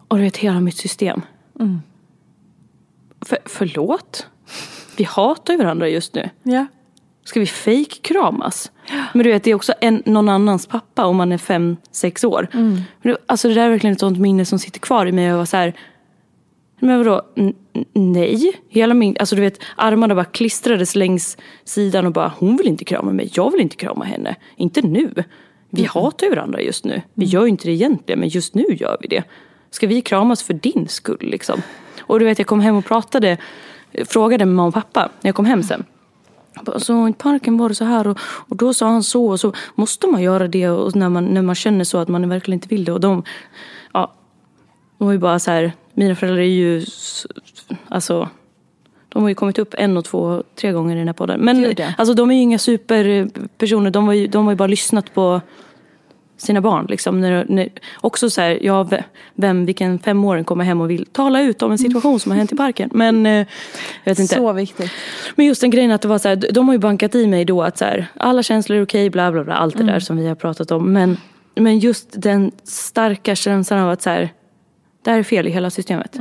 Och 0.09 0.16
du 0.16 0.22
vet 0.22 0.36
hela 0.36 0.61
mitt 0.61 0.76
system. 0.76 1.22
För, 3.26 3.38
förlåt? 3.47 4.26
Vi 4.97 5.05
hatar 5.05 5.53
ju 5.53 5.59
varandra 5.59 5.88
just 5.88 6.14
nu. 6.14 6.30
Ja. 6.43 6.66
ska 7.24 7.41
vi 7.41 7.47
fake-kramas? 7.47 8.72
Men 9.12 9.24
du 9.24 9.30
vet, 9.32 9.45
det 9.45 9.51
är 9.51 9.55
också 9.55 9.72
en, 9.80 10.03
någon 10.07 10.28
annans 10.28 10.66
pappa 10.66 11.05
om 11.05 11.16
man 11.16 11.32
är 11.32 11.38
fem, 11.38 11.76
sex 11.93 12.24
år. 12.24 12.49
Mm. 12.53 12.80
Men 13.03 13.12
det, 13.12 13.18
alltså 13.26 13.49
det 13.49 13.55
där 13.55 13.64
är 13.66 13.70
verkligen 13.70 13.93
ett 13.93 14.01
sånt 14.01 14.18
minne 14.18 14.45
som 14.45 14.59
sitter 14.59 14.80
kvar 14.80 15.07
i 15.07 15.12
mig. 15.12 15.32
Och 15.32 15.38
var 15.38 15.45
så 15.45 15.57
här, 15.57 15.74
men 16.81 16.99
vadå, 16.99 17.22
N- 17.37 17.55
nej. 17.93 18.53
Hela 18.68 18.95
min, 18.95 19.16
alltså 19.20 19.37
du 19.37 19.43
vet, 19.43 19.61
armarna 19.76 20.14
bara 20.14 20.24
klistrades 20.24 20.95
längs 20.95 21.37
sidan 21.64 22.07
och 22.07 22.12
bara, 22.12 22.33
hon 22.39 22.57
vill 22.57 22.66
inte 22.68 22.85
krama 22.85 23.12
mig, 23.12 23.31
jag 23.35 23.51
vill 23.51 23.61
inte 23.61 23.76
krama 23.76 24.05
henne. 24.05 24.37
Inte 24.57 24.83
nu. 24.83 25.24
Vi 25.70 25.85
hatar 25.85 26.26
ju 26.26 26.35
varandra 26.35 26.61
just 26.61 26.85
nu. 26.85 27.03
Vi 27.14 27.24
gör 27.24 27.43
ju 27.43 27.49
inte 27.49 27.68
det 27.68 27.72
egentligen, 27.72 28.20
men 28.20 28.28
just 28.28 28.55
nu 28.55 28.64
gör 28.68 28.97
vi 29.01 29.09
det. 29.09 29.24
Ska 29.70 29.87
vi 29.87 30.01
kramas 30.01 30.43
för 30.43 30.55
din 30.55 30.89
skull 30.89 31.18
liksom? 31.20 31.62
Och 32.01 32.18
du 32.18 32.24
vet, 32.24 32.39
jag 32.39 32.47
kom 32.47 32.61
hem 32.61 32.76
och 32.76 32.85
pratade, 32.85 33.37
frågade 34.05 34.45
mamma 34.47 34.66
och 34.66 34.74
pappa 34.74 35.11
när 35.20 35.28
jag 35.28 35.35
kom 35.35 35.45
hem 35.45 35.62
sen. 35.62 35.85
Så 36.76 37.09
i 37.09 37.12
parken 37.12 37.59
var 37.59 37.68
det 37.68 37.74
så 37.74 37.85
här 37.85 38.07
och, 38.07 38.18
och 38.22 38.57
då 38.57 38.74
sa 38.74 38.89
han 38.89 39.03
så 39.03 39.26
och 39.26 39.41
så. 39.41 39.53
Måste 39.74 40.07
man 40.07 40.22
göra 40.22 40.49
det 40.49 40.68
och 40.68 40.97
när, 40.97 41.09
man, 41.09 41.24
när 41.24 41.43
man 41.43 41.55
känner 41.55 41.85
så 41.85 41.99
att 41.99 42.09
man 42.09 42.28
verkligen 42.28 42.57
inte 42.57 42.68
vill 42.68 42.85
det? 42.85 42.93
Och 42.93 43.01
de, 43.01 43.22
de 45.01 45.05
var 45.07 45.12
ju 45.12 45.18
bara 45.18 45.38
så 45.38 45.51
här, 45.51 45.72
mina 45.94 46.14
föräldrar 46.14 46.42
är 46.42 46.46
ju, 46.46 46.84
alltså, 47.88 48.28
de 49.09 49.22
har 49.22 49.28
ju 49.28 49.34
kommit 49.34 49.59
upp 49.59 49.74
en 49.78 49.96
och 49.96 50.05
två, 50.05 50.42
tre 50.61 50.72
gånger 50.72 50.96
i 50.96 50.98
den 50.98 51.09
här 51.09 51.12
podden. 51.14 51.40
Men 51.40 51.57
alltså, 51.98 52.14
de 52.14 52.30
är 52.30 52.34
ju 52.34 52.40
inga 52.40 52.59
superpersoner, 52.59 53.90
de, 53.90 54.07
var 54.07 54.12
ju, 54.12 54.26
de 54.26 54.44
har 54.44 54.53
ju 54.53 54.57
bara 54.57 54.68
lyssnat 54.68 55.14
på 55.14 55.40
sina 56.36 56.61
barn. 56.61 56.86
Liksom, 56.88 57.20
när, 57.20 57.46
när, 57.48 57.68
också 58.01 58.30
så 58.30 58.40
här, 58.40 58.59
ja, 58.62 58.82
ve- 58.82 59.05
vem, 59.34 59.66
vilken 59.66 59.98
femåring 59.98 60.44
kommer 60.44 60.64
hem 60.64 60.80
och 60.80 60.90
vill 60.90 61.07
tala 61.07 61.42
ut 61.42 61.62
om 61.62 61.72
en 61.72 61.78
situation 61.78 62.20
som 62.20 62.32
har 62.32 62.36
hänt 62.38 62.53
i 62.53 62.57
parken. 62.57 62.90
Men 62.92 63.26
eh, 63.26 63.46
jag 64.05 64.11
vet 64.11 64.18
inte. 64.18 64.34
Så 64.34 64.53
viktigt. 64.53 64.90
Men 65.34 65.46
just 65.46 65.61
den 65.61 65.70
grejen 65.70 65.90
att 65.90 66.03
det 66.03 66.09
var 66.09 66.18
så 66.18 66.28
här, 66.28 66.36
de 66.53 66.68
har 66.68 66.74
ju 66.74 66.78
bankat 66.78 67.14
i 67.14 67.26
mig 67.26 67.44
då 67.44 67.62
att 67.62 67.78
så 67.78 67.84
här, 67.84 68.07
alla 68.16 68.42
känslor 68.42 68.78
är 68.78 68.82
okej, 68.82 69.11
bla 69.11 69.32
bla 69.32 69.44
bla, 69.44 69.55
allt 69.55 69.78
det 69.78 69.84
där 69.84 70.01
som 70.01 70.16
vi 70.16 70.28
har 70.28 70.34
pratat 70.34 70.70
om. 70.70 70.92
Men, 70.92 71.16
men 71.55 71.78
just 71.78 72.22
den 72.22 72.51
starka 72.64 73.34
känslan 73.34 73.80
av 73.80 73.90
att 73.90 74.03
så 74.03 74.11
här, 74.11 74.28
det 75.03 75.11
här 75.11 75.18
är 75.18 75.22
fel 75.22 75.46
i 75.46 75.51
hela 75.51 75.70
systemet. 75.70 76.18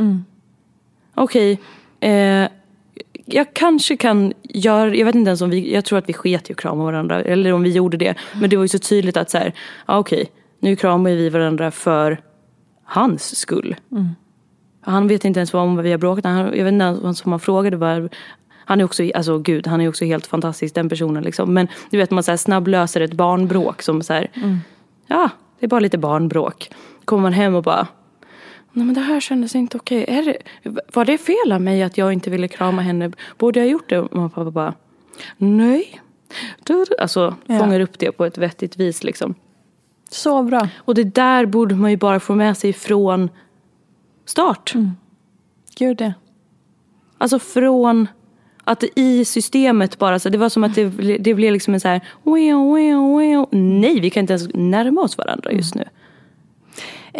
Okej, 1.15 1.59
eh, 1.99 2.47
jag 3.25 3.53
kanske 3.53 3.97
kan 3.97 4.34
göra, 4.43 4.95
jag 4.95 5.05
vet 5.05 5.15
inte 5.15 5.30
ens 5.30 5.41
om 5.41 5.49
vi, 5.49 5.73
jag 5.73 5.86
tror 5.86 5.99
att 5.99 6.09
vi 6.09 6.13
sket 6.13 6.49
i 6.49 6.53
att 6.53 6.59
krama 6.59 6.84
varandra, 6.84 7.21
eller 7.21 7.53
om 7.53 7.63
vi 7.63 7.71
gjorde 7.71 7.97
det. 7.97 8.15
Men 8.41 8.49
det 8.49 8.55
var 8.55 8.63
ju 8.63 8.67
så 8.67 8.80
tydligt 8.80 9.17
att 9.17 9.30
så 9.30 9.38
här, 9.38 9.53
ja, 9.88 9.97
okej, 9.97 10.32
nu 10.59 10.75
kramar 10.75 11.09
vi 11.09 11.30
varandra 11.30 11.71
för 11.71 12.21
hans 12.84 13.36
skull. 13.36 13.75
Han 14.82 15.07
vet 15.07 15.25
inte 15.25 15.39
ens 15.39 15.53
om 15.53 15.75
vad 15.75 15.84
vi 15.84 15.91
har 15.91 15.97
bråkat 15.97 16.25
han, 16.25 16.38
Jag 16.38 16.63
vet 16.63 16.73
inte 16.73 16.86
ens 16.86 17.25
om 17.25 17.32
han 17.32 17.39
frågade 17.39 17.77
var, 17.77 18.09
han 18.65 18.80
är 18.82 18.84
också, 18.86 19.03
alltså 19.15 19.39
gud, 19.39 19.67
han 19.67 19.82
är 19.82 19.89
också 19.89 20.05
helt 20.05 20.27
fantastisk 20.27 20.75
den 20.75 20.89
personen 20.89 21.23
liksom. 21.23 21.53
Men 21.53 21.67
du 21.89 21.97
vet 21.97 22.11
man 22.11 22.23
så 22.23 22.32
här 22.32 22.38
snabblöser 22.38 23.01
ett 23.01 23.13
barnbråk 23.13 23.82
som 23.82 24.01
så 24.01 24.13
här, 24.13 24.27
ja, 25.07 25.30
det 25.59 25.65
är 25.65 25.67
bara 25.67 25.80
lite 25.80 25.97
barnbråk. 25.97 26.71
Kommer 27.05 27.21
man 27.21 27.34
hem 27.34 27.55
och 27.55 27.63
bara, 27.63 27.88
nej 28.74 28.86
men 28.86 28.95
det 28.95 29.01
här 29.01 29.20
kändes 29.20 29.55
inte 29.55 29.78
okej. 29.78 30.05
Är 30.07 30.24
det, 30.24 30.38
var 30.93 31.05
det 31.05 31.17
fel 31.17 31.51
av 31.51 31.61
mig 31.61 31.84
att 31.84 31.97
jag 31.97 32.13
inte 32.13 32.30
ville 32.30 32.47
krama 32.47 32.82
henne? 32.82 33.11
Borde 33.38 33.59
jag 33.59 33.65
ha 33.65 33.72
gjort 33.72 33.89
det? 33.89 33.99
Och 33.99 34.15
mamma 34.15 34.30
pappa 34.30 34.51
bara, 34.51 34.74
nej. 35.38 36.01
Du- 36.63 36.86
Alltså 36.99 37.36
Ja. 37.45 37.59
fångar 37.59 37.80
upp 37.80 37.99
det 37.99 38.11
på 38.11 38.26
ett 38.26 38.38
vettigt 38.38 38.78
vis 38.78 39.03
liksom. 39.03 39.36
Så 40.09 40.43
bra. 40.43 40.67
Och 40.78 40.95
det 40.95 41.03
där 41.03 41.45
borde 41.45 41.76
man 41.76 41.91
ju 41.91 41.97
bara 41.97 42.20
få 42.20 42.36
med 42.36 42.57
sig 42.57 42.74
från 42.74 43.30
start. 44.26 44.74
Gud 45.78 45.97
det. 45.97 46.13
Alltså 47.17 47.39
från 47.39 48.07
att 48.63 48.84
i 48.95 49.26
systemet 49.26 49.97
bara, 49.99 50.20
så 50.20 50.30
det 50.30 50.38
var 50.38 50.49
som 50.49 50.63
att 50.63 50.76
det, 50.76 50.86
det 51.17 51.34
blev 51.34 51.53
liksom 51.53 51.74
en 51.74 51.80
så 51.80 51.88
här, 51.88 52.01
nej 53.51 53.99
vi 53.99 54.09
kan 54.09 54.22
inte 54.22 54.34
ens 54.34 54.49
närma 54.53 55.01
oss 55.01 55.17
varandra 55.17 55.51
just 55.51 55.76
nu. 55.76 55.84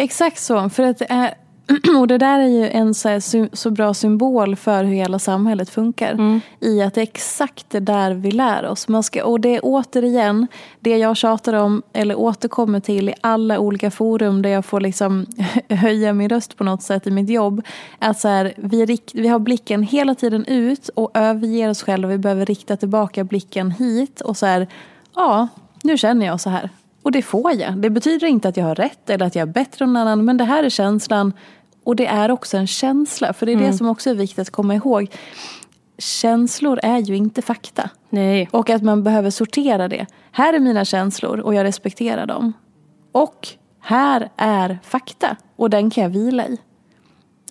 Exakt 0.00 0.38
så. 0.38 0.68
För 0.68 0.82
att 0.82 1.02
är, 1.08 1.34
och 1.98 2.06
det 2.08 2.18
där 2.18 2.40
är 2.40 2.48
ju 2.48 2.68
en 2.68 2.94
så, 2.94 3.20
så 3.52 3.70
bra 3.70 3.94
symbol 3.94 4.56
för 4.56 4.84
hur 4.84 4.94
hela 4.94 5.18
samhället 5.18 5.70
funkar. 5.70 6.40
I 6.60 6.82
att 6.82 6.94
det 6.94 7.00
är 7.00 7.02
exakt 7.02 7.70
det 7.70 7.80
där 7.80 8.10
vi 8.14 8.30
lär 8.30 8.66
oss. 8.66 8.88
Man 8.88 9.02
ska, 9.02 9.24
och 9.24 9.40
det 9.40 9.56
är 9.56 9.60
återigen 9.62 10.46
det 10.80 10.96
jag 10.96 11.16
tjatar 11.16 11.54
om 11.54 11.82
eller 11.92 12.18
återkommer 12.18 12.80
till 12.80 13.08
i 13.08 13.14
alla 13.20 13.58
olika 13.58 13.90
forum 13.90 14.42
där 14.42 14.50
jag 14.50 14.64
får 14.64 14.80
liksom 14.80 15.26
höja 15.68 16.12
min 16.12 16.28
röst 16.28 16.56
på 16.56 16.64
något 16.64 16.82
sätt 16.82 17.06
i 17.06 17.10
mitt 17.10 17.30
jobb. 17.30 17.66
Att 17.98 18.20
så 18.20 18.28
här, 18.28 18.52
vi, 18.56 18.98
vi 19.14 19.28
har 19.28 19.38
blicken 19.38 19.82
hela 19.82 20.14
tiden 20.14 20.44
ut 20.44 20.88
och 20.88 21.10
överger 21.14 21.70
oss 21.70 21.82
själva. 21.82 22.08
Vi 22.08 22.18
behöver 22.18 22.46
rikta 22.46 22.76
tillbaka 22.76 23.24
blicken 23.24 23.70
hit 23.70 24.20
och 24.20 24.36
så 24.36 24.46
här, 24.46 24.68
ja, 25.14 25.48
nu 25.82 25.98
känner 25.98 26.26
jag 26.26 26.40
så 26.40 26.50
här. 26.50 26.70
Och 27.02 27.12
det 27.12 27.22
får 27.22 27.52
jag. 27.52 27.76
Det 27.76 27.90
betyder 27.90 28.26
inte 28.26 28.48
att 28.48 28.56
jag 28.56 28.64
har 28.64 28.74
rätt 28.74 29.10
eller 29.10 29.26
att 29.26 29.34
jag 29.34 29.48
är 29.48 29.52
bättre 29.52 29.84
än 29.84 29.92
någon 29.92 30.02
annan. 30.02 30.24
Men 30.24 30.36
det 30.36 30.44
här 30.44 30.64
är 30.64 30.68
känslan. 30.68 31.32
Och 31.84 31.96
det 31.96 32.06
är 32.06 32.30
också 32.30 32.56
en 32.56 32.66
känsla. 32.66 33.32
För 33.32 33.46
det 33.46 33.52
är 33.52 33.56
det 33.56 33.72
som 33.72 33.88
också 33.88 34.10
är 34.10 34.14
viktigt 34.14 34.38
att 34.38 34.50
komma 34.50 34.74
ihåg. 34.74 35.10
Känslor 35.98 36.80
är 36.82 36.98
ju 36.98 37.16
inte 37.16 37.42
fakta. 37.42 37.90
Nej. 38.10 38.48
Och 38.52 38.70
att 38.70 38.82
man 38.82 39.02
behöver 39.02 39.30
sortera 39.30 39.88
det. 39.88 40.06
Här 40.32 40.54
är 40.54 40.58
mina 40.58 40.84
känslor 40.84 41.40
och 41.40 41.54
jag 41.54 41.64
respekterar 41.64 42.26
dem. 42.26 42.52
Och 43.12 43.48
här 43.80 44.30
är 44.36 44.78
fakta. 44.84 45.36
Och 45.56 45.70
den 45.70 45.90
kan 45.90 46.02
jag 46.02 46.10
vila 46.10 46.46
i. 46.46 46.58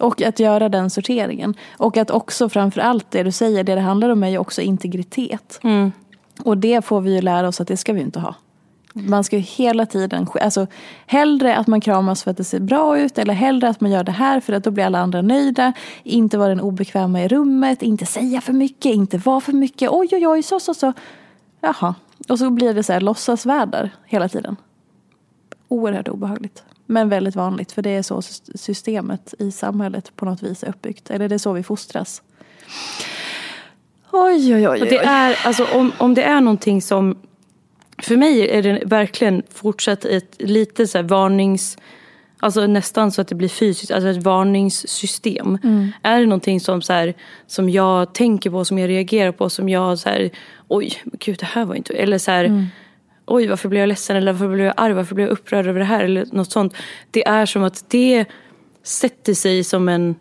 Och 0.02 0.22
att 0.22 0.40
göra 0.40 0.70
den 0.70 0.90
sorteringen. 0.90 1.54
Och 1.78 1.98
att 1.98 2.12
också 2.12 2.50
framför 2.50 2.82
allt 2.82 3.12
det 3.12 3.24
du 3.24 3.32
säger, 3.32 3.64
det 3.64 3.76
det 3.76 3.82
handlar 3.82 4.10
om 4.10 4.24
är 4.24 4.30
ju 4.30 4.38
också 4.38 4.62
integritet. 4.62 5.60
Och 6.44 6.58
det 6.58 6.86
får 6.86 7.02
vi 7.02 7.16
ju 7.16 7.22
lära 7.22 7.48
oss 7.48 7.62
att 7.62 7.68
det 7.68 7.78
ska 7.78 7.94
vi 7.94 8.02
inte 8.02 8.20
ha. 8.20 8.36
Man 8.94 9.24
ska 9.24 9.36
ju 9.36 9.42
hela 9.42 9.86
tiden, 9.86 10.28
alltså 10.42 10.68
hellre 11.06 11.56
att 11.56 11.68
man 11.68 11.82
kramas 11.82 12.24
för 12.24 12.32
att 12.32 12.38
det 12.38 12.44
ser 12.44 12.60
bra 12.60 13.00
ut 13.00 13.18
eller 13.18 13.34
hellre 13.34 13.70
att 13.70 13.82
man 13.82 13.92
gör 13.92 14.04
det 14.04 14.12
här 14.12 14.40
för 14.40 14.54
att 14.54 14.64
då 14.64 14.72
blir 14.72 14.86
alla 14.86 15.00
andra 15.00 15.22
nöjda. 15.22 15.74
Inte 16.04 16.38
vara 16.38 16.50
den 16.50 16.62
obekväma 16.62 17.24
i 17.24 17.28
rummet, 17.28 17.82
inte 17.82 18.06
säga 18.06 18.42
för 18.42 18.54
mycket, 18.54 18.86
inte 18.86 19.18
vara 19.18 19.42
för 19.42 19.54
mycket. 19.54 19.90
Oj, 19.92 20.08
oj, 20.12 20.28
oj, 20.28 20.44
så, 20.44 20.60
så, 20.60 20.74
så. 20.74 20.94
Jaha. 21.62 21.96
Och 22.30 22.40
så 22.40 22.50
blir 22.50 22.74
det 22.74 22.84
så 22.84 22.94
här 22.94 23.02
låtsasvärdar 23.02 23.90
hela 24.06 24.30
tiden. 24.30 24.56
Oerhört 25.68 26.08
obehagligt. 26.08 26.64
Men 26.86 27.10
väldigt 27.10 27.36
vanligt 27.36 27.72
för 27.72 27.82
det 27.82 27.90
är 27.90 28.02
så 28.02 28.22
systemet 28.56 29.34
i 29.40 29.52
samhället 29.52 30.16
på 30.16 30.26
något 30.26 30.44
vis 30.44 30.64
är 30.64 30.70
uppbyggt. 30.70 31.10
Eller 31.10 31.30
det 31.30 31.36
är 31.36 31.40
så 31.40 31.54
vi 31.54 31.64
fostras. 31.64 32.22
Oj, 34.12 34.56
oj, 34.56 34.70
oj. 34.70 34.82
Och 34.82 34.88
det 34.88 34.98
är, 34.98 35.40
alltså, 35.46 35.68
om, 35.74 35.92
om 35.98 36.14
det 36.14 36.24
är 36.24 36.42
någonting 36.42 36.82
som... 36.82 37.18
För 38.04 38.18
mig 38.18 38.50
är 38.50 38.64
det 38.64 38.82
verkligen 38.86 39.44
fortsatt 39.50 40.06
ett 40.06 40.36
lite 40.40 40.88
så 40.88 41.02
varnings... 41.02 41.78
Alltså 42.42 42.68
nästan 42.68 43.12
så 43.12 43.22
att 43.22 43.28
det 43.28 43.36
blir 43.36 43.50
fysiskt, 43.50 43.92
alltså 43.92 44.10
ett 44.10 44.24
varningssystem. 44.24 45.58
Är 46.04 46.20
det 46.20 46.26
någonting 46.26 46.60
som, 46.60 46.82
så 46.82 46.94
här, 46.94 47.14
som 47.48 47.70
jag 47.70 48.14
tänker 48.14 48.50
på, 48.50 48.66
som 48.66 48.80
jag 48.80 48.90
reagerar 48.90 49.32
på, 49.32 49.50
som 49.50 49.70
jag 49.70 50.00
så 50.00 50.10
här, 50.10 50.30
oj, 50.68 51.04
gud 51.20 51.38
det 51.40 51.46
här 51.46 51.66
var 51.66 51.76
inte... 51.76 51.94
Eller 51.94 52.18
så 52.18 52.32
här, 52.32 52.68
oj 53.26 53.48
varför 53.48 53.70
blev 53.70 53.80
jag 53.80 53.88
ledsen? 53.88 54.16
eller 54.16 54.32
varför 54.32 54.48
blev 54.48 54.66
jag 54.66 54.74
arg, 54.78 54.94
varför 54.94 55.16
blev 55.16 55.28
jag 55.28 55.34
upprörd 55.34 55.68
över 55.68 55.80
det 55.80 55.86
här? 55.86 56.04
eller 56.04 56.26
något 56.32 56.52
sånt. 56.52 56.74
Det 57.12 57.28
är 57.28 57.46
som 57.46 57.64
att 57.64 57.86
det 57.88 58.26
sätter 58.84 59.34
sig 59.34 59.64
som 59.64 59.90
en... 59.90 60.16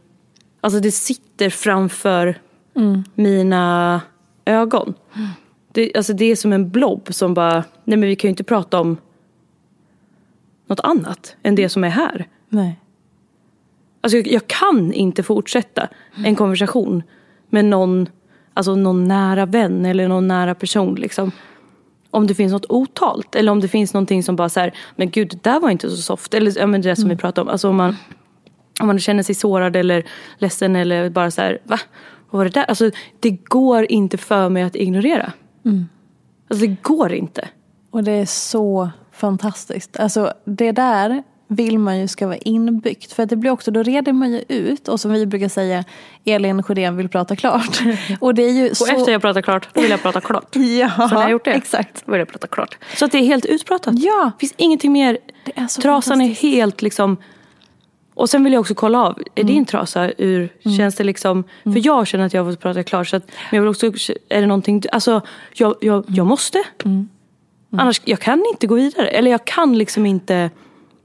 Alltså 0.61 0.81
det 0.81 0.93
sitter 0.93 1.51
framför 1.51 2.39
mina 3.15 4.01
ögon. 4.45 4.95
Det, 5.79 5.97
alltså 5.97 6.13
det 6.13 6.25
är 6.25 6.37
som 6.37 6.53
en 6.53 6.71
blob 6.71 7.09
som 7.11 7.35
bara, 7.35 7.65
nej 7.85 7.99
men 7.99 8.09
vi 8.09 8.17
kan 8.17 8.29
ju 8.29 8.31
inte 8.31 8.45
prata 8.45 8.81
om 8.81 8.97
något 10.67 10.81
annat 10.81 11.37
än 11.43 11.55
det 11.55 11.69
som 11.69 11.85
är 11.85 11.89
här. 11.89 12.29
Nej. 12.49 12.81
Alltså 14.01 14.17
jag, 14.17 14.27
jag 14.27 14.47
kan 14.47 14.93
inte 14.93 15.23
fortsätta 15.23 15.89
en 16.25 16.37
konversation 16.37 17.03
med 17.51 17.65
någon, 17.65 18.09
alltså 18.55 18.75
någon 18.75 19.09
nära 19.09 19.47
vän 19.47 19.87
eller 19.87 20.09
någon 20.09 20.29
nära 20.29 20.55
person 20.55 20.95
liksom. 20.95 21.33
Om 22.11 22.27
det 22.27 22.35
finns 22.35 22.53
något 22.53 22.67
otalt 22.69 23.35
eller 23.35 23.53
om 23.53 23.61
det 23.61 23.69
finns 23.69 23.95
någonting 23.95 24.23
som 24.23 24.37
bara 24.37 24.49
så 24.49 24.61
här, 24.61 24.75
men 24.97 25.11
gud 25.11 25.29
det 25.29 25.43
där 25.43 25.61
var 25.61 25.71
inte 25.71 25.91
så 25.91 25.97
soft. 25.97 26.35
Eller 26.35 26.59
ja, 26.59 26.67
men 26.67 26.83
det 26.83 26.89
där 26.89 26.95
som 26.95 27.09
vi 27.09 27.17
pratade 27.17 27.43
om. 27.43 27.49
Alltså 27.49 27.69
om 27.69 27.77
man, 27.77 27.97
om 28.81 28.87
man 28.87 28.99
känner 28.99 29.23
sig 29.23 29.35
sårad 29.35 29.77
eller 29.77 30.05
ledsen 30.39 30.77
eller 30.77 31.11
bara 31.11 31.31
så 31.31 31.41
här, 31.41 31.59
va? 31.65 31.79
Vad 32.31 32.39
var 32.39 32.45
det 32.45 32.51
där? 32.51 32.65
Alltså 32.65 32.91
det 33.21 33.31
går 33.31 33.87
inte 33.93 34.19
för 34.19 34.49
mig 34.49 34.63
att 34.63 34.77
ignorera. 34.77 35.33
Alltså 36.51 36.67
det 36.67 36.77
går 36.83 37.13
inte. 37.13 37.49
Och 37.91 38.05
det 38.05 38.13
är 38.13 38.27
så 38.27 38.91
fantastiskt. 39.13 40.01
Alltså 40.01 40.33
det 40.45 40.73
där 40.73 41.23
vill 41.49 41.79
man 41.79 41.99
ju 41.99 42.09
ska 42.09 42.27
vara 42.27 42.37
inbyggt. 42.37 43.13
För 43.13 43.27
det 43.27 43.37
blir 43.37 43.51
också, 43.51 43.71
då 43.71 43.83
reder 43.83 44.13
man 44.13 44.33
ju 44.33 44.45
ut. 44.49 44.89
Och 44.89 45.01
som 45.01 45.13
vi 45.13 45.27
brukar 45.27 45.49
säga, 45.49 45.85
Elin 46.25 46.63
Sjödén 46.63 46.97
vill 46.97 47.09
prata 47.09 47.37
klart. 47.37 47.81
Och 48.21 48.35
det 48.35 48.43
är 48.43 48.51
ju 48.53 48.71
Och 48.71 48.77
så... 48.77 48.87
efter 48.87 49.13
jag 49.13 49.21
pratar 49.23 49.43
klart, 49.43 49.69
då 49.75 49.81
vill 49.81 49.91
jag 49.91 50.03
prata 50.03 50.21
klart. 50.21 50.57
Ja, 50.57 50.91
Så 50.97 51.07
när 51.07 51.13
jag 51.15 51.21
har 51.23 51.31
gjort 51.31 51.45
det, 51.45 51.53
exakt. 51.53 52.07
då 52.07 52.13
vill 52.13 52.19
jag 52.19 52.29
prata 52.29 52.47
klart. 52.47 52.79
Så 52.97 53.05
att 53.05 53.13
det 53.13 53.19
är 53.19 53.25
helt 53.25 53.45
utpratat. 53.45 53.95
Ja. 53.97 54.31
Det 54.35 54.41
finns 54.41 54.55
ingenting 54.57 54.93
mer. 54.93 55.19
Det 55.45 55.53
är 55.59 55.67
så 55.67 55.81
Trasan 55.81 56.21
är 56.21 56.29
helt 56.29 56.83
liksom 56.83 57.17
Och 58.19 58.31
sen 58.31 58.45
vill 58.45 58.53
jag 58.53 58.61
också 58.61 58.75
kolla 58.75 59.03
av, 59.03 59.19
är 59.35 59.45
din 59.45 59.65
trasa 59.65 60.13
ur, 60.19 60.49
känns 60.77 60.95
det 60.95 61.05
liksom, 61.05 61.45
för 61.63 61.87
jag 61.87 62.07
känner 62.07 62.27
att 62.27 62.35
jag 62.35 62.45
har 62.45 62.53
fått 62.53 62.61
prata 62.61 62.83
klart. 62.83 63.09
Så 63.09 63.17
att, 63.17 63.27
men 63.27 63.57
jag 63.57 63.63
vill 63.63 63.69
också, 63.69 63.87
är 64.29 64.41
det 64.41 64.47
någonting, 64.47 64.83
alltså 64.93 65.21
jag, 65.55 65.75
jag, 65.81 66.05
jag 66.09 66.27
måste. 66.27 66.63
Annars, 67.71 68.01
jag 68.05 68.21
kan 68.21 68.45
inte 68.53 68.67
gå 68.67 68.75
vidare. 68.75 69.09
Eller 69.09 69.31
jag 69.31 69.45
kan 69.45 69.79
liksom 69.79 70.07
inte, 70.07 70.51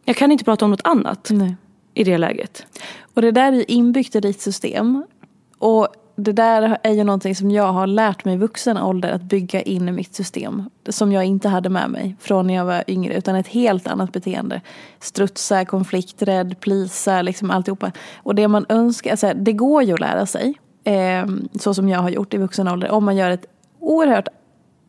jag 0.06 0.16
kan 0.16 0.32
inte 0.32 0.44
prata 0.44 0.66
om 0.66 0.72
något 0.72 0.88
annat 0.88 1.28
Nej. 1.32 1.56
i 1.94 2.04
det 2.04 2.18
läget. 2.18 2.66
Och 3.14 3.22
det 3.22 3.32
där 3.32 3.54
är 3.54 3.72
inbyggt 3.72 4.16
i 4.16 4.20
ditt 4.20 4.42
system. 4.42 5.06
Och 5.58 5.88
det 6.16 6.32
där 6.32 6.78
är 6.84 6.92
ju 6.92 7.04
någonting 7.04 7.36
som 7.36 7.52
jag 7.52 7.74
har 7.74 7.88
lärt 7.88 8.26
mig 8.26 8.34
i 8.34 8.38
vuxen 8.38 8.78
ålder 8.78 9.12
att 9.12 9.22
bygga 9.22 9.62
in 9.62 9.90
i 9.90 9.92
mitt 9.92 10.16
system. 10.16 10.70
Som 10.90 11.12
jag 11.12 11.26
inte 11.26 11.50
hade 11.50 11.70
med 11.70 11.90
mig 11.90 12.16
från 12.20 12.48
när 12.48 12.54
jag 12.54 12.66
var 12.66 12.84
yngre. 12.88 13.14
Utan 13.14 13.36
ett 13.36 13.48
helt 13.48 13.88
annat 13.88 14.12
beteende. 14.12 14.62
Strutsa, 15.00 15.66
konflikträdd, 15.66 16.60
plisa, 16.60 17.22
liksom 17.22 17.52
alltihopa. 17.52 17.92
Och 18.16 18.36
det 18.36 18.48
man 18.48 18.66
önskar, 18.70 19.12
alltså, 19.12 19.32
det 19.36 19.54
går 19.54 19.84
ju 19.84 19.94
att 19.94 20.00
lära 20.00 20.26
sig. 20.26 20.54
Eh, 20.84 21.26
så 21.60 21.74
som 21.74 21.90
jag 21.90 22.00
har 22.00 22.10
gjort 22.10 22.34
i 22.34 22.38
vuxen 22.38 22.68
ålder. 22.68 22.92
Om 22.92 23.06
man 23.06 23.16
gör 23.16 23.30
ett 23.30 23.46
oerhört 23.80 24.28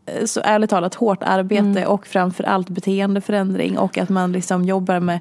eh, 0.06 0.24
så 0.24 0.40
ärligt 0.44 0.70
talat 0.70 0.94
hårt 0.94 1.22
arbete 1.22 1.86
och 1.86 2.06
framförallt 2.06 2.68
beteendeförändring 2.68 3.78
och 3.78 3.98
att 3.98 4.08
man 4.08 4.32
liksom 4.32 4.64
jobbar 4.64 5.00
med 5.00 5.20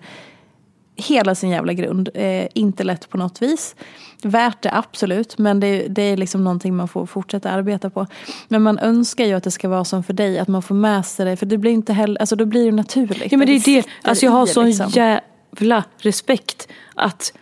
hela 0.96 1.36
sin 1.36 1.50
jävla 1.50 1.74
grund. 1.74 2.10
Eh, 2.14 2.48
inte 2.54 2.84
lätt 2.84 3.10
på 3.10 3.18
något 3.18 3.42
vis. 3.42 3.76
Värt 4.24 4.62
det 4.62 4.74
absolut, 4.74 5.38
men 5.38 5.60
det, 5.60 5.88
det 5.88 6.02
är 6.02 6.18
liksom 6.18 6.44
någonting 6.44 6.76
man 6.76 6.88
får 6.88 7.06
fortsätta 7.06 7.52
arbeta 7.52 7.90
på. 7.90 8.08
Men 8.48 8.62
man 8.62 8.80
önskar 8.80 9.26
ju 9.26 9.34
att 9.34 9.44
det 9.44 9.52
ska 9.52 9.70
vara 9.70 9.86
som 9.86 10.04
för 10.04 10.14
dig, 10.14 10.40
att 10.40 10.48
man 10.48 10.62
får 10.62 10.76
med 10.76 11.06
sig 11.06 11.26
det. 11.26 11.38
För 11.38 11.46
det 11.46 11.58
blir 11.58 11.72
inte 11.72 11.94
heller, 11.94 12.22
alltså 12.22 12.36
då 12.36 12.46
blir 12.46 12.66
det 12.66 12.72
naturligt. 12.72 13.32
Ja 13.32 13.38
men 13.38 13.48
det 13.48 13.54
är 13.54 13.66
det, 13.66 13.88
alltså 14.02 14.26
jag 14.26 14.32
har 14.32 14.46
sån 14.46 14.66
liksom. 14.66 14.90
jävla 14.90 15.84
respekt 15.98 16.68
att 16.96 17.34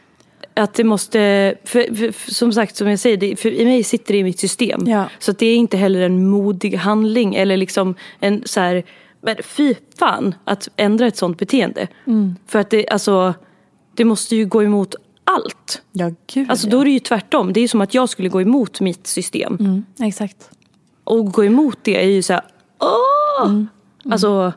att 0.53 0.73
det 0.73 0.83
måste, 0.83 1.55
för, 1.63 1.95
för, 1.95 2.31
som 2.31 2.53
sagt 2.53 2.75
som 2.75 2.87
jag 2.87 2.99
säger, 2.99 3.17
det, 3.17 3.35
för 3.35 3.53
i 3.53 3.65
mig 3.65 3.83
sitter 3.83 4.13
det 4.13 4.19
i 4.19 4.23
mitt 4.23 4.39
system. 4.39 4.87
Ja. 4.87 5.05
Så 5.19 5.31
att 5.31 5.39
det 5.39 5.45
är 5.45 5.55
inte 5.55 5.77
heller 5.77 6.01
en 6.01 6.27
modig 6.29 6.75
handling 6.75 7.35
eller 7.35 7.57
liksom 7.57 7.95
en 8.19 8.43
så 8.45 8.59
här, 8.59 8.83
men 9.21 9.35
fy 9.43 9.75
fan 9.99 10.35
att 10.45 10.69
ändra 10.75 11.07
ett 11.07 11.17
sånt 11.17 11.37
beteende. 11.37 11.87
Mm. 12.05 12.35
För 12.47 12.59
att 12.59 12.69
det, 12.69 12.89
alltså, 12.89 13.33
det 13.95 14.05
måste 14.05 14.35
ju 14.35 14.45
gå 14.45 14.63
emot 14.63 14.95
allt. 15.23 15.81
Ja, 15.91 16.11
gud 16.33 16.49
Alltså 16.51 16.69
då 16.69 16.79
är 16.81 16.85
det 16.85 16.91
ju 16.91 16.99
tvärtom. 16.99 17.53
Det 17.53 17.59
är 17.59 17.61
ju 17.61 17.67
som 17.67 17.81
att 17.81 17.93
jag 17.93 18.09
skulle 18.09 18.29
gå 18.29 18.41
emot 18.41 18.81
mitt 18.81 19.07
system. 19.07 19.57
Mm, 19.59 19.85
exakt. 19.99 20.49
Och 21.03 21.31
gå 21.31 21.45
emot 21.45 21.77
det 21.81 22.03
är 22.03 22.07
ju 22.09 22.21
så 22.21 22.33
här, 22.33 22.41
åh! 22.79 23.45
Mm. 23.49 23.67
Alltså, 24.11 24.53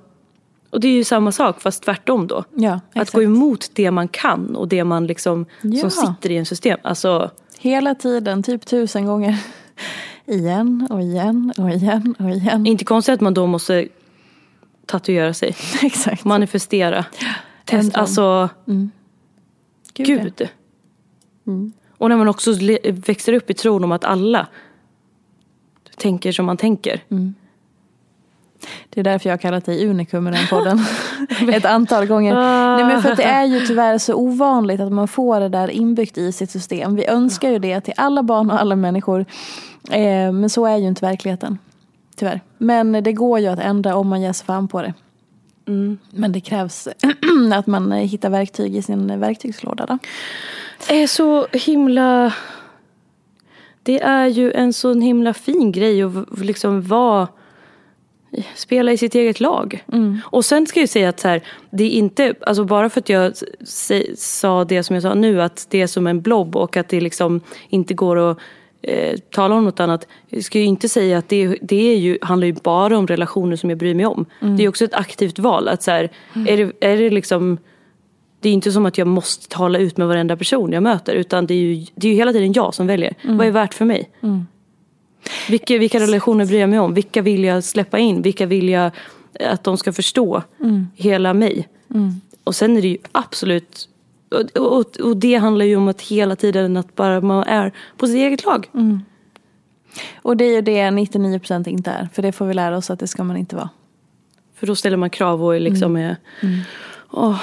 och 0.70 0.80
det 0.80 0.88
är 0.88 0.92
ju 0.92 1.04
samma 1.04 1.32
sak 1.32 1.60
fast 1.60 1.82
tvärtom 1.82 2.26
då. 2.26 2.44
Ja, 2.54 2.80
Att 2.94 3.10
gå 3.10 3.22
emot 3.22 3.70
det 3.74 3.90
man 3.90 4.08
kan 4.08 4.56
och 4.56 4.68
det 4.68 4.84
man 4.84 5.06
liksom 5.06 5.46
Ja. 5.62 5.80
som 5.80 5.90
sitter 5.90 6.30
i 6.30 6.36
en 6.36 6.46
system. 6.46 6.78
Alltså, 6.82 7.30
Hela 7.58 7.94
tiden, 7.94 8.42
typ 8.42 8.66
tusen 8.66 9.06
gånger. 9.06 9.38
igen 10.26 10.86
och 10.90 11.00
igen 11.02 11.52
och 11.58 11.70
igen 11.70 12.14
och 12.18 12.30
igen. 12.30 12.66
inte 12.66 12.84
konstigt 12.84 13.14
att 13.14 13.20
man 13.20 13.34
då 13.34 13.46
måste 13.46 13.88
tatuera 14.86 15.34
sig. 15.34 15.56
Exakt. 15.82 16.24
Manifestera. 16.24 17.04
Test, 17.64 17.94
alltså, 17.94 18.48
Gud, 19.94 20.08
ja. 20.08 20.16
gud. 20.24 20.48
Och 21.98 22.08
när 22.08 22.16
man 22.16 22.28
också 22.28 22.52
växer 22.84 23.32
upp 23.32 23.50
i 23.50 23.54
tron 23.54 23.84
om 23.84 23.92
att 23.92 24.04
alla 24.04 24.46
tänker 25.96 26.32
som 26.32 26.46
man 26.46 26.56
tänker. 26.56 27.00
Det 28.90 29.00
är 29.00 29.04
därför 29.04 29.28
jag 29.28 29.32
har 29.32 29.38
kallat 29.38 29.64
dig 29.64 29.88
unikum 29.88 30.28
i 30.28 30.30
den 30.30 30.46
podden. 30.50 30.84
Ett 31.52 31.64
antal 31.64 32.06
gånger. 32.06 32.34
Nej, 32.34 32.84
men 32.84 33.02
för 33.02 33.10
att 33.10 33.16
det 33.16 33.24
är 33.24 33.44
ju 33.44 33.60
tyvärr 33.60 33.98
så 33.98 34.14
ovanligt 34.14 34.80
att 34.80 34.92
man 34.92 35.08
får 35.08 35.40
det 35.40 35.48
där 35.48 35.68
inbyggt 35.68 36.18
i 36.18 36.32
sitt 36.32 36.50
system. 36.50 36.96
Vi 36.96 37.06
önskar 37.06 37.50
ju 37.50 37.58
det 37.58 37.80
till 37.80 37.94
alla 37.96 38.22
barn 38.22 38.50
och 38.50 38.60
alla 38.60 38.76
människor. 38.76 39.20
Eh, 39.90 40.32
men 40.32 40.50
så 40.50 40.66
är 40.66 40.76
ju 40.76 40.86
inte 40.86 41.06
verkligheten. 41.06 41.58
Tyvärr. 42.16 42.40
Men 42.58 42.92
det 42.92 43.12
går 43.12 43.38
ju 43.38 43.46
att 43.46 43.58
ändra 43.58 43.96
om 43.96 44.08
man 44.08 44.22
ger 44.22 44.32
sig 44.32 44.46
fan 44.46 44.68
på 44.68 44.82
det. 44.82 44.94
Men 46.10 46.32
det 46.32 46.40
krävs 46.40 46.88
att 47.54 47.66
man 47.66 47.92
hittar 47.92 48.30
verktyg 48.30 48.76
i 48.76 48.82
sin 48.82 49.20
verktygslåda. 49.20 49.86
Då. 49.86 49.98
Det 50.88 51.02
är 51.02 51.06
så 51.06 51.46
himla... 51.52 52.34
Det 53.82 54.02
är 54.02 54.26
ju 54.26 54.52
en 54.52 54.72
sån 54.72 55.00
himla 55.00 55.34
fin 55.34 55.72
grej 55.72 56.02
att 56.02 56.38
liksom 56.38 56.82
vara... 56.82 57.28
Spela 58.54 58.92
i 58.92 58.98
sitt 58.98 59.14
eget 59.14 59.40
lag. 59.40 59.84
Och 60.24 60.44
sen 60.44 60.66
ska 60.66 60.80
jag 60.80 60.88
säga 60.88 61.08
att 61.08 61.20
så 61.20 61.28
här, 61.28 61.42
det 61.70 61.84
är 61.84 61.90
inte, 61.90 62.34
alltså 62.40 62.64
bara 62.64 62.90
för 62.90 63.00
att 63.00 63.08
jag 63.08 63.32
sa 64.16 64.64
det 64.64 64.82
som 64.82 64.94
jag 64.94 65.02
sa 65.02 65.14
nu, 65.14 65.42
att 65.42 65.66
det 65.70 65.82
är 65.82 65.86
som 65.86 66.06
en 66.06 66.20
blob 66.20 66.56
och 66.56 66.76
att 66.76 66.88
det 66.88 67.00
liksom 67.00 67.40
inte 67.68 67.94
går 67.94 68.30
att 68.30 68.38
eh, 68.88 69.18
tala 69.18 69.54
om 69.54 69.64
något 69.64 69.80
annat. 69.80 70.08
Jag 70.28 70.44
ska 70.44 70.58
ju 70.58 70.64
inte 70.64 70.88
säga 70.88 71.18
att 71.18 71.28
det, 71.28 71.58
det 71.62 71.92
är 71.92 71.96
ju, 71.96 72.18
handlar 72.22 72.46
ju 72.46 72.52
bara 72.52 72.98
om 72.98 73.06
relationer 73.06 73.56
som 73.56 73.70
jag 73.70 73.78
bryr 73.78 73.94
mig 73.94 74.06
om. 74.06 74.26
Det 74.56 74.64
är 74.64 74.68
också 74.68 74.84
ett 74.84 74.94
aktivt 74.94 75.38
val. 75.38 75.68
Att 75.68 75.82
så 75.82 75.90
här, 75.90 76.10
är, 76.46 76.56
det, 76.56 76.72
är 76.80 76.96
det 76.96 77.10
liksom 77.10 77.58
det 78.40 78.48
är 78.48 78.52
inte 78.52 78.72
som 78.72 78.86
att 78.86 78.98
jag 78.98 79.06
måste 79.06 79.48
tala 79.48 79.78
ut 79.78 79.96
med 79.96 80.06
varenda 80.08 80.36
person 80.36 80.72
jag 80.72 80.82
möter 80.82 81.14
utan 81.14 81.46
det 81.46 81.54
är 81.54 81.58
ju, 81.58 81.86
det 81.94 82.06
är 82.06 82.10
ju 82.10 82.16
hela 82.16 82.32
tiden 82.32 82.52
jag 82.52 82.74
som 82.74 82.86
väljer. 82.86 83.14
Vad 83.36 83.46
är 83.46 83.50
värt 83.50 83.74
för 83.74 83.84
mig? 83.84 84.10
Vilka, 85.48 85.78
vilka 85.78 86.00
relationer 86.00 86.46
bryr 86.46 86.60
jag 86.60 86.70
mig 86.70 86.78
om? 86.78 86.94
Vilka 86.94 87.22
vill 87.22 87.44
jag 87.44 87.64
släppa 87.64 87.98
in? 87.98 88.22
Vilka 88.22 88.46
vill 88.46 88.68
jag 88.68 88.90
att 89.40 89.64
de 89.64 89.76
ska 89.76 89.92
förstå 89.92 90.42
hela 90.94 91.34
mig? 91.34 91.68
Och 92.44 92.54
sen 92.54 92.76
är 92.76 92.82
det 92.82 92.88
ju 92.88 92.98
absolut 93.12 93.88
och, 94.34 94.56
och, 94.78 95.00
och 95.00 95.16
det 95.16 95.34
handlar 95.34 95.64
ju 95.64 95.76
om 95.76 95.88
att 95.88 96.00
hela 96.00 96.36
tiden 96.36 96.76
att 96.76 96.94
bara 96.96 97.20
man 97.20 97.42
är 97.44 97.72
på 97.96 98.06
sitt 98.06 98.16
eget 98.16 98.44
lag. 98.44 98.68
Och 100.22 100.36
det 100.36 100.44
är 100.44 100.54
ju 100.54 100.60
det 100.62 100.80
99% 100.90 101.68
inte 101.68 101.90
är. 101.90 102.08
För 102.12 102.22
det 102.22 102.32
får 102.32 102.46
vi 102.46 102.54
lära 102.54 102.76
oss 102.76 102.90
att 102.90 102.98
det 102.98 103.06
ska 103.06 103.24
man 103.24 103.36
inte 103.36 103.56
vara. 103.56 103.70
För 104.54 104.66
då 104.66 104.74
ställer 104.76 104.96
man 104.96 105.10
krav 105.10 105.44
och 105.44 105.56
är 105.56 105.60
liksom 105.60 105.96
är, 105.96 106.16
åh, 107.10 107.40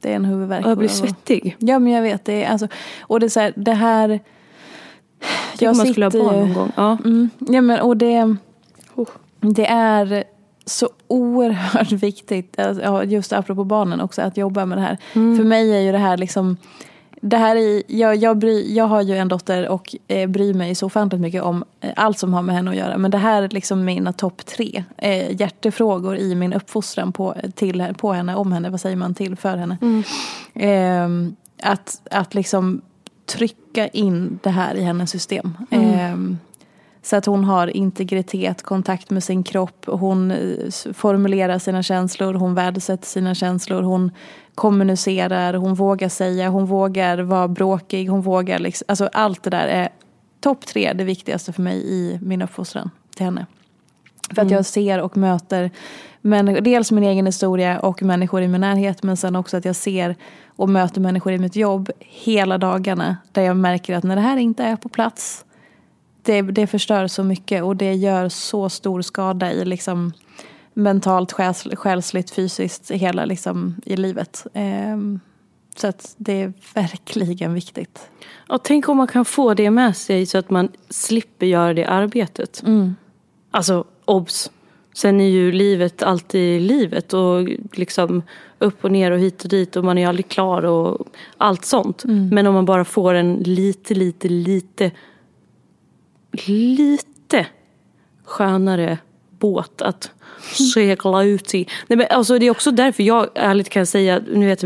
Det 0.00 0.10
är 0.12 0.16
en 0.16 0.24
huvudvärk. 0.24 0.66
jag 0.66 0.78
blir 0.78 0.88
Och- 0.88 0.94
svettig. 0.94 1.56
Ja 1.58 1.78
men 1.78 1.92
jag 1.92 2.02
vet 2.02 2.24
det. 2.24 2.44
Är, 2.44 2.50
alltså, 2.50 2.68
och 3.00 3.20
det 3.20 3.26
är 3.26 3.30
så 3.30 3.40
här, 3.40 3.52
det 3.56 3.72
här. 3.72 4.20
Tänk 5.58 5.70
om 5.70 5.76
man 5.76 5.86
skulle 5.86 6.06
ha 6.06 6.10
barn 6.10 6.34
någon 6.40 6.54
gång. 6.54 6.72
Ja. 6.76 6.98
Mm, 7.04 7.30
ja 7.38 7.60
men 7.60 7.80
och 7.80 7.96
det. 7.96 8.36
Oh. 8.94 9.08
Det 9.40 9.66
är 9.66 10.24
så 10.68 10.88
oerhört 11.08 11.92
viktigt, 12.02 12.58
alltså, 12.58 13.04
just 13.04 13.32
apropå 13.32 13.64
barnen 13.64 14.00
också, 14.00 14.22
att 14.22 14.36
jobba 14.36 14.66
med 14.66 14.78
det 14.78 14.82
här. 14.82 14.96
För 15.12 15.44
mig 15.44 15.72
är 15.72 15.80
ju 15.80 15.92
det 15.92 15.98
här 15.98 16.16
liksom 16.16 16.56
det 17.20 17.36
här 17.36 17.56
är, 17.56 17.82
jag, 17.86 18.16
jag, 18.16 18.38
bry, 18.38 18.74
jag 18.74 18.84
har 18.84 19.02
ju 19.02 19.16
en 19.16 19.28
dotter 19.28 19.68
och 19.68 19.96
eh, 20.08 20.28
bryr 20.28 20.54
mig 20.54 20.74
så 20.74 20.86
ofantligt 20.86 21.20
mycket 21.20 21.42
om 21.42 21.64
eh, 21.80 21.92
allt 21.96 22.18
som 22.18 22.34
har 22.34 22.42
med 22.42 22.54
henne 22.54 22.70
att 22.70 22.76
göra. 22.76 22.98
Men 22.98 23.10
det 23.10 23.18
här 23.18 23.42
är 23.42 23.48
liksom 23.48 23.84
mina 23.84 24.12
topp 24.12 24.46
tre 24.46 24.84
eh, 24.96 25.40
hjärtefrågor 25.40 26.16
i 26.16 26.34
min 26.34 26.52
uppfostran 26.52 27.12
på, 27.12 27.34
till, 27.54 27.94
på 27.98 28.12
henne, 28.12 28.34
om 28.34 28.52
henne, 28.52 28.70
vad 28.70 28.80
säger 28.80 28.96
man 28.96 29.14
till, 29.14 29.36
för 29.36 29.56
henne. 29.56 29.76
Ehm, 30.54 31.36
att, 31.62 32.00
att 32.10 32.34
liksom 32.34 32.80
trycka 33.26 33.88
in 33.88 34.38
det 34.42 34.50
här 34.50 34.74
i 34.74 34.82
hennes 34.82 35.10
system. 35.10 35.56
Ehm, 35.70 36.38
så 37.08 37.16
att 37.16 37.26
hon 37.26 37.44
har 37.44 37.76
integritet, 37.76 38.62
kontakt 38.62 39.10
med 39.10 39.24
sin 39.24 39.42
kropp, 39.42 39.84
hon 39.86 40.30
eh, 40.30 40.70
formulerar 40.92 41.58
sina 41.58 41.82
känslor, 41.82 42.34
hon 42.34 42.54
värdesätter 42.54 43.06
sina 43.06 43.34
känslor, 43.34 43.82
hon 43.82 44.10
kommunicerar, 44.54 45.54
hon 45.54 45.74
vågar 45.74 46.08
säga, 46.08 46.48
hon 46.48 46.66
vågar 46.66 47.18
vara 47.18 47.48
bråkig, 47.48 48.08
hon 48.08 48.20
vågar 48.20 48.58
liksom, 48.58 48.84
alltså 48.88 49.08
allt 49.12 49.42
det 49.42 49.50
där 49.50 49.66
är 49.66 49.88
topp 50.40 50.66
tre 50.66 50.92
det 50.92 51.04
viktigaste 51.04 51.52
för 51.52 51.62
mig 51.62 51.78
i 51.86 52.18
min 52.22 52.42
uppfostran 52.42 52.90
till 53.16 53.24
henne. 53.24 53.46
För 54.34 54.42
att 54.42 54.50
jag 54.50 54.66
ser 54.66 55.00
och 55.00 55.16
möter 55.16 55.70
människor, 56.20 56.60
dels 56.60 56.92
min 56.92 57.04
egen 57.04 57.26
historia 57.26 57.80
och 57.80 58.02
människor 58.02 58.42
i 58.42 58.48
min 58.48 58.60
närhet 58.60 59.02
men 59.02 59.16
sen 59.16 59.36
också 59.36 59.56
att 59.56 59.64
jag 59.64 59.76
ser 59.76 60.16
och 60.46 60.68
möter 60.68 61.00
människor 61.00 61.32
i 61.32 61.38
mitt 61.38 61.56
jobb 61.56 61.90
hela 61.98 62.58
dagarna 62.58 63.16
där 63.32 63.42
jag 63.42 63.56
märker 63.56 63.96
att 63.96 64.04
när 64.04 64.16
det 64.16 64.22
här 64.22 64.36
inte 64.36 64.64
är 64.64 64.76
på 64.76 64.88
plats 64.88 65.44
det, 66.22 66.42
det 66.42 66.66
förstör 66.66 67.06
så 67.06 67.24
mycket 67.24 67.62
och 67.62 67.76
det 67.76 67.94
gör 67.94 68.28
så 68.28 68.68
stor 68.68 69.02
skada 69.02 69.52
i 69.52 69.64
liksom 69.64 70.12
mentalt, 70.74 71.32
själs, 71.32 71.66
själsligt, 71.72 72.30
fysiskt, 72.30 72.90
hela 72.90 73.24
liksom 73.24 73.76
i 73.86 73.96
livet. 73.96 74.46
Ehm, 74.54 75.20
så 75.76 75.86
att 75.86 76.14
det 76.16 76.42
är 76.42 76.52
verkligen 76.74 77.54
viktigt. 77.54 78.10
Och 78.48 78.62
tänk 78.62 78.88
om 78.88 78.96
man 78.96 79.06
kan 79.06 79.24
få 79.24 79.54
det 79.54 79.70
med 79.70 79.96
sig 79.96 80.26
så 80.26 80.38
att 80.38 80.50
man 80.50 80.68
slipper 80.88 81.46
göra 81.46 81.74
det 81.74 81.84
arbetet. 81.84 82.62
Alltså, 83.50 83.84
obs. 84.04 84.50
Sen 84.94 85.20
är 85.20 85.28
ju 85.28 85.52
livet 85.52 86.02
alltid 86.02 86.62
livet 86.62 87.12
och 87.14 87.48
liksom 87.72 88.22
upp 88.58 88.84
och 88.84 88.92
ner 88.92 89.10
och 89.10 89.18
hit 89.18 89.42
och 89.42 89.48
dit 89.48 89.76
och 89.76 89.84
man 89.84 89.98
är 89.98 90.08
aldrig 90.08 90.28
klar 90.28 90.62
och 90.64 91.06
allt 91.36 91.64
sånt. 91.64 92.04
Men 92.32 92.46
om 92.46 92.54
man 92.54 92.64
bara 92.64 92.84
får 92.84 93.14
en 93.14 93.34
lite, 93.34 93.94
lite, 93.94 94.28
lite, 94.28 94.90
lite 96.32 97.46
skönare 98.24 98.98
båt 99.38 99.82
att 99.82 100.10
segla 100.74 101.24
ut 101.24 101.54
i. 101.54 101.68
Nej, 101.86 101.96
men 101.96 102.06
alltså, 102.10 102.38
det 102.38 102.46
är 102.46 102.50
också 102.50 102.70
därför 102.70 103.02
jag 103.02 103.28
ärligt 103.34 103.68
kan 103.68 103.86
säga, 103.86 104.20
nu 104.32 104.46
vet 104.46 104.64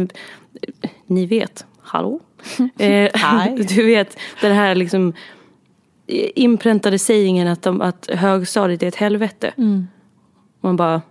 ni 1.07 1.27
vet, 1.27 1.67
hallå? 1.81 2.21
eh, 2.79 3.11
du 3.69 3.87
vet, 3.87 4.19
den 4.41 4.53
här 4.53 4.75
liksom 4.75 5.13
inpräntade 6.35 6.99
sägningen 6.99 7.49
att, 7.49 7.63
de, 7.63 7.81
att 7.81 8.11
högstadiet 8.13 8.83
är 8.83 8.87
ett 8.87 8.97
helvete. 8.97 9.53
Mm. 9.57 9.87
Man 10.61 10.77
bara, 10.77 11.03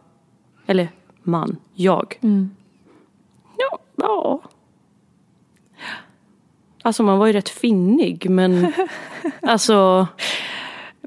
eller 0.66 0.89
man, 1.24 1.58
jag. 1.74 2.20
Mm. 2.22 2.52
Ja, 3.58 3.80
ja. 3.95 4.41
Alltså 6.82 7.03
man 7.03 7.17
var 7.17 7.27
ju 7.27 7.34
rätt 7.34 7.49
finnig 7.49 8.29
men 8.29 8.73
alltså. 9.41 10.07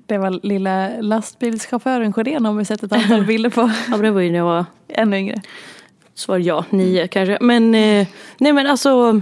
Det 0.07 0.19
var 0.19 0.47
lilla 0.47 1.01
lastbilschauffören 1.01 2.13
Sjödén 2.13 2.45
har 2.45 2.53
vi 2.53 2.65
sett 2.65 2.83
ett 2.83 2.93
antal 2.93 3.25
bilder 3.27 3.51
på. 3.51 3.61
Ja 3.61 3.91
men 3.91 4.03
det 4.03 4.11
var 4.11 4.21
ju 4.21 4.31
när 4.31 4.39
jag 4.39 4.45
var 4.45 4.65
ännu 4.89 5.19
yngre. 5.19 5.43
Svar 6.15 6.39
ja, 6.39 6.65
nio 6.71 7.09
kanske. 7.09 7.39
Men 7.41 7.75
eh, 7.75 8.07
nej 8.39 8.53
men 8.53 8.67
alltså. 8.67 9.21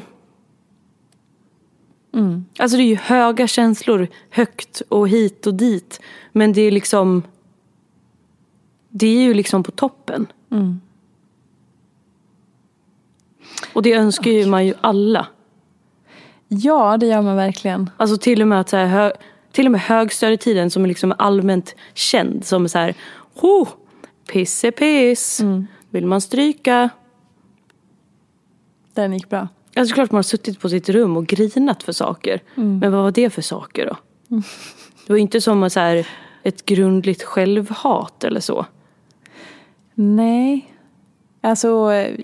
Mm. 2.15 2.45
Alltså 2.59 2.77
det 2.77 2.83
är 2.83 2.87
ju 2.87 2.97
höga 2.97 3.47
känslor, 3.47 4.09
högt 4.31 4.83
och 4.89 5.09
hit 5.09 5.47
och 5.47 5.55
dit. 5.55 6.01
Men 6.33 6.53
det 6.53 6.61
är 6.61 6.71
liksom. 6.71 7.23
Det 8.89 9.07
är 9.07 9.23
ju 9.23 9.35
liksom 9.35 9.63
på 9.63 9.71
toppen. 9.71 10.27
Mm. 10.51 10.81
Och 13.73 13.83
det 13.83 13.93
önskar 13.93 14.31
ju 14.31 14.47
man 14.47 14.67
ju 14.67 14.75
alla. 14.81 15.27
Ja, 16.55 16.97
det 16.97 17.07
gör 17.07 17.23
man 17.23 17.37
verkligen. 17.37 17.91
Alltså 17.97 18.17
till 18.17 18.43
och 18.43 18.49
med 18.49 18.61
att 18.61 18.69
så 18.69 18.77
här, 18.77 18.87
hö, 18.87 19.11
till 19.53 19.67
och 19.67 19.73
med 19.73 19.81
högstadietiden 19.81 20.71
som 20.71 20.85
är 20.85 20.89
liksom 20.89 21.15
allmänt 21.19 21.75
känd 21.95 22.45
som 22.45 22.69
så 22.69 22.79
här, 22.79 22.95
oh, 23.35 23.69
piss 24.33 24.65
är 24.65 24.71
piss. 24.71 25.41
Mm. 25.41 25.67
Vill 25.91 26.07
man 26.07 26.21
stryka? 26.21 26.91
Den 28.95 29.13
gick 29.13 29.29
bra. 29.29 29.49
Alltså 29.77 29.95
klart 29.95 30.11
man 30.11 30.19
har 30.19 30.23
suttit 30.23 30.61
på 30.61 30.69
sitt 30.69 30.89
rum 30.89 31.17
och 31.17 31.27
grinat 31.27 31.83
för 31.83 31.93
saker. 31.93 32.41
Mm. 32.55 32.79
Men 32.79 32.93
vad 32.93 33.03
var 33.03 33.11
det 33.11 33.31
för 33.31 33.43
saker 33.43 33.87
då? 33.87 33.97
Det 35.07 35.13
var 35.13 35.17
inte 35.17 35.41
som 35.41 35.71
så 35.71 35.81
här, 35.81 36.07
ett 36.43 36.67
grundligt 36.67 37.23
självhat 37.23 38.25
eller 38.25 38.41
så. 38.41 38.67
Nej. 39.95 40.72
Alltså, 41.45 41.93
eh, 41.93 42.21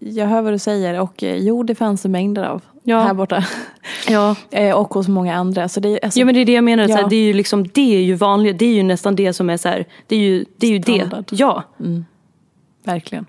jag 0.00 0.26
hör 0.26 0.42
vad 0.42 0.52
du 0.52 0.58
säger 0.58 1.00
och 1.00 1.22
eh, 1.22 1.36
jo, 1.36 1.62
det 1.62 1.74
fanns 1.74 2.02
det 2.02 2.08
mängder 2.08 2.42
av 2.44 2.62
Ja. 2.82 3.00
här 3.00 3.14
borta. 3.14 3.44
Ja. 4.08 4.36
Eh, 4.50 4.76
och 4.76 4.94
hos 4.94 5.08
många 5.08 5.34
andra. 5.36 5.68
Så 5.68 5.80
det, 5.80 5.88
är- 5.88 6.04
alltså, 6.04 6.20
Ja 6.20 6.26
men 6.26 6.34
det 6.34 6.40
är 6.40 6.44
det 6.44 6.52
jag 6.52 6.64
menar, 6.64 6.88
Ja. 6.88 6.96
här, 6.96 7.08
det 7.08 7.16
är 7.16 7.22
ju 7.26 7.32
liksom, 7.32 7.68
det 7.68 7.96
är 7.96 8.00
ju 8.02 8.14
vanligt, 8.14 8.58
det 8.58 8.64
är 8.64 8.74
ju 8.74 8.82
nästan 8.82 9.16
det 9.16 9.32
som 9.32 9.50
är 9.50 9.56
så 9.56 9.68
här, 9.68 9.84
det 10.06 10.16
är 10.16 10.20
ju 10.20 10.44
det. 10.56 10.66
Är 10.66 10.70
ju 10.70 10.82
Standard. 10.82 11.24
det. 11.30 11.36
Ja. 11.36 11.62
Verkligen. 12.84 13.26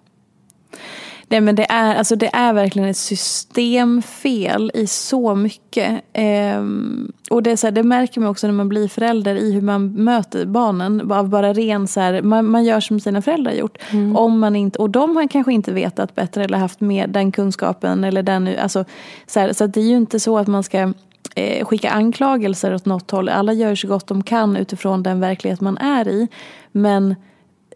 Nej 1.29 1.41
men 1.41 1.55
det 1.55 1.65
är, 1.69 1.95
alltså 1.95 2.15
det 2.15 2.29
är 2.33 2.53
verkligen 2.53 2.89
ett 2.89 2.97
systemfel 2.97 4.71
i 4.73 4.87
så 4.87 5.35
mycket. 5.35 6.01
Ehm, 6.13 7.11
och 7.29 7.43
det, 7.43 7.51
är 7.51 7.55
så 7.55 7.67
här, 7.67 7.71
det 7.71 7.83
märker 7.83 8.21
man 8.21 8.29
också 8.29 8.47
när 8.47 8.53
man 8.53 8.69
blir 8.69 8.87
förälder 8.87 9.35
i 9.35 9.53
hur 9.53 9.61
man 9.61 9.93
möter 9.93 10.45
barnen. 10.45 11.11
Av 11.11 11.29
bara 11.29 11.53
ren 11.53 11.87
så 11.87 11.99
här, 11.99 12.21
man, 12.21 12.45
man 12.45 12.65
gör 12.65 12.79
som 12.79 12.99
sina 12.99 13.21
föräldrar 13.21 13.51
gjort. 13.51 13.77
Om 14.15 14.39
man 14.39 14.55
inte, 14.55 14.79
och 14.79 14.89
de 14.89 15.15
har 15.15 15.27
kanske 15.27 15.53
inte 15.53 15.71
vetat 15.71 16.15
bättre 16.15 16.43
eller 16.43 16.57
haft 16.57 16.81
med 16.81 17.09
den 17.09 17.31
kunskapen. 17.31 18.03
Eller 18.03 18.23
den, 18.23 18.49
alltså, 18.59 18.85
så 19.25 19.39
här, 19.39 19.53
så 19.53 19.63
att 19.63 19.73
det 19.73 19.79
är 19.79 19.87
ju 19.89 19.97
inte 19.97 20.19
så 20.19 20.37
att 20.37 20.47
man 20.47 20.63
ska 20.63 20.93
eh, 21.35 21.65
skicka 21.65 21.89
anklagelser 21.89 22.75
åt 22.75 22.85
något 22.85 23.11
håll. 23.11 23.29
Alla 23.29 23.53
gör 23.53 23.75
så 23.75 23.87
gott 23.87 24.07
de 24.07 24.23
kan 24.23 24.57
utifrån 24.57 25.03
den 25.03 25.19
verklighet 25.19 25.61
man 25.61 25.77
är 25.77 26.07
i. 26.07 26.27
Men 26.71 27.15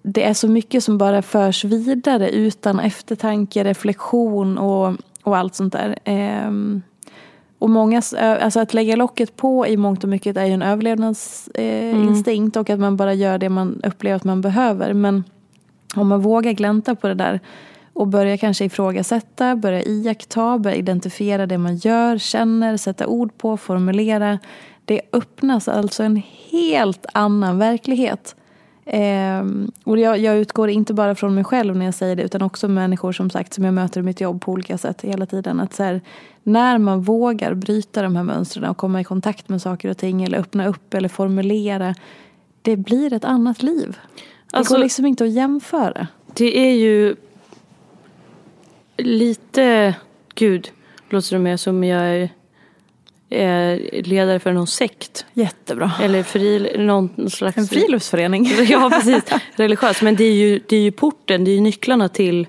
det 0.02 0.24
är 0.24 0.34
så 0.34 0.48
mycket 0.48 0.84
som 0.84 0.98
bara 0.98 1.22
förs 1.22 1.66
vidare 1.66 2.30
utan 2.30 2.80
eftertanke, 2.80 3.64
reflektion 3.64 4.58
och, 4.58 4.96
och 5.24 5.38
allt 5.38 5.56
sånt 5.56 5.74
där. 5.74 5.98
Ehm, 6.04 6.82
och 7.60 7.70
många, 7.70 8.02
alltså 8.20 8.60
att 8.60 8.74
lägga 8.74 8.96
locket 8.96 9.36
på 9.36 9.68
i 9.68 9.78
mångt 9.78 10.04
och 10.04 10.10
mycket 10.10 10.38
är 10.38 10.46
ju 10.46 10.54
en 10.54 10.62
överlevnadsinstinkt 10.62 11.58
eh, 11.58 12.04
instinkt 12.04 12.58
och 12.58 12.70
att 12.70 12.80
man 12.80 12.98
bara 12.98 13.14
gör 13.14 13.38
det 13.38 13.50
man 13.50 13.82
upplever 13.84 14.16
att 14.16 14.24
man 14.24 14.42
behöver. 14.42 14.94
Men 14.94 15.24
om 15.96 16.08
man 16.08 16.22
vågar 16.22 16.52
glänta 16.52 16.96
på 16.96 17.08
det 17.08 17.14
där 17.14 17.40
och 17.94 18.08
börja 18.08 18.38
kanske 18.38 18.66
ifrågasätta, 18.66 19.56
börja 19.56 19.84
iaktta, 19.84 20.58
börja 20.58 20.76
identifiera 20.76 21.46
det 21.46 21.58
man 21.58 21.76
gör, 21.76 22.18
känner, 22.18 22.78
sätta 22.78 23.08
ord 23.08 23.38
på, 23.38 23.58
formulera. 23.58 24.40
Det 24.86 25.02
öppnas 25.14 25.68
alltså 25.68 26.04
en 26.04 26.22
helt 26.52 27.06
annan 27.14 27.58
verklighet. 27.58 28.36
Ehm, 28.86 29.72
och 29.84 30.00
jag, 30.00 30.18
jag 30.20 30.38
utgår 30.38 30.70
inte 30.70 30.94
bara 30.94 31.16
från 31.16 31.36
mig 31.36 31.44
själv 31.44 31.76
när 31.78 31.86
jag 31.86 31.94
säger 31.94 32.16
det 32.16 32.24
utan 32.24 32.42
också 32.42 32.68
människor 32.68 33.12
som 33.12 33.30
sagt 33.30 33.54
som 33.54 33.64
jag 33.66 33.74
möter 33.74 34.00
i 34.00 34.04
mitt 34.04 34.22
jobb 34.22 34.42
på 34.42 34.52
olika 34.52 34.78
sätt 34.78 35.02
hela 35.02 35.26
tiden. 35.26 35.60
Att 35.60 35.74
så 35.74 35.84
här, 35.84 36.02
när 36.44 36.78
man 36.78 37.02
vågar 37.02 37.54
bryta 37.54 38.02
de 38.02 38.16
här 38.16 38.24
mönstren 38.24 38.70
och 38.70 38.78
komma 38.78 39.02
i 39.02 39.04
kontakt 39.04 39.50
med 39.50 39.62
saker 39.62 39.90
och 39.90 39.98
ting 39.98 40.24
eller 40.24 40.38
öppna 40.38 40.68
upp 40.68 40.94
eller 40.94 41.10
formulera. 41.10 41.96
Det 42.62 42.78
blir 42.78 43.14
ett 43.14 43.26
annat 43.26 43.64
liv. 43.64 43.98
Det 44.52 44.58
Alltså- 44.58 44.74
går 44.74 44.80
liksom 44.82 45.06
inte 45.06 45.24
att 45.24 45.32
jämföra. 45.32 46.08
Det 46.34 46.58
är 46.70 46.74
ju 46.74 47.16
lite, 48.98 49.96
gud, 50.36 50.72
låter 51.10 51.36
det 51.36 51.40
mer 51.42 51.58
som 51.58 51.84
jag 51.84 52.02
är, 52.02 52.30
är 53.32 54.02
ledare 54.04 54.40
för 54.40 54.54
någon 54.54 54.68
sekt. 54.68 55.26
Jättebra. 55.34 55.92
Eller 56.02 56.24
fri, 56.24 56.76
någon 56.78 57.30
slags... 57.30 57.58
En 57.58 57.68
friluftsförening. 57.68 58.46
Ja, 58.70 58.90
precis. 58.94 59.24
Religiös. 59.56 60.02
Men 60.02 60.16
det 60.16 60.24
är, 60.24 60.34
ju, 60.34 60.62
det 60.68 60.76
är 60.76 60.82
ju 60.82 60.92
porten, 60.92 61.44
det 61.44 61.52
är 61.52 61.56
ju 61.56 61.62
nycklarna 61.62 62.10
till 62.10 62.48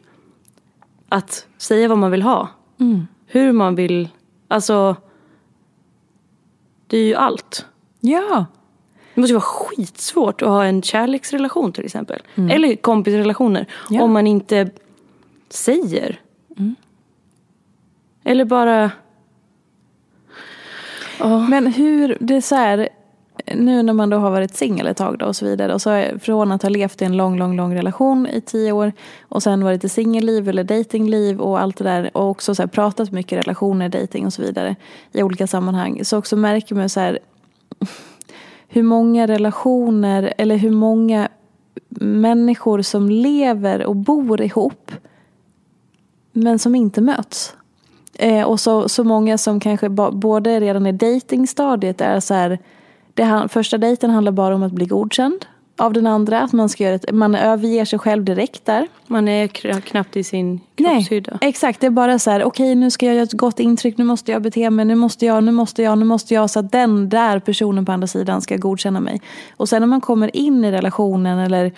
att 1.09 1.47
säga 1.59 1.89
vad 1.89 1.99
man 1.99 2.11
vill 2.11 2.23
ha. 2.23 2.49
Mm. 2.81 3.07
Hur 3.27 3.53
man 3.53 3.75
vill, 3.75 4.09
alltså. 4.49 4.97
Det 6.87 6.97
är 6.97 7.05
ju 7.05 7.15
allt. 7.15 7.67
Ja. 8.01 8.47
Det 9.15 9.21
måste 9.21 9.33
ju 9.33 9.35
vara 9.35 9.43
skitsvårt 9.43 10.43
att 10.43 10.49
ha 10.49 10.65
en 10.65 10.83
kärleksrelation 10.83 11.73
till 11.73 11.85
exempel. 11.85 12.23
Eller 12.51 12.77
kompisrelationer. 12.77 13.61
Mm. 13.61 13.71
Ja. 13.89 13.95
Mm. 13.95 14.05
Om 14.05 14.13
man 14.13 14.27
inte 14.27 14.71
säger. 15.49 16.21
Eller 18.25 18.45
bara... 18.45 18.91
Men 21.29 21.67
hur, 21.67 22.17
det 22.21 22.37
är 22.37 22.41
så 22.41 22.55
här, 22.55 22.89
nu 23.55 23.83
när 23.83 23.93
man 23.93 24.11
då 24.11 24.17
har 24.17 24.31
varit 24.31 24.57
singel 24.57 24.87
ett 24.87 24.97
tag 24.97 25.19
då 25.19 25.27
och 25.27 25.37
så 25.37 25.45
vidare 25.45 25.75
och 25.75 25.83
så 25.83 26.05
från 26.21 26.53
att 26.53 26.63
ha 26.63 26.69
levt 26.69 27.03
i 27.03 27.05
en 27.05 27.17
lång, 27.17 27.39
lång, 27.39 27.57
lång 27.57 27.75
relation 27.75 28.27
i 28.27 28.41
tio 28.41 28.73
år 28.73 28.93
och 29.23 29.43
sen 29.43 29.65
varit 29.65 29.85
i 29.85 29.89
singelliv 29.89 30.49
eller 30.49 30.65
datingliv 30.65 31.41
och 31.41 31.61
allt 31.61 31.77
det 31.77 31.85
där 31.85 32.11
och 32.17 32.31
också 32.31 32.55
så 32.55 32.63
här 32.63 32.67
pratat 32.67 33.13
mycket 33.13 33.39
relationer, 33.39 33.89
dating 33.89 34.27
och 34.27 34.33
så 34.33 34.43
vidare 34.43 34.77
i 35.13 35.23
olika 35.23 35.47
sammanhang 35.47 36.05
så 36.05 36.19
också 36.19 36.37
märker 36.37 36.75
man 36.75 36.89
så 36.89 37.01
här 37.01 37.19
hur 38.69 38.83
många 38.83 39.27
relationer 39.27 40.35
eller 40.39 40.57
hur 40.57 40.71
många 40.71 41.29
människor 42.01 42.83
som 42.83 43.11
lever 43.11 43.87
och 43.87 43.97
bor 43.97 44.41
ihop 44.41 44.93
men 46.33 46.59
som 46.59 46.75
inte 46.75 47.01
möts. 47.01 47.55
Eh, 48.19 48.45
och 48.45 48.61
så, 48.61 48.89
så 48.89 49.05
många 49.05 49.39
som 49.39 49.61
kanske 49.61 49.89
ba, 49.89 50.11
både 50.11 50.61
redan 50.61 50.87
i 50.87 50.93
datingstadiet 50.93 52.01
är 52.01 52.21
så 52.21 52.35
här, 52.35 52.59
det, 53.15 53.23
han- 53.23 53.49
första 53.49 53.79
dejten 53.79 54.11
handlar 54.11 54.33
bara 54.33 54.55
om 54.55 54.63
att 54.63 54.73
bli 54.73 54.87
godkänd 54.87 55.47
av 55.77 55.93
den 55.93 56.07
andra. 56.07 56.41
Att 56.41 56.53
man, 56.53 56.69
ska 56.69 56.85
göra 56.85 56.95
ett, 56.95 57.13
man 57.13 57.35
överger 57.35 57.85
sig 57.85 57.99
själv 57.99 58.25
direkt 58.25 58.65
där. 58.65 58.87
Man 59.07 59.29
är 59.29 59.47
knappt 59.81 60.17
i 60.17 60.25
sin 60.25 60.61
Nej, 60.77 60.95
kroppshydda. 60.95 61.39
exakt. 61.41 61.81
Det 61.81 61.87
är 61.87 61.91
bara 61.91 62.19
så 62.19 62.31
här, 62.31 62.45
okej 62.45 62.75
nu 62.75 62.91
ska 62.91 63.07
jag 63.07 63.15
göra 63.15 63.25
ett 63.25 63.33
gott 63.33 63.61
intryck, 63.61 63.99
nu 63.99 64.05
måste 64.05 64.33
jag 64.33 64.43
bete 64.43 64.71
mig, 64.71 64.85
nu 64.85 64.95
måste 64.95 65.27
jag, 65.27 65.45
nu 65.45 65.53
måste 65.53 65.83
jag, 65.83 65.99
nu 65.99 66.05
måste 66.05 66.35
jag. 66.35 66.51
Så 66.51 66.59
att 66.59 66.73
den 66.73 67.09
där 67.09 67.39
personen 67.39 67.85
på 67.85 67.93
andra 67.93 68.07
sidan 68.07 68.43
ska 68.43 68.57
godkänna 68.57 69.01
mig. 69.01 69.21
Och 69.57 69.69
sen 69.69 69.83
när 69.83 69.87
man 69.87 70.01
kommer 70.01 70.37
in 70.37 70.65
i 70.65 70.73
relationen 70.73 71.39
eller 71.39 71.73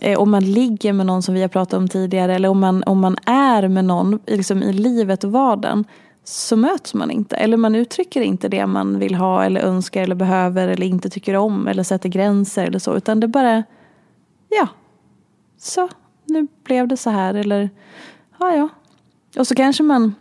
eh, 0.00 0.18
om 0.18 0.30
man 0.30 0.52
ligger 0.52 0.92
med 0.92 1.06
någon 1.06 1.22
som 1.22 1.34
vi 1.34 1.40
har 1.40 1.48
pratat 1.48 1.74
om 1.78 1.88
tidigare. 1.88 2.34
Eller 2.34 2.48
om 2.48 2.60
man, 2.60 2.82
om 2.82 3.00
man 3.00 3.16
är 3.24 3.68
med 3.68 3.84
någon 3.84 4.18
liksom, 4.26 4.62
i 4.62 4.72
livet 4.72 5.24
och 5.24 5.32
vardagen. 5.32 5.84
Så 6.30 6.56
möts 6.56 6.94
man 6.94 7.10
inte. 7.10 7.36
Eller 7.36 7.56
man 7.56 7.74
uttrycker 7.74 8.20
inte 8.20 8.48
det 8.48 8.66
man 8.66 8.98
vill 8.98 9.14
ha 9.14 9.44
eller 9.44 9.60
önskar 9.60 10.02
eller 10.02 10.14
behöver. 10.14 10.68
Eller 10.68 10.86
inte 10.86 11.10
tycker 11.10 11.36
om 11.36 11.68
eller 11.68 11.82
sätter 11.82 12.08
gränser 12.08 12.66
eller 12.66 12.78
så. 12.78 12.96
Utan 12.96 13.20
det 13.20 13.28
bara, 13.28 13.62
ja, 14.48 14.68
så 15.58 15.88
nu 16.24 16.46
blev 16.64 16.88
det 16.88 16.96
så 16.96 17.10
här 17.10 17.34
eller 17.34 17.70
ja 18.38 18.54
ja. 18.54 18.68
Och 19.40 19.46
så 19.46 19.54
kanske 19.54 19.82
man, 19.82 20.14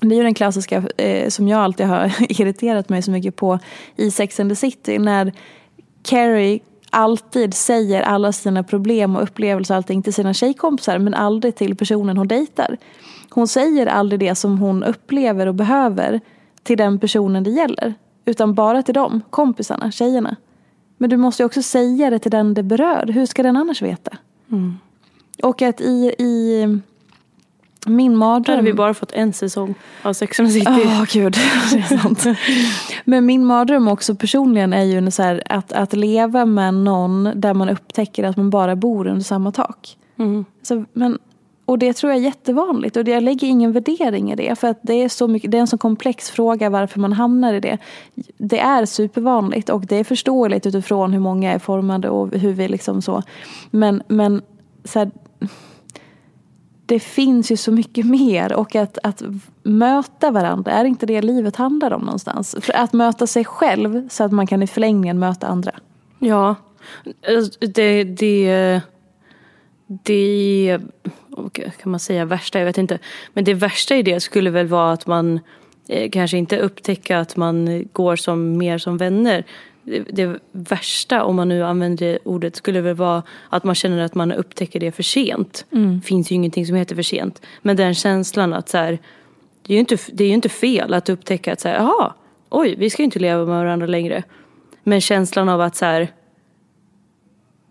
det 0.00 0.14
är 0.14 0.16
ju 0.16 0.22
den 0.22 0.34
klassiska 0.34 0.84
eh, 0.96 1.28
som 1.28 1.48
jag 1.48 1.60
alltid 1.60 1.86
har 1.86 2.12
irriterat 2.40 2.88
mig 2.88 3.02
så 3.02 3.10
mycket 3.10 3.36
på 3.36 3.58
i 3.96 4.10
Sex 4.10 4.40
and 4.40 4.50
the 4.50 4.56
City 4.56 4.98
när 4.98 5.32
Carrie 6.02 6.60
alltid 6.90 7.54
säger 7.54 8.02
alla 8.02 8.32
sina 8.32 8.62
problem 8.62 9.16
och 9.16 9.22
upplevelser 9.22 9.74
och 9.74 9.76
allting 9.76 10.02
till 10.02 10.14
sina 10.14 10.34
tjejkompisar 10.34 10.98
men 10.98 11.14
aldrig 11.14 11.56
till 11.56 11.76
personen 11.76 12.16
hon 12.16 12.28
dejtar. 12.28 12.76
Hon 13.30 13.48
säger 13.48 13.86
aldrig 13.86 14.20
det 14.20 14.34
som 14.34 14.58
hon 14.58 14.84
upplever 14.84 15.46
och 15.46 15.54
behöver 15.54 16.20
till 16.62 16.78
den 16.78 16.98
personen 16.98 17.44
det 17.44 17.50
gäller. 17.50 17.94
Utan 18.24 18.54
bara 18.54 18.82
till 18.82 18.94
dem, 18.94 19.22
kompisarna, 19.30 19.90
tjejerna. 19.90 20.36
Men 20.96 21.10
du 21.10 21.16
måste 21.16 21.42
ju 21.42 21.46
också 21.46 21.62
säga 21.62 22.10
det 22.10 22.18
till 22.18 22.30
den 22.30 22.54
det 22.54 22.62
berör. 22.62 23.06
Hur 23.06 23.26
ska 23.26 23.42
den 23.42 23.56
annars 23.56 23.82
veta? 23.82 24.16
Och 25.42 25.62
att 25.62 25.80
i, 25.80 26.14
i 26.18 26.66
min 27.86 28.12
Då 28.12 28.18
mardröm... 28.18 28.56
hade 28.56 28.66
vi 28.66 28.74
bara 28.74 28.94
fått 28.94 29.12
en 29.12 29.32
säsong 29.32 29.74
av 30.02 30.12
Sex 30.12 30.40
and 30.40 30.48
the 30.48 30.52
City. 30.52 30.66
Ja, 30.84 31.06
gud. 31.12 31.32
Det 31.72 31.78
är 31.78 31.98
sant. 31.98 32.24
Men 33.04 33.26
min 33.26 33.46
mardröm 33.46 33.88
också 33.88 34.14
personligen 34.14 34.72
är 34.72 34.82
ju 34.82 35.10
så 35.10 35.22
här, 35.22 35.42
att, 35.46 35.72
att 35.72 35.92
leva 35.92 36.44
med 36.44 36.74
någon 36.74 37.30
där 37.34 37.54
man 37.54 37.68
upptäcker 37.68 38.24
att 38.24 38.36
man 38.36 38.50
bara 38.50 38.76
bor 38.76 39.06
under 39.06 39.24
samma 39.24 39.52
tak. 39.52 39.96
Mm. 40.18 40.44
Så, 40.62 40.84
men, 40.92 41.18
och 41.70 41.78
det 41.78 41.92
tror 41.92 42.12
jag 42.12 42.20
är 42.20 42.24
jättevanligt 42.24 42.96
och 42.96 43.08
jag 43.08 43.22
lägger 43.22 43.48
ingen 43.48 43.72
värdering 43.72 44.32
i 44.32 44.36
det. 44.36 44.58
För 44.58 44.68
att 44.68 44.78
det 44.82 44.94
är, 44.94 45.08
så 45.08 45.28
mycket, 45.28 45.50
det 45.50 45.56
är 45.56 45.60
en 45.60 45.66
så 45.66 45.78
komplex 45.78 46.30
fråga 46.30 46.70
varför 46.70 47.00
man 47.00 47.12
hamnar 47.12 47.54
i 47.54 47.60
det. 47.60 47.78
Det 48.38 48.58
är 48.58 48.86
supervanligt 48.86 49.68
och 49.68 49.86
det 49.86 49.96
är 49.96 50.04
förståeligt 50.04 50.66
utifrån 50.66 51.12
hur 51.12 51.20
många 51.20 51.52
är 51.52 51.58
formade 51.58 52.08
och 52.08 52.34
hur 52.34 52.52
vi 52.52 52.68
liksom 52.68 53.02
så. 53.02 53.22
Men, 53.70 54.02
men 54.08 54.42
så 54.84 54.98
här, 54.98 55.10
det 56.86 57.00
finns 57.00 57.52
ju 57.52 57.56
så 57.56 57.72
mycket 57.72 58.06
mer 58.06 58.52
och 58.52 58.74
att, 58.74 58.98
att 59.02 59.22
möta 59.62 60.30
varandra, 60.30 60.72
är 60.72 60.84
inte 60.84 61.06
det 61.06 61.22
livet 61.22 61.56
handlar 61.56 61.92
om 61.92 62.02
någonstans? 62.02 62.56
För 62.60 62.76
att 62.76 62.92
möta 62.92 63.26
sig 63.26 63.44
själv 63.44 64.08
så 64.08 64.24
att 64.24 64.32
man 64.32 64.46
kan 64.46 64.62
i 64.62 64.66
förlängningen 64.66 65.18
möta 65.18 65.46
andra. 65.46 65.72
Ja, 66.18 66.54
det, 67.74 68.04
det, 68.04 68.80
det 69.86 70.80
kan 71.48 71.90
man 71.90 72.00
säga 72.00 72.24
värsta, 72.24 72.58
jag 72.58 72.66
vet 72.66 72.78
inte. 72.78 72.98
Men 73.32 73.44
det 73.44 73.54
värsta 73.54 73.96
i 73.96 74.02
det 74.02 74.20
skulle 74.20 74.50
väl 74.50 74.66
vara 74.66 74.92
att 74.92 75.06
man 75.06 75.40
eh, 75.88 76.10
kanske 76.10 76.38
inte 76.38 76.58
upptäcker 76.58 77.16
att 77.16 77.36
man 77.36 77.84
går 77.92 78.16
som 78.16 78.58
mer 78.58 78.78
som 78.78 78.96
vänner. 78.96 79.44
Det, 79.82 79.98
det 79.98 80.38
värsta, 80.52 81.24
om 81.24 81.36
man 81.36 81.48
nu 81.48 81.64
använder 81.64 82.06
det 82.06 82.18
ordet, 82.24 82.56
skulle 82.56 82.80
väl 82.80 82.94
vara 82.94 83.22
att 83.48 83.64
man 83.64 83.74
känner 83.74 84.04
att 84.04 84.14
man 84.14 84.32
upptäcker 84.32 84.80
det 84.80 84.92
för 84.92 85.02
sent. 85.02 85.66
Det 85.94 86.06
finns 86.06 86.30
ju 86.30 86.34
ingenting 86.34 86.66
som 86.66 86.76
heter 86.76 86.94
för 86.94 87.02
sent. 87.02 87.42
Men 87.62 87.76
den 87.76 87.94
känslan 87.94 88.52
att 88.52 88.68
så 88.68 88.78
här, 88.78 88.98
det 89.66 89.72
är 89.72 89.74
ju 89.74 89.80
inte, 89.80 89.98
det 90.12 90.24
är 90.24 90.28
ju 90.28 90.34
inte 90.34 90.48
fel 90.48 90.94
att 90.94 91.08
upptäcka 91.08 91.52
att 91.52 91.60
så 91.60 91.68
här, 91.68 91.74
jaha, 91.74 92.14
oj, 92.50 92.74
vi 92.78 92.90
ska 92.90 93.02
ju 93.02 93.04
inte 93.04 93.18
leva 93.18 93.44
med 93.44 93.58
varandra 93.58 93.86
längre. 93.86 94.22
Men 94.82 95.00
känslan 95.00 95.48
av 95.48 95.60
att 95.60 95.76
så 95.76 95.84
här, 95.84 96.12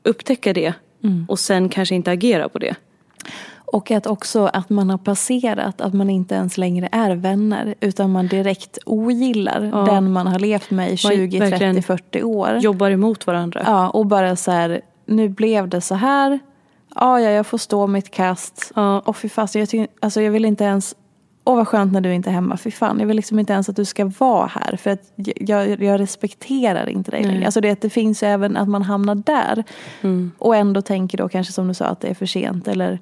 upptäcka 0.03 0.53
det 0.53 0.74
och 1.28 1.39
sen 1.39 1.70
kanske 1.70 1.95
inte 1.95 2.11
agera 2.11 2.49
på 2.49 2.59
det. 2.59 2.76
Och 3.74 3.91
att 3.91 4.07
också 4.07 4.45
att 4.53 4.70
man 4.70 4.89
har 4.89 4.97
passerat 4.97 5.82
att 5.82 5.93
man 5.93 6.09
inte 6.09 6.36
ens 6.36 6.57
längre 6.57 6.89
är 6.91 7.15
vänner 7.15 7.76
utan 7.80 8.11
man 8.11 8.28
direkt 8.28 8.78
ogillar 8.86 9.70
Ja. 9.74 9.93
den 9.93 10.11
man 10.11 10.28
har 10.28 10.39
levt 10.39 10.72
med 10.72 10.91
i 10.91 10.97
20, 10.97 11.39
verkligen 11.39 11.76
30, 11.76 11.82
40 11.88 12.24
år. 12.24 12.57
Jobbar 12.61 12.91
emot 12.91 13.28
varandra. 13.28 13.61
Ja, 13.65 13.89
och 13.89 14.05
bara 14.05 14.36
så 14.36 14.51
här, 14.51 14.82
nu 15.05 15.30
blev 15.30 15.67
det 15.70 15.82
så 15.82 15.95
här. 15.95 16.39
Ja, 16.95 17.20
ja, 17.22 17.30
jag 17.30 17.47
får 17.47 17.57
stå 17.57 17.88
mitt 17.88 18.11
kast. 18.11 18.72
Ja. 18.76 18.99
Och 18.99 19.17
fy 19.17 19.30
fasen, 19.30 19.59
jag, 19.59 19.70
tycker- 19.70 19.88
alltså, 19.99 20.22
jag 20.22 20.32
vill 20.32 20.45
inte 20.45 20.63
ens... 20.63 20.95
Åh 21.43 21.55
vad 21.55 21.67
skönt 21.67 21.93
när 21.93 22.01
du 22.01 22.13
inte 22.13 22.30
är 22.30 22.34
hemma. 22.34 22.57
Fy 22.57 22.72
fan, 22.72 22.99
jag 22.99 23.07
vill 23.07 23.15
liksom 23.15 23.39
inte 23.39 23.53
ens 23.53 23.70
att 23.70 23.76
du 23.76 23.86
ska 23.86 24.11
vara 24.20 24.47
här. 24.47 24.78
För 24.78 24.89
att 24.89 25.01
jag, 25.15 25.84
jag 25.84 25.99
respekterar 25.99 26.89
inte 26.89 27.11
dig 27.11 27.24
längre. 27.24 27.45
Alltså 27.45 27.61
det, 27.61 27.82
det 27.82 27.89
finns 27.89 28.24
ju 28.24 28.28
även 28.28 28.57
att 28.57 28.67
man 28.70 28.82
hamnar 28.82 29.15
där. 29.15 29.63
Och 30.38 30.55
ändå 30.55 30.82
tänker 30.82 31.17
då 31.17 31.30
kanske 31.30 31.53
som 31.53 31.67
du 31.67 31.74
sa 31.74 31.86
att 31.86 32.01
det 32.01 32.07
är 32.07 32.13
för 32.13 32.26
sent. 32.26 32.67
Eller... 32.67 32.99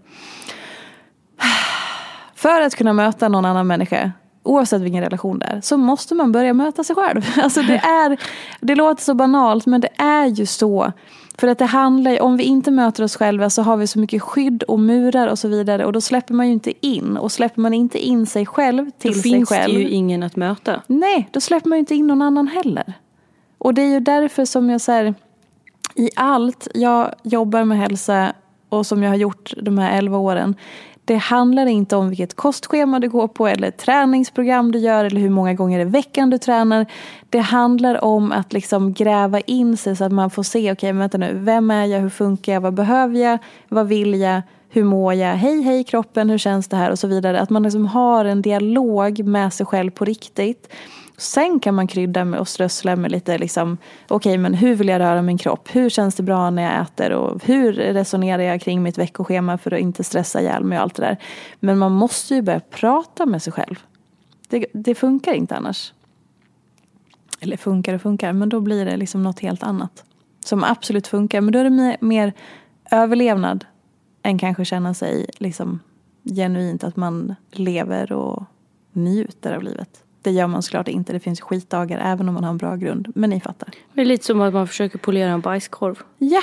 För 2.38 2.62
att 2.62 2.76
kunna 2.76 2.94
möta 2.94 3.30
någon 3.30 3.46
annan 3.46 3.68
människa, 3.68 4.12
oavsett 4.44 4.82
vilken 4.82 5.04
relation 5.04 5.40
det 5.40 5.46
är, 5.46 5.62
så 5.62 5.78
måste 5.78 6.16
man 6.16 6.32
börja 6.32 6.54
möta 6.54 6.84
sig 6.84 6.96
själv. 6.96 7.26
Alltså 7.44 7.62
det, 7.62 7.78
är, 7.78 8.18
det 8.62 8.76
låter 8.76 9.04
så 9.04 9.14
banalt, 9.14 9.66
men 9.66 9.82
det 9.82 9.90
är 9.98 10.26
ju 10.26 10.46
så. 10.46 10.92
För 11.38 11.48
att 11.48 11.58
det 11.60 11.66
handlar 11.66 12.12
ju, 12.12 12.20
om 12.20 12.38
vi 12.38 12.44
inte 12.44 12.72
möter 12.72 13.04
oss 13.04 13.16
själva 13.16 13.50
så 13.50 13.62
har 13.62 13.78
vi 13.78 13.88
så 13.88 14.00
mycket 14.00 14.22
skydd 14.22 14.64
och 14.64 14.80
murar 14.80 15.28
och 15.28 15.40
så 15.40 15.48
vidare. 15.48 15.86
Och 15.86 15.94
då 15.94 16.02
släpper 16.02 16.34
man 16.34 16.48
ju 16.48 16.54
inte 16.54 16.88
in. 16.88 17.18
Och 17.18 17.32
släpper 17.32 17.62
man 17.62 17.74
inte 17.74 18.00
in 18.06 18.26
sig 18.26 18.46
själv 18.46 18.86
Då 18.86 18.92
till 18.92 19.14
sig 19.14 19.22
finns 19.22 19.50
själv. 19.50 19.74
det 19.74 19.80
ju 19.80 19.90
ingen 19.90 20.24
att 20.24 20.36
möta. 20.36 20.82
Nej, 20.88 21.30
då 21.32 21.42
släpper 21.42 21.70
man 21.70 21.76
ju 21.76 21.80
inte 21.80 21.96
in 21.96 22.08
någon 22.08 22.22
annan 22.22 22.48
heller. 22.48 22.94
Och 23.58 23.74
det 23.74 23.82
är 23.82 23.90
ju 23.90 24.00
därför 24.00 24.46
som 24.46 24.70
jag 24.70 24.82
säger 24.82 25.16
i 25.96 26.10
allt 26.16 26.68
jag 26.74 27.14
jobbar 27.24 27.64
med 27.64 27.78
hälsa 27.78 28.34
och 28.70 28.86
som 28.86 29.04
jag 29.04 29.10
har 29.10 29.18
gjort 29.18 29.54
de 29.62 29.78
här 29.78 29.98
11 29.98 30.18
åren. 30.18 30.56
Det 31.08 31.16
handlar 31.16 31.66
inte 31.66 31.96
om 31.96 32.10
vilket 32.10 32.36
kostschema 32.36 33.00
du 33.00 33.10
går 33.10 33.28
på 33.28 33.48
eller 33.48 33.72
träningsprogram 33.72 34.72
du 34.72 34.80
gör 34.80 35.06
eller 35.06 35.22
hur 35.22 35.30
många 35.30 35.54
gånger 35.54 35.80
i 35.80 35.84
veckan 35.84 36.30
du 36.30 36.38
tränar. 36.38 36.86
Det 37.30 37.40
handlar 37.40 38.04
om 38.04 38.32
att 38.32 38.54
liksom 38.54 38.94
gräva 38.94 39.40
in 39.40 39.78
sig 39.78 39.96
så 39.96 40.04
att 40.04 40.12
man 40.12 40.30
får 40.30 40.44
se, 40.44 40.72
okej 40.72 40.94
vänta 40.94 41.18
nu, 41.18 41.34
vem 41.34 41.72
är 41.72 41.86
jag, 41.86 42.00
hur 42.00 42.10
funkar 42.10 42.54
jag, 42.54 42.62
vad 42.62 42.74
behöver 42.74 43.20
jag, 43.20 43.38
vad 43.70 43.88
vill 43.88 44.20
jag, 44.20 44.42
hur 44.70 44.84
mår 44.84 45.14
jag, 45.14 45.36
hej 45.36 45.62
hej 45.62 45.84
kroppen, 45.84 46.30
hur 46.30 46.38
känns 46.38 46.68
det 46.68 46.76
här 46.76 46.92
och 46.92 47.00
så 47.00 47.08
vidare. 47.08 47.40
Att 47.40 47.50
man 47.50 47.64
liksom 47.64 47.86
har 47.86 48.26
en 48.26 48.42
dialog 48.42 49.26
med 49.26 49.54
sig 49.54 49.66
själv 49.66 49.92
på 49.92 50.06
riktigt. 50.06 50.74
Sen 51.20 51.60
kan 51.60 51.76
man 51.76 51.88
krydda 51.88 52.26
med 52.26 52.40
och 52.40 52.48
strössla 52.48 52.96
med 52.96 53.12
lite 53.12 53.38
liksom, 53.38 53.78
okej 54.08 54.38
men 54.38 54.54
hur 54.54 54.76
vill 54.76 54.88
jag 54.88 55.00
röra 55.00 55.22
min 55.22 55.38
kropp? 55.38 55.70
Hur 55.76 55.90
känns 55.90 56.16
det 56.16 56.24
bra 56.24 56.50
när 56.50 56.64
jag 56.64 56.82
äter? 56.82 57.12
Och 57.12 57.44
hur 57.44 57.74
resonerar 57.74 58.44
jag 58.44 58.62
kring 58.62 58.84
mitt 58.84 58.98
veckoschema 58.98 59.58
för 59.58 59.74
att 59.74 59.80
inte 59.80 60.04
stressa 60.04 60.42
ihjäl 60.42 60.64
mig 60.64 60.78
och 60.78 60.82
allt 60.82 60.96
det 60.96 61.02
där. 61.04 61.18
Men 61.60 61.78
man 61.78 61.92
måste 61.92 62.36
ju 62.36 62.42
börja 62.42 62.60
prata 62.60 63.26
med 63.26 63.44
sig 63.44 63.54
själv. 63.54 63.76
Det, 64.48 64.66
det 64.74 64.96
funkar 64.96 65.34
inte 65.34 65.56
annars. 65.56 65.94
Eller 67.40 67.58
funkar 67.58 67.94
och 67.94 68.02
funkar, 68.02 68.34
men 68.34 68.50
då 68.50 68.60
blir 68.60 68.86
det 68.86 68.98
liksom 68.98 69.24
något 69.24 69.40
helt 69.40 69.64
annat. 69.64 70.04
Som 70.46 70.64
absolut 70.64 71.08
funkar, 71.08 71.42
men 71.42 71.54
då 71.54 71.60
är 71.60 71.64
det 71.64 71.70
mer, 71.70 71.98
mer 72.02 72.34
överlevnad 72.92 73.66
än 74.24 74.40
kanske 74.40 74.66
känna 74.66 74.94
sig 74.94 75.26
liksom 75.38 75.80
genuint 76.24 76.84
att 76.84 76.96
man 76.96 77.36
lever 77.52 78.12
och 78.12 78.44
njuter 78.92 79.54
av 79.54 79.64
livet. 79.64 80.04
Det 80.28 80.32
gör 80.34 80.48
man 80.48 80.62
såklart 80.62 80.88
inte. 80.88 81.14
Det 81.14 81.20
finns 81.20 81.42
skitdagar 81.42 82.02
även 82.04 82.28
om 82.28 82.34
man 82.34 82.44
har 82.44 82.52
en 82.52 82.58
bra 82.58 82.76
grund. 82.76 83.08
Men 83.16 83.30
ni 83.30 83.40
fattar. 83.40 83.70
Det 83.94 84.02
är 84.02 84.06
lite 84.06 84.26
som 84.26 84.42
att 84.42 84.54
man 84.54 84.68
försöker 84.68 84.98
polera 84.98 85.30
en 85.32 85.42
bajskorv. 85.42 86.00
Ja, 86.18 86.42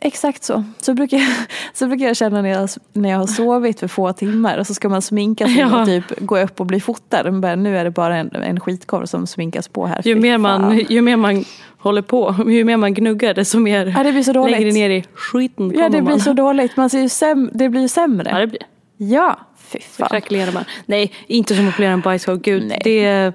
exakt 0.00 0.44
så. 0.44 0.64
Så 0.80 0.94
brukar 0.94 1.16
jag, 1.18 1.28
så 1.74 1.86
brukar 1.86 2.06
jag 2.06 2.16
känna 2.16 2.42
när 2.42 2.48
jag, 2.48 2.68
när 2.92 3.08
jag 3.10 3.18
har 3.18 3.26
sovit 3.26 3.80
för 3.80 3.88
få 3.88 4.12
timmar 4.12 4.58
och 4.58 4.66
så 4.66 4.74
ska 4.74 4.88
man 4.88 5.02
sminka 5.02 5.46
sig 5.46 5.58
Ja. 5.58 5.80
och 5.80 5.86
typ 5.86 6.04
gå 6.20 6.38
upp 6.38 6.60
och 6.60 6.66
bli 6.66 6.80
fotad. 6.80 7.26
Och 7.26 7.32
bara, 7.34 7.54
nu 7.54 7.78
är 7.78 7.84
det 7.84 7.90
bara 7.90 8.16
en, 8.16 8.30
en 8.34 8.60
skitkorv 8.60 9.06
som 9.06 9.26
sminkas 9.26 9.68
på 9.68 9.86
här. 9.86 10.00
Ju 10.04 10.14
mer, 10.14 10.38
man, 10.38 10.78
ju 10.88 11.02
mer 11.02 11.16
man 11.16 11.44
håller 11.78 12.02
på, 12.02 12.34
ju 12.48 12.64
mer 12.64 12.76
man 12.76 12.94
gnuggar 12.94 13.34
desto 13.34 13.58
mer 13.58 13.86
Ja, 13.96 14.02
det 14.02 14.12
blir 14.12 14.22
så 14.22 14.32
dåligt. 14.32 14.56
längre 14.58 14.72
ner 14.72 14.90
i 14.90 15.04
skiten 15.14 15.70
kommer 15.70 15.82
Ja, 15.82 15.88
det 15.88 16.02
blir 16.02 16.10
man. 16.10 16.20
så 16.20 16.32
dåligt. 16.32 16.76
Man 16.76 16.90
ser 16.90 17.00
ju 17.00 17.08
säm, 17.08 17.50
det 17.54 17.68
blir 17.68 17.80
ju 17.80 17.88
sämre. 17.88 18.30
Ja, 18.30 18.38
det 18.38 18.46
blir. 18.46 18.62
Ja, 19.02 19.38
fy 19.56 19.80
fan. 19.80 20.08
Krackelerar 20.08 20.52
man. 20.52 20.64
Nej, 20.86 21.12
inte 21.26 21.54
som 21.54 21.68
att 21.68 21.76
polera 21.76 21.92
en 21.92 22.00
bajskorv. 22.00 22.40
Gud, 22.40 22.66
Nej. 22.66 22.80
det... 22.84 23.32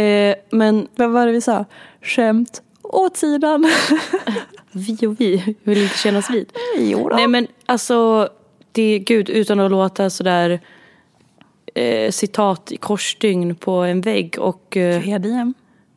Eh, 0.00 0.36
men 0.50 0.88
Vad 0.96 1.10
var 1.10 1.26
det 1.26 1.32
vi 1.32 1.40
sa? 1.40 1.64
Skämt 2.02 2.62
åt 2.82 3.16
sidan. 3.16 3.66
vi 4.72 5.06
och 5.06 5.20
vi 5.20 5.56
vill 5.62 5.82
inte 5.82 5.98
kännas 5.98 6.30
vid. 6.30 6.52
jo 6.78 7.08
då. 7.08 7.16
Nej 7.16 7.28
men 7.28 7.46
alltså, 7.66 8.28
det, 8.72 8.98
gud 8.98 9.30
utan 9.30 9.60
att 9.60 9.70
låta 9.70 10.10
sådär 10.10 10.60
eh, 11.74 12.10
citat 12.10 12.72
i 12.72 12.76
korsstygn 12.76 13.54
på 13.54 13.72
en 13.72 14.00
vägg 14.00 14.38
och 14.38 14.76
eh, 14.76 15.02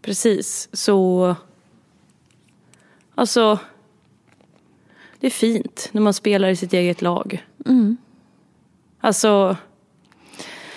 precis 0.01 0.69
så 0.73 1.35
alltså 3.15 3.59
det 5.19 5.27
är 5.27 5.31
fint 5.31 5.89
när 5.91 6.01
man 6.01 6.13
spelar 6.13 6.49
i 6.49 6.55
sitt 6.55 6.73
eget 6.73 7.01
lag. 7.01 7.45
Mm. 7.65 7.97
Alltså 9.01 9.57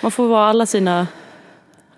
man 0.01 0.11
får 0.11 0.27
vara 0.27 0.45
alla 0.45 0.65
sina 0.65 1.07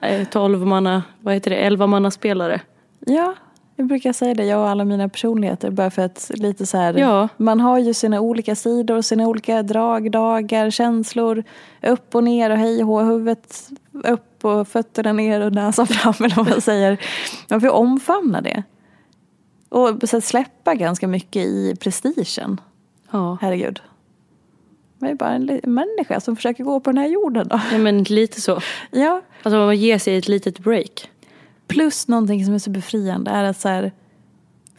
eh, 0.01 0.27
12 0.27 0.65
manna, 0.67 1.03
vad 1.21 1.33
heter 1.33 1.49
det, 1.51 1.57
11 1.57 1.87
manna 1.87 2.11
spelare. 2.11 2.61
Ja, 2.99 3.33
jag 3.75 3.87
brukar 3.87 4.13
säga 4.13 4.33
det, 4.33 4.45
jag 4.45 4.59
och 4.61 4.69
alla 4.69 4.85
mina 4.85 5.09
personligheter. 5.09 5.71
Bara 5.71 5.89
för 5.91 6.01
att 6.01 6.31
lite 6.35 6.65
så 6.65 6.77
här, 6.77 6.93
Ja. 6.93 7.27
man 7.37 7.59
har 7.59 7.79
ju 7.79 7.93
sina 7.93 8.19
olika 8.19 8.55
sidor, 8.55 9.01
sina 9.01 9.27
olika 9.27 9.63
drag, 9.63 10.11
dagar, 10.11 10.69
känslor. 10.69 11.43
Upp 11.83 12.15
och 12.15 12.23
ner 12.23 12.49
och 12.49 12.57
hej 12.57 12.83
och 12.83 13.05
huvudet 13.05 13.69
upp 14.03 14.45
och 14.45 14.67
fötterna 14.67 15.13
ner 15.13 15.41
och 15.41 15.53
näsan 15.53 15.87
fram 15.87 16.13
eller 16.25 16.35
vad 16.35 16.49
man 16.49 16.61
säger. 16.61 16.97
Man 17.49 17.61
får 17.61 17.69
omfamna 17.69 18.41
det. 18.41 18.63
Och 19.69 20.09
så 20.09 20.21
släppa 20.21 20.75
ganska 20.75 21.07
mycket 21.07 21.45
i 21.45 21.75
prestigen. 21.79 22.61
Ja. 23.11 23.37
Herregud. 23.41 23.81
Man 24.99 25.09
är 25.09 25.15
bara 25.15 25.29
en 25.29 25.59
människa 25.63 26.19
som 26.19 26.35
försöker 26.35 26.63
gå 26.63 26.79
på 26.79 26.89
den 26.91 26.97
här 26.97 27.07
jorden 27.07 27.47
då. 27.47 27.61
ja 27.71 27.77
men 27.77 28.03
lite 28.03 28.41
så. 28.41 28.59
Ja, 28.91 29.21
Alltså 29.43 29.57
man 29.57 29.77
ger 29.77 29.97
sig 29.97 30.17
ett 30.17 30.27
litet 30.27 30.59
break. 30.59 31.09
Plus 31.67 32.07
någonting 32.07 32.45
som 32.45 32.53
är 32.53 32.59
så 32.59 32.69
befriande 32.69 33.31
är 33.31 33.43
att 33.43 33.59
så 33.59 33.67
här, 33.69 33.91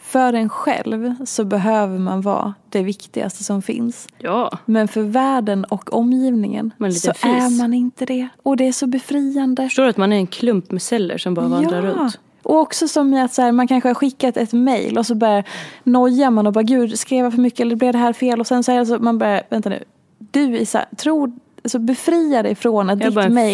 för 0.00 0.32
en 0.32 0.48
själv 0.48 1.14
så 1.26 1.44
behöver 1.44 1.98
man 1.98 2.20
vara 2.20 2.54
det 2.68 2.82
viktigaste 2.82 3.44
som 3.44 3.62
finns. 3.62 4.08
Ja. 4.18 4.58
Men 4.64 4.88
för 4.88 5.02
världen 5.02 5.64
och 5.64 5.94
omgivningen 5.94 6.70
så 6.78 7.12
fis. 7.12 7.24
är 7.24 7.58
man 7.58 7.74
inte 7.74 8.06
det. 8.06 8.28
Och 8.42 8.56
det 8.56 8.68
är 8.68 8.72
så 8.72 8.86
befriande. 8.86 9.62
Förstår 9.62 9.82
du 9.82 9.88
att 9.88 9.96
man 9.96 10.12
är 10.12 10.16
en 10.16 10.26
klump 10.26 10.70
med 10.70 10.82
celler 10.82 11.18
som 11.18 11.34
bara 11.34 11.48
vandrar 11.48 11.82
runt? 11.82 12.18
Och 12.42 12.58
också 12.58 12.88
som 12.88 13.14
att 13.14 13.34
så 13.34 13.42
här, 13.42 13.52
man 13.52 13.68
kanske 13.68 13.88
har 13.88 13.94
skickat 13.94 14.36
ett 14.36 14.52
mail 14.52 14.98
och 14.98 15.06
så 15.06 15.14
börjar 15.14 15.44
nojar 15.84 16.30
man 16.30 16.46
och 16.46 16.52
bara 16.52 16.62
gud 16.62 16.98
skrev 16.98 17.24
jag 17.24 17.32
för 17.32 17.40
mycket 17.40 17.60
eller 17.60 17.76
blev 17.76 17.92
det 17.92 17.98
här 17.98 18.12
fel? 18.12 18.40
Och 18.40 18.46
sen 18.46 18.64
så 18.64 18.72
är 18.72 18.78
det 18.78 18.86
så 18.86 18.98
man 18.98 19.18
bara, 19.18 19.42
vänta 19.50 19.68
nu. 19.68 19.84
Du 20.18 20.58
Isa, 20.58 20.86
tror, 20.96 21.32
alltså 21.62 21.78
befria 21.78 22.42
dig 22.42 22.54
från 22.54 22.90
att 22.90 22.98
ditt 22.98 23.06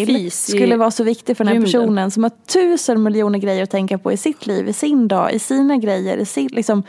i 0.09 0.31
skulle 0.31 0.77
vara 0.77 0.91
så 0.91 1.05
viktigt 1.05 1.37
för 1.37 1.45
den 1.45 1.49
här 1.49 1.55
rymden. 1.55 1.73
personen 1.73 2.11
som 2.11 2.23
har 2.23 2.31
tusen 2.31 3.03
miljoner 3.03 3.39
grejer 3.39 3.63
att 3.63 3.71
tänka 3.71 3.99
på 3.99 4.13
i 4.13 4.17
sitt 4.17 4.47
liv, 4.47 4.69
i 4.69 4.73
sin 4.73 5.09
dag, 5.09 5.33
i 5.33 5.39
sina 5.39 5.77
grejer, 5.77 6.17
i 6.17 6.25
sin, 6.25 6.49
liksom, 6.49 6.83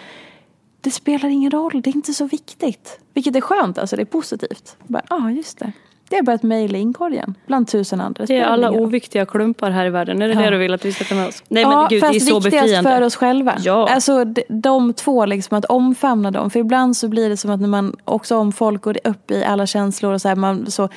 det 0.81 0.91
spelar 0.91 1.29
ingen 1.29 1.51
roll, 1.51 1.81
det 1.81 1.89
är 1.89 1.95
inte 1.95 2.13
så 2.13 2.25
viktigt. 2.25 2.99
Vilket 3.13 3.35
är 3.35 3.41
skönt, 3.41 3.77
alltså 3.77 3.95
det 3.95 4.01
är 4.01 4.05
positivt. 4.05 4.77
Ja, 4.87 5.01
ah, 5.09 5.29
just 5.29 5.57
det. 5.59 5.71
Det 6.09 6.17
är 6.17 6.23
bara 6.23 6.35
ett 6.35 6.43
mejl 6.43 6.75
i 6.75 6.79
inkorgen 6.79 7.35
bland 7.47 7.67
tusen 7.67 8.01
andra. 8.01 8.25
Det 8.25 8.37
är 8.37 8.43
alla 8.45 8.71
oviktiga 8.71 9.25
klumpar 9.25 9.71
här 9.71 9.85
i 9.85 9.89
världen. 9.89 10.21
Är 10.21 10.27
det 10.27 10.33
Ja. 10.33 10.41
det 10.41 10.49
du 10.49 10.57
vill 10.57 10.73
att 10.73 10.85
vi 10.85 10.93
ska 10.93 11.03
ta 11.03 11.15
med 11.15 11.27
oss? 11.27 11.43
Nej 11.47 11.65
men 11.65 11.71
ja, 11.73 11.87
gud, 11.89 12.01
det 12.01 12.07
är 12.07 12.13
fast 12.13 12.27
så 12.27 12.39
viktigast 12.39 12.65
befriande. 12.65 12.89
för 12.89 13.01
oss 13.01 13.15
själva. 13.15 13.55
Ja. 13.63 13.89
Alltså 13.89 14.25
de, 14.25 14.43
de 14.47 14.93
två, 14.93 15.25
liksom 15.25 15.57
att 15.57 15.65
omfamna 15.65 16.31
dem. 16.31 16.49
För 16.49 16.59
ibland 16.59 16.97
så 16.97 17.07
blir 17.07 17.29
det 17.29 17.37
som 17.37 17.51
att 17.51 17.59
när 17.61 17.67
man 17.67 17.95
också 18.05 18.37
om 18.37 18.51
folk 18.51 18.81
går 18.81 18.97
upp 19.03 19.31
i 19.31 19.43
alla 19.43 19.65
känslor 19.65 20.13
och 20.13 20.21
så 20.21 20.27
här, 20.27 20.35
man 20.35 20.71
så, 20.71 20.89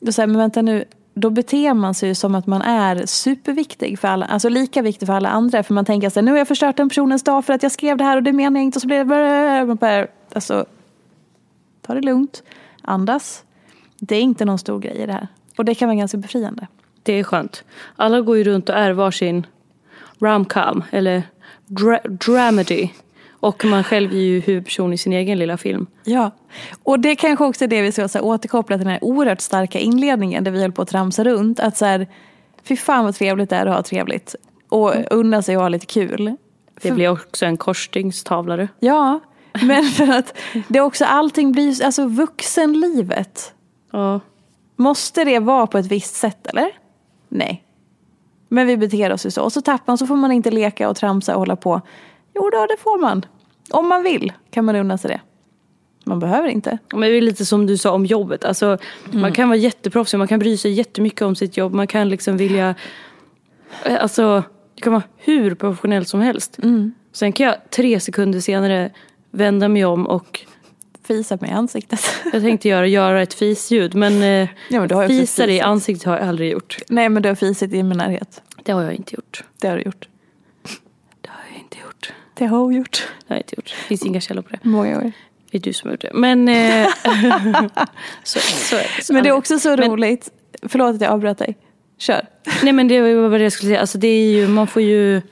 då 0.00 0.12
säger 0.12 0.26
men 0.26 0.38
vänta 0.38 0.62
nu, 0.62 0.84
då 1.14 1.30
beter 1.30 1.74
man 1.74 1.94
sig 1.94 2.08
ju 2.08 2.14
som 2.14 2.34
att 2.34 2.46
man 2.46 2.62
är 2.62 3.06
superviktig 3.06 3.98
för 3.98 4.08
alla, 4.08 4.26
alltså 4.26 4.48
lika 4.48 4.82
viktig 4.82 5.06
för 5.06 5.14
alla 5.14 5.28
andra. 5.28 5.62
För 5.62 5.74
man 5.74 5.84
tänker 5.84 6.10
så 6.10 6.20
här, 6.20 6.22
nu 6.24 6.30
har 6.30 6.38
jag 6.38 6.48
förstört 6.48 6.76
den 6.76 6.88
personens 6.88 7.22
dag 7.22 7.44
för 7.44 7.52
att 7.52 7.62
jag 7.62 7.72
skrev 7.72 7.96
det 7.96 8.04
här 8.04 8.16
och 8.16 8.22
det 8.22 8.32
menar 8.32 8.60
jag 8.60 8.64
inte 8.64 8.76
och 8.76 8.82
så 8.82 8.86
blir 8.86 8.98
det 8.98 9.74
bara, 9.74 10.06
alltså, 10.32 10.64
ta 11.86 11.94
det 11.94 12.00
lugnt, 12.00 12.42
andas. 12.82 13.44
Det 14.00 14.16
är 14.16 14.20
inte 14.20 14.44
någon 14.44 14.58
stor 14.58 14.78
grej 14.80 14.96
i 14.96 15.06
det 15.06 15.12
här. 15.12 15.28
Och 15.58 15.64
det 15.64 15.74
kan 15.74 15.88
vara 15.88 15.98
ganska 15.98 16.18
befriande. 16.18 16.66
Det 17.02 17.12
är 17.12 17.24
skönt. 17.24 17.64
Alla 17.96 18.20
går 18.20 18.36
ju 18.36 18.44
runt 18.44 18.68
och 18.68 18.74
är 18.74 18.92
varsin 18.92 19.46
romcom 20.18 20.84
eller 20.90 21.22
dra- 21.66 22.08
dramedy. 22.08 22.88
Och 23.40 23.64
man 23.64 23.84
själv 23.84 24.12
är 24.12 24.16
ju 24.20 24.40
huvudperson 24.40 24.92
i 24.92 24.98
sin 24.98 25.12
egen 25.12 25.38
lilla 25.38 25.56
film. 25.56 25.86
Ja, 26.04 26.30
och 26.82 27.00
det 27.00 27.16
kanske 27.16 27.44
också 27.44 27.64
är 27.64 27.68
det 27.68 27.82
vi 27.82 27.92
ska 27.92 28.08
så 28.08 28.18
här, 28.18 28.24
återkoppla 28.24 28.76
till 28.76 28.84
den 28.84 28.92
här 28.92 29.04
oerhört 29.04 29.40
starka 29.40 29.78
inledningen 29.78 30.44
där 30.44 30.50
vi 30.50 30.60
höll 30.60 30.72
på 30.72 30.82
att 30.82 30.88
tramsa 30.88 31.24
runt. 31.24 31.60
Att 31.60 31.76
så 31.76 31.84
här, 31.84 32.06
fy 32.62 32.76
fan 32.76 33.04
vad 33.04 33.14
trevligt 33.14 33.50
det 33.50 33.56
är 33.56 33.66
att 33.66 33.74
ha 33.76 33.82
trevligt. 33.82 34.34
Och 34.68 34.94
unna 35.10 35.42
sig 35.42 35.54
att 35.54 35.60
ha 35.60 35.68
lite 35.68 35.86
kul. 35.86 36.36
Det 36.74 36.88
För- 36.88 36.94
blir 36.94 37.08
också 37.08 37.46
en 37.46 37.56
korsstygstavlare. 37.56 38.68
Ja, 38.80 39.20
men 39.62 39.84
för 39.84 40.12
att 40.12 40.38
det 40.68 40.78
är 40.78 40.82
också 40.82 41.04
allting 41.04 41.52
blir, 41.52 41.84
alltså 41.84 42.06
vuxenlivet. 42.06 43.54
Ja. 43.90 44.20
Måste 44.76 45.24
det 45.24 45.38
vara 45.38 45.66
på 45.66 45.78
ett 45.78 45.86
visst 45.86 46.14
sätt 46.14 46.46
eller? 46.46 46.70
Nej. 47.28 47.64
Men 48.48 48.66
vi 48.66 48.76
beter 48.76 49.12
oss 49.12 49.26
ju 49.26 49.30
så. 49.30 49.42
Och 49.42 49.52
så 49.52 49.60
tappar 49.60 49.84
man, 49.92 49.98
så 49.98 50.06
får 50.06 50.16
man 50.16 50.32
inte 50.32 50.50
leka 50.50 50.88
och 50.88 50.96
tramsa 50.96 51.34
och 51.34 51.38
hålla 51.40 51.56
på. 51.56 51.80
Jo 52.34 52.50
då, 52.52 52.66
det 52.66 52.76
får 52.78 52.98
man. 53.00 53.24
Om 53.70 53.88
man 53.88 54.02
vill 54.02 54.32
kan 54.50 54.64
man 54.64 54.76
unna 54.76 54.98
sig 54.98 55.10
det. 55.10 55.20
Man 56.04 56.18
behöver 56.18 56.48
inte. 56.48 56.78
Men 56.92 57.00
det 57.00 57.06
är 57.16 57.20
lite 57.22 57.44
som 57.46 57.66
du 57.66 57.76
sa 57.78 57.90
om 57.92 58.06
jobbet. 58.06 58.44
Alltså, 58.44 58.78
Mm. 59.08 59.20
Man 59.20 59.32
kan 59.32 59.48
vara 59.48 59.56
jätteproffsig, 59.58 60.18
man 60.18 60.28
kan 60.28 60.38
bry 60.38 60.56
sig 60.56 60.72
jättemycket 60.72 61.22
om 61.22 61.34
sitt 61.36 61.56
jobb. 61.56 61.72
Man 61.74 61.86
kan 61.86 62.08
liksom 62.08 62.36
vilja... 62.36 62.74
eh, 63.84 64.02
Alltså, 64.02 64.42
det 64.74 64.80
kan 64.82 64.92
vara 64.92 65.02
hur 65.16 65.54
professionellt 65.54 66.08
som 66.08 66.20
helst. 66.20 66.58
Mm. 66.62 66.92
Sen 67.12 67.32
kan 67.32 67.46
jag 67.46 67.54
tre 67.70 68.00
sekunder 68.00 68.40
senare 68.40 68.90
vända 69.30 69.68
mig 69.68 69.84
om 69.84 70.06
och 70.06 70.40
Fisa 71.06 71.38
mig 71.40 71.50
i 71.50 71.52
ansiktet. 71.52 72.00
jag 72.32 72.42
tänkte 72.42 72.68
göra, 72.68 72.86
göra 72.86 73.22
ett 73.22 73.34
fisljud. 73.34 73.94
Men, 73.94 74.22
eh, 74.22 74.48
Ja, 74.68 74.86
men 74.86 75.08
fisar 75.08 75.48
i 75.48 75.60
ansiktet 75.60 76.06
har 76.06 76.18
jag 76.18 76.28
aldrig 76.28 76.50
gjort. 76.52 76.78
Nej 76.88 77.08
men 77.08 77.22
du 77.22 77.28
har 77.28 77.36
fisit 77.36 77.72
i 77.72 77.82
min 77.82 77.98
närhet. 77.98 78.42
Det 78.64 78.72
har 78.72 78.82
jag 78.82 78.94
inte 78.94 79.14
gjort. 79.14 79.44
Det 79.60 79.68
har 79.68 79.76
du 79.76 79.82
gjort. 79.82 80.08
Det 81.20 81.28
har 81.30 81.40
jag 81.52 81.58
inte 81.62 81.76
gjort. 81.78 82.12
Det 82.34 82.46
har 82.46 82.58
jag 82.58 82.72
gjort. 82.74 83.08
Det 83.26 83.34
har 83.34 83.36
jag 83.36 83.40
inte 83.42 83.54
gjort. 83.56 83.64
Det 83.66 83.86
finns 83.86 84.06
inga 84.06 84.20
källor 84.20 84.42
på 84.42 84.50
det. 84.50 84.58
Många 84.62 84.94
gånger. 84.94 85.12
Det 85.50 85.58
är 85.58 85.62
du 85.62 85.72
som 85.72 85.88
har 85.88 85.92
gjort 85.94 86.00
det. 86.00 86.10
Men, 86.14 86.48
eh, 86.48 86.88
så, 88.24 88.38
så 88.38 88.76
det. 88.76 89.02
Så 89.04 89.12
Men 89.12 89.22
det 89.22 89.28
är 89.28 89.32
också 89.32 89.58
så 89.58 89.76
Men- 89.76 89.90
roligt. 89.90 90.30
Förlåt 90.62 90.94
att 90.94 91.00
jag 91.00 91.10
avbröt 91.10 91.38
dig. 91.38 91.56
Kör. 91.98 92.26
Nej 92.62 92.72
men 92.72 92.88
det 92.88 93.00
var 93.00 93.28
vad 93.28 93.40
jag 93.40 93.52
skulle 93.52 93.68
säga. 93.70 93.80
Alltså 93.80 93.98
det 93.98 94.08
är 94.08 94.30
ju, 94.30 94.48
man 94.48 94.66
får 94.66 94.82
ju 94.82 95.22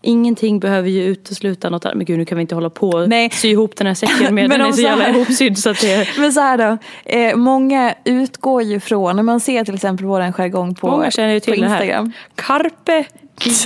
Ingenting 0.00 0.60
behöver 0.60 0.88
ju 0.88 1.04
utesluta 1.04 1.70
något 1.70 1.84
annat. 1.84 1.96
Men 1.96 2.06
gud 2.06 2.18
nu 2.18 2.24
kan 2.24 2.38
vi 2.38 2.42
inte 2.42 2.54
hålla 2.54 2.70
på 2.70 2.88
och 2.88 3.08
Nej. 3.08 3.30
sy 3.30 3.48
ihop 3.48 3.76
den 3.76 3.86
här 3.86 3.94
säcken 3.94 4.18
med. 4.34 4.48
Men 4.48 4.60
den 4.60 4.68
är 4.68 4.72
så 4.72 4.82
jävla 4.82 5.08
ihopsydd 5.08 5.58
så 5.58 5.70
att 5.70 5.80
det 5.80 6.08
Men 6.18 6.32
så 6.32 6.40
här 6.40 6.58
då. 6.58 6.78
Eh, 7.04 7.36
många 7.36 7.94
utgår 8.04 8.62
ju 8.62 8.80
från, 8.80 9.16
när 9.16 9.22
man 9.22 9.40
ser 9.40 9.64
till 9.64 9.74
exempel 9.74 10.06
vår 10.06 10.32
jargong 10.32 10.74
på, 10.74 10.86
Många 10.90 11.10
känner 11.10 11.32
ju 11.34 11.40
på 11.40 11.44
till 11.44 11.60
det 11.60 11.68
här. 11.68 11.82
Instagram. 11.82 12.12
Carpe 12.34 13.04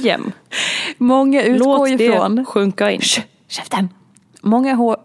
diem. 0.02 0.32
Många 0.98 1.42
utgår 1.42 1.78
Låt 1.78 1.90
ju 1.90 1.96
det 1.96 2.12
från... 2.12 2.44
sjunka 2.44 2.90
in. 2.90 3.00
Käften! 3.48 3.88
Många, 4.40 4.96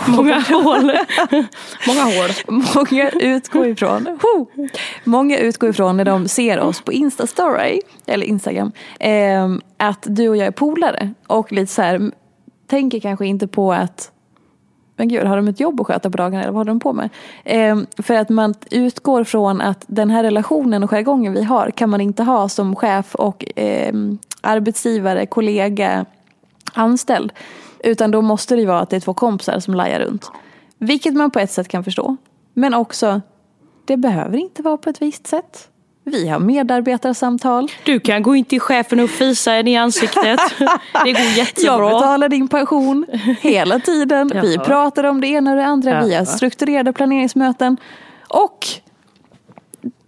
Många 0.08 0.40
hål. 0.40 0.92
Många 1.86 2.02
hål. 2.02 2.30
många 2.74 3.10
utgår 3.10 3.66
ifrån! 3.66 4.18
Många 5.04 5.38
utgår 5.38 5.70
ifrån 5.70 5.96
när 5.96 6.04
de 6.04 6.28
ser 6.28 6.60
oss 6.60 6.80
på 6.80 6.92
Instastory 6.92 7.80
eller 8.06 8.26
Instagram 8.26 8.72
ehm, 9.00 9.60
att 9.76 10.06
du 10.08 10.28
och 10.28 10.36
jag 10.36 10.46
är 10.46 10.50
polare 10.50 11.14
och 11.26 11.52
lite 11.52 11.72
så 11.72 11.82
här 11.82 12.12
tänker 12.66 13.00
kanske 13.00 13.26
inte 13.26 13.46
på 13.46 13.72
att 13.72 14.12
men 14.96 15.08
gud, 15.08 15.26
har 15.26 15.36
de 15.36 15.48
ett 15.48 15.60
jobb 15.60 15.80
att 15.80 15.86
sköta 15.86 16.10
på 16.10 16.16
dagarna 16.16 16.42
eller 16.42 16.52
vad 16.52 16.58
håller 16.60 16.70
de 16.70 16.80
på 16.80 16.92
med? 16.92 17.08
Ehm, 17.44 17.86
för 17.98 18.14
att 18.14 18.28
man 18.28 18.54
utgår 18.70 19.24
från 19.24 19.60
att 19.60 19.84
den 19.86 20.10
här 20.10 20.22
relationen 20.22 20.84
och 20.84 20.90
jargongen 20.90 21.32
vi 21.32 21.42
har 21.42 21.70
kan 21.70 21.90
man 21.90 22.00
inte 22.00 22.22
ha 22.22 22.48
som 22.48 22.76
chef 22.76 23.14
och 23.14 23.44
ehm, 23.56 24.18
arbetsgivare, 24.40 25.26
kollega, 25.26 26.04
anställd. 26.72 27.32
Utan 27.82 28.10
då 28.10 28.22
måste 28.22 28.54
det 28.54 28.60
ju 28.60 28.66
vara 28.66 28.80
att 28.80 28.90
det 28.90 28.96
är 28.96 29.00
två 29.00 29.14
kompisar 29.14 29.58
som 29.60 29.74
lajar 29.74 30.00
runt. 30.00 30.30
Vilket 30.78 31.14
man 31.14 31.30
på 31.30 31.38
ett 31.38 31.50
sätt 31.50 31.68
kan 31.68 31.84
förstå. 31.84 32.16
Men 32.54 32.74
också, 32.74 33.20
det 33.84 33.96
behöver 33.96 34.38
inte 34.38 34.62
vara 34.62 34.76
på 34.76 34.90
ett 34.90 35.02
visst 35.02 35.26
sätt. 35.26 35.68
Vi 36.04 36.28
har 36.28 36.38
medarbetarsamtal. 36.38 37.68
Du 37.84 38.00
kan 38.00 38.22
gå 38.22 38.36
in 38.36 38.44
till 38.44 38.60
chefen 38.60 39.00
och 39.00 39.10
fisa 39.10 39.54
en 39.54 39.68
i 39.68 39.76
ansiktet. 39.76 40.40
Det 41.04 41.12
går 41.12 41.20
Jag 41.20 41.32
jättebra. 41.36 41.88
betalar 41.88 42.28
din 42.28 42.48
pension 42.48 43.06
hela 43.40 43.80
tiden. 43.80 44.30
Vi 44.42 44.58
pratar 44.58 45.04
om 45.04 45.20
det 45.20 45.26
ena 45.26 45.50
och 45.50 45.56
det 45.56 45.64
andra. 45.64 46.04
Vi 46.04 46.14
har 46.14 46.24
strukturerade 46.24 46.92
planeringsmöten. 46.92 47.76
Och 48.28 48.66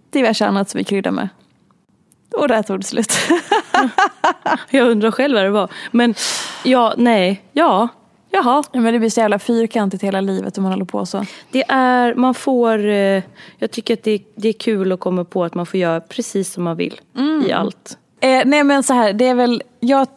diverse 0.09 0.45
annat 0.45 0.69
som 0.69 0.77
vi 0.77 0.83
kryddar 0.83 1.11
med. 1.11 1.29
Och 2.37 2.47
där 2.47 2.63
tog 2.63 2.79
det 2.79 2.85
slut. 2.85 3.13
Jag 4.69 4.87
undrar 4.87 5.11
själv 5.11 5.35
vad 5.35 5.43
det 5.43 5.49
var. 5.49 5.69
Men 5.91 6.13
ja, 6.63 6.93
nej, 6.97 7.43
ja, 7.53 7.87
jaha. 8.29 8.63
Ja, 8.71 8.79
Men 8.79 8.93
det 8.93 8.99
blir 8.99 9.09
så 9.09 9.19
jävla 9.19 9.39
fyrkantigt 9.39 10.03
hela 10.03 10.21
livet 10.21 10.57
om 10.57 10.63
man 10.63 10.71
håller 10.71 10.85
på 10.85 11.05
så. 11.05 11.25
Det 11.51 11.63
är, 11.67 12.15
man 12.15 12.33
får, 12.33 12.87
eh, 12.87 13.23
jag 13.57 13.71
tycker 13.71 13.93
att 13.93 14.03
det, 14.03 14.21
det 14.35 14.49
är 14.49 14.53
kul 14.53 14.91
att 14.91 14.99
komma 14.99 15.23
på 15.23 15.43
att 15.43 15.53
man 15.53 15.65
får 15.65 15.79
göra 15.79 16.01
precis 16.01 16.53
som 16.53 16.63
man 16.63 16.77
vill 16.77 17.01
i 17.47 17.51
allt. 17.51 17.97
Eh, 18.19 18.41
nej 18.45 18.63
men 18.63 18.83
så 18.83 18.93
här, 18.93 19.13
det 19.13 19.27
är 19.27 19.35
väl, 19.35 19.63
jag, 19.79 20.07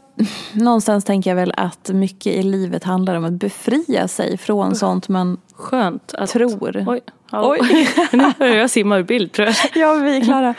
någonstans 0.52 1.04
tänker 1.04 1.30
jag 1.30 1.36
väl 1.36 1.52
att 1.56 1.90
mycket 1.92 2.34
i 2.34 2.42
livet 2.42 2.84
handlar 2.84 3.14
om 3.14 3.24
att 3.24 3.32
befria 3.32 4.08
sig 4.08 4.38
från 4.38 4.76
sånt 4.76 5.08
man 5.08 5.38
Skönt 5.54 6.14
att... 6.14 6.30
tror. 6.30 6.84
Oj. 6.86 7.00
Ja. 7.32 7.50
Oj. 7.50 7.88
nu 8.12 8.32
börjar 8.38 8.56
jag 8.56 8.70
simma 8.70 8.98
ur 8.98 9.02
bild 9.02 9.32
tror 9.32 9.46
jag. 9.46 9.56
Ja, 9.74 9.94
vi 9.94 10.16
är 10.16 10.20
klara. 10.20 10.54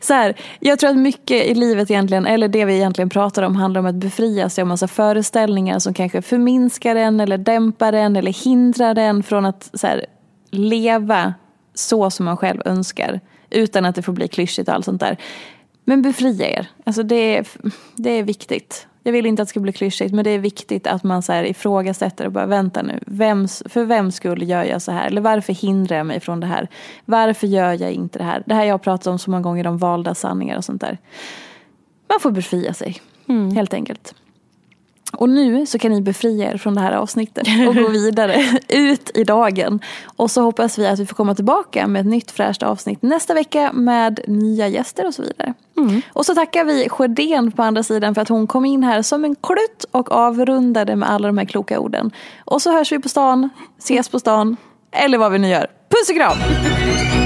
Så 0.00 0.14
här, 0.14 0.34
jag 0.60 0.78
tror 0.78 0.90
att 0.90 0.96
mycket 0.96 1.46
i 1.46 1.54
livet 1.54 1.90
egentligen, 1.90 2.26
eller 2.26 2.48
det 2.48 2.64
vi 2.64 2.74
egentligen 2.74 3.08
pratar 3.08 3.42
om, 3.42 3.56
handlar 3.56 3.78
om 3.78 3.86
att 3.86 3.94
befria 3.94 4.48
sig 4.48 4.62
av 4.62 4.68
massa 4.68 4.88
föreställningar 4.88 5.78
som 5.78 5.94
kanske 5.94 6.22
förminskar 6.22 6.96
en 6.96 7.20
eller 7.20 7.38
dämpar 7.38 7.92
en 7.92 8.16
eller 8.16 8.44
hindrar 8.44 8.98
en 8.98 9.22
från 9.22 9.44
att 9.44 9.70
så 9.74 9.86
här, 9.86 10.06
leva 10.50 11.34
så 11.74 12.10
som 12.10 12.24
man 12.24 12.36
själv 12.36 12.62
önskar. 12.64 13.20
Utan 13.50 13.84
att 13.84 13.94
det 13.94 14.02
får 14.02 14.12
bli 14.12 14.28
klyschigt 14.28 14.68
och 14.68 14.74
allt 14.74 14.84
sånt 14.84 15.00
där. 15.00 15.16
Men 15.88 16.02
befria 16.02 16.48
er. 16.50 16.66
Alltså 16.84 17.02
det, 17.02 17.36
är, 17.36 17.46
det 17.94 18.10
är 18.10 18.22
viktigt. 18.22 18.86
Jag 19.02 19.12
vill 19.12 19.26
inte 19.26 19.42
att 19.42 19.48
det 19.48 19.50
ska 19.50 19.60
bli 19.60 19.72
klyschigt 19.72 20.14
men 20.14 20.24
det 20.24 20.30
är 20.30 20.38
viktigt 20.38 20.86
att 20.86 21.04
man 21.04 21.22
så 21.22 21.32
här 21.32 21.44
ifrågasätter 21.44 22.26
och 22.26 22.32
bara 22.32 22.46
vänta 22.46 22.82
nu. 22.82 23.00
Vems, 23.06 23.62
för 23.66 23.84
vem 23.84 24.12
skull 24.12 24.48
gör 24.48 24.64
jag 24.64 24.82
så 24.82 24.92
här? 24.92 25.06
Eller 25.06 25.20
varför 25.20 25.52
hindrar 25.52 25.96
jag 25.96 26.06
mig 26.06 26.20
från 26.20 26.40
det 26.40 26.46
här? 26.46 26.68
Varför 27.04 27.46
gör 27.46 27.72
jag 27.72 27.92
inte 27.92 28.18
det 28.18 28.24
här? 28.24 28.42
Det 28.46 28.54
här 28.54 28.64
jag 28.64 28.74
har 28.74 28.78
pratat 28.78 29.06
om 29.06 29.18
så 29.18 29.30
många 29.30 29.42
gånger 29.42 29.66
om 29.66 29.78
valda 29.78 30.14
sanningar 30.14 30.56
och 30.56 30.64
sånt 30.64 30.80
där. 30.80 30.98
Man 32.08 32.20
får 32.20 32.30
befria 32.30 32.74
sig. 32.74 33.00
Helt 33.54 33.74
enkelt. 33.74 34.14
Och 35.16 35.28
nu 35.28 35.66
så 35.66 35.78
kan 35.78 35.92
ni 35.92 36.00
befria 36.00 36.52
er 36.52 36.56
från 36.56 36.74
det 36.74 36.80
här 36.80 36.92
avsnittet 36.92 37.46
och 37.68 37.74
gå 37.74 37.88
vidare 37.88 38.44
ut 38.68 39.10
i 39.14 39.24
dagen. 39.24 39.80
Och 40.16 40.30
så 40.30 40.42
hoppas 40.42 40.78
vi 40.78 40.86
att 40.86 40.98
vi 40.98 41.06
får 41.06 41.16
komma 41.16 41.34
tillbaka 41.34 41.86
med 41.86 42.00
ett 42.00 42.06
nytt 42.06 42.30
fräscht 42.30 42.62
avsnitt 42.62 43.02
nästa 43.02 43.34
vecka 43.34 43.72
med 43.72 44.20
nya 44.26 44.68
gäster 44.68 45.06
och 45.06 45.14
så 45.14 45.22
vidare. 45.22 45.54
Och 46.12 46.26
så 46.26 46.34
tackar 46.34 46.64
vi 46.64 46.88
Sjödén 46.88 47.52
på 47.52 47.62
andra 47.62 47.82
sidan 47.82 48.14
för 48.14 48.22
att 48.22 48.28
hon 48.28 48.46
kom 48.46 48.64
in 48.64 48.82
här 48.82 49.02
som 49.02 49.24
en 49.24 49.34
klutt 49.34 49.84
och 49.90 50.12
avrundade 50.12 50.96
med 50.96 51.10
alla 51.10 51.26
de 51.26 51.38
här 51.38 51.44
kloka 51.44 51.80
orden. 51.80 52.10
Och 52.44 52.62
så 52.62 52.72
hörs 52.72 52.92
vi 52.92 52.98
på 52.98 53.08
stan, 53.08 53.50
ses 53.78 54.08
på 54.08 54.18
stan 54.18 54.56
eller 54.92 55.18
vad 55.18 55.32
vi 55.32 55.38
nu 55.38 55.48
gör. 55.48 55.66
Puss 55.88 56.10
och 56.10 56.16
kram! 56.16 57.25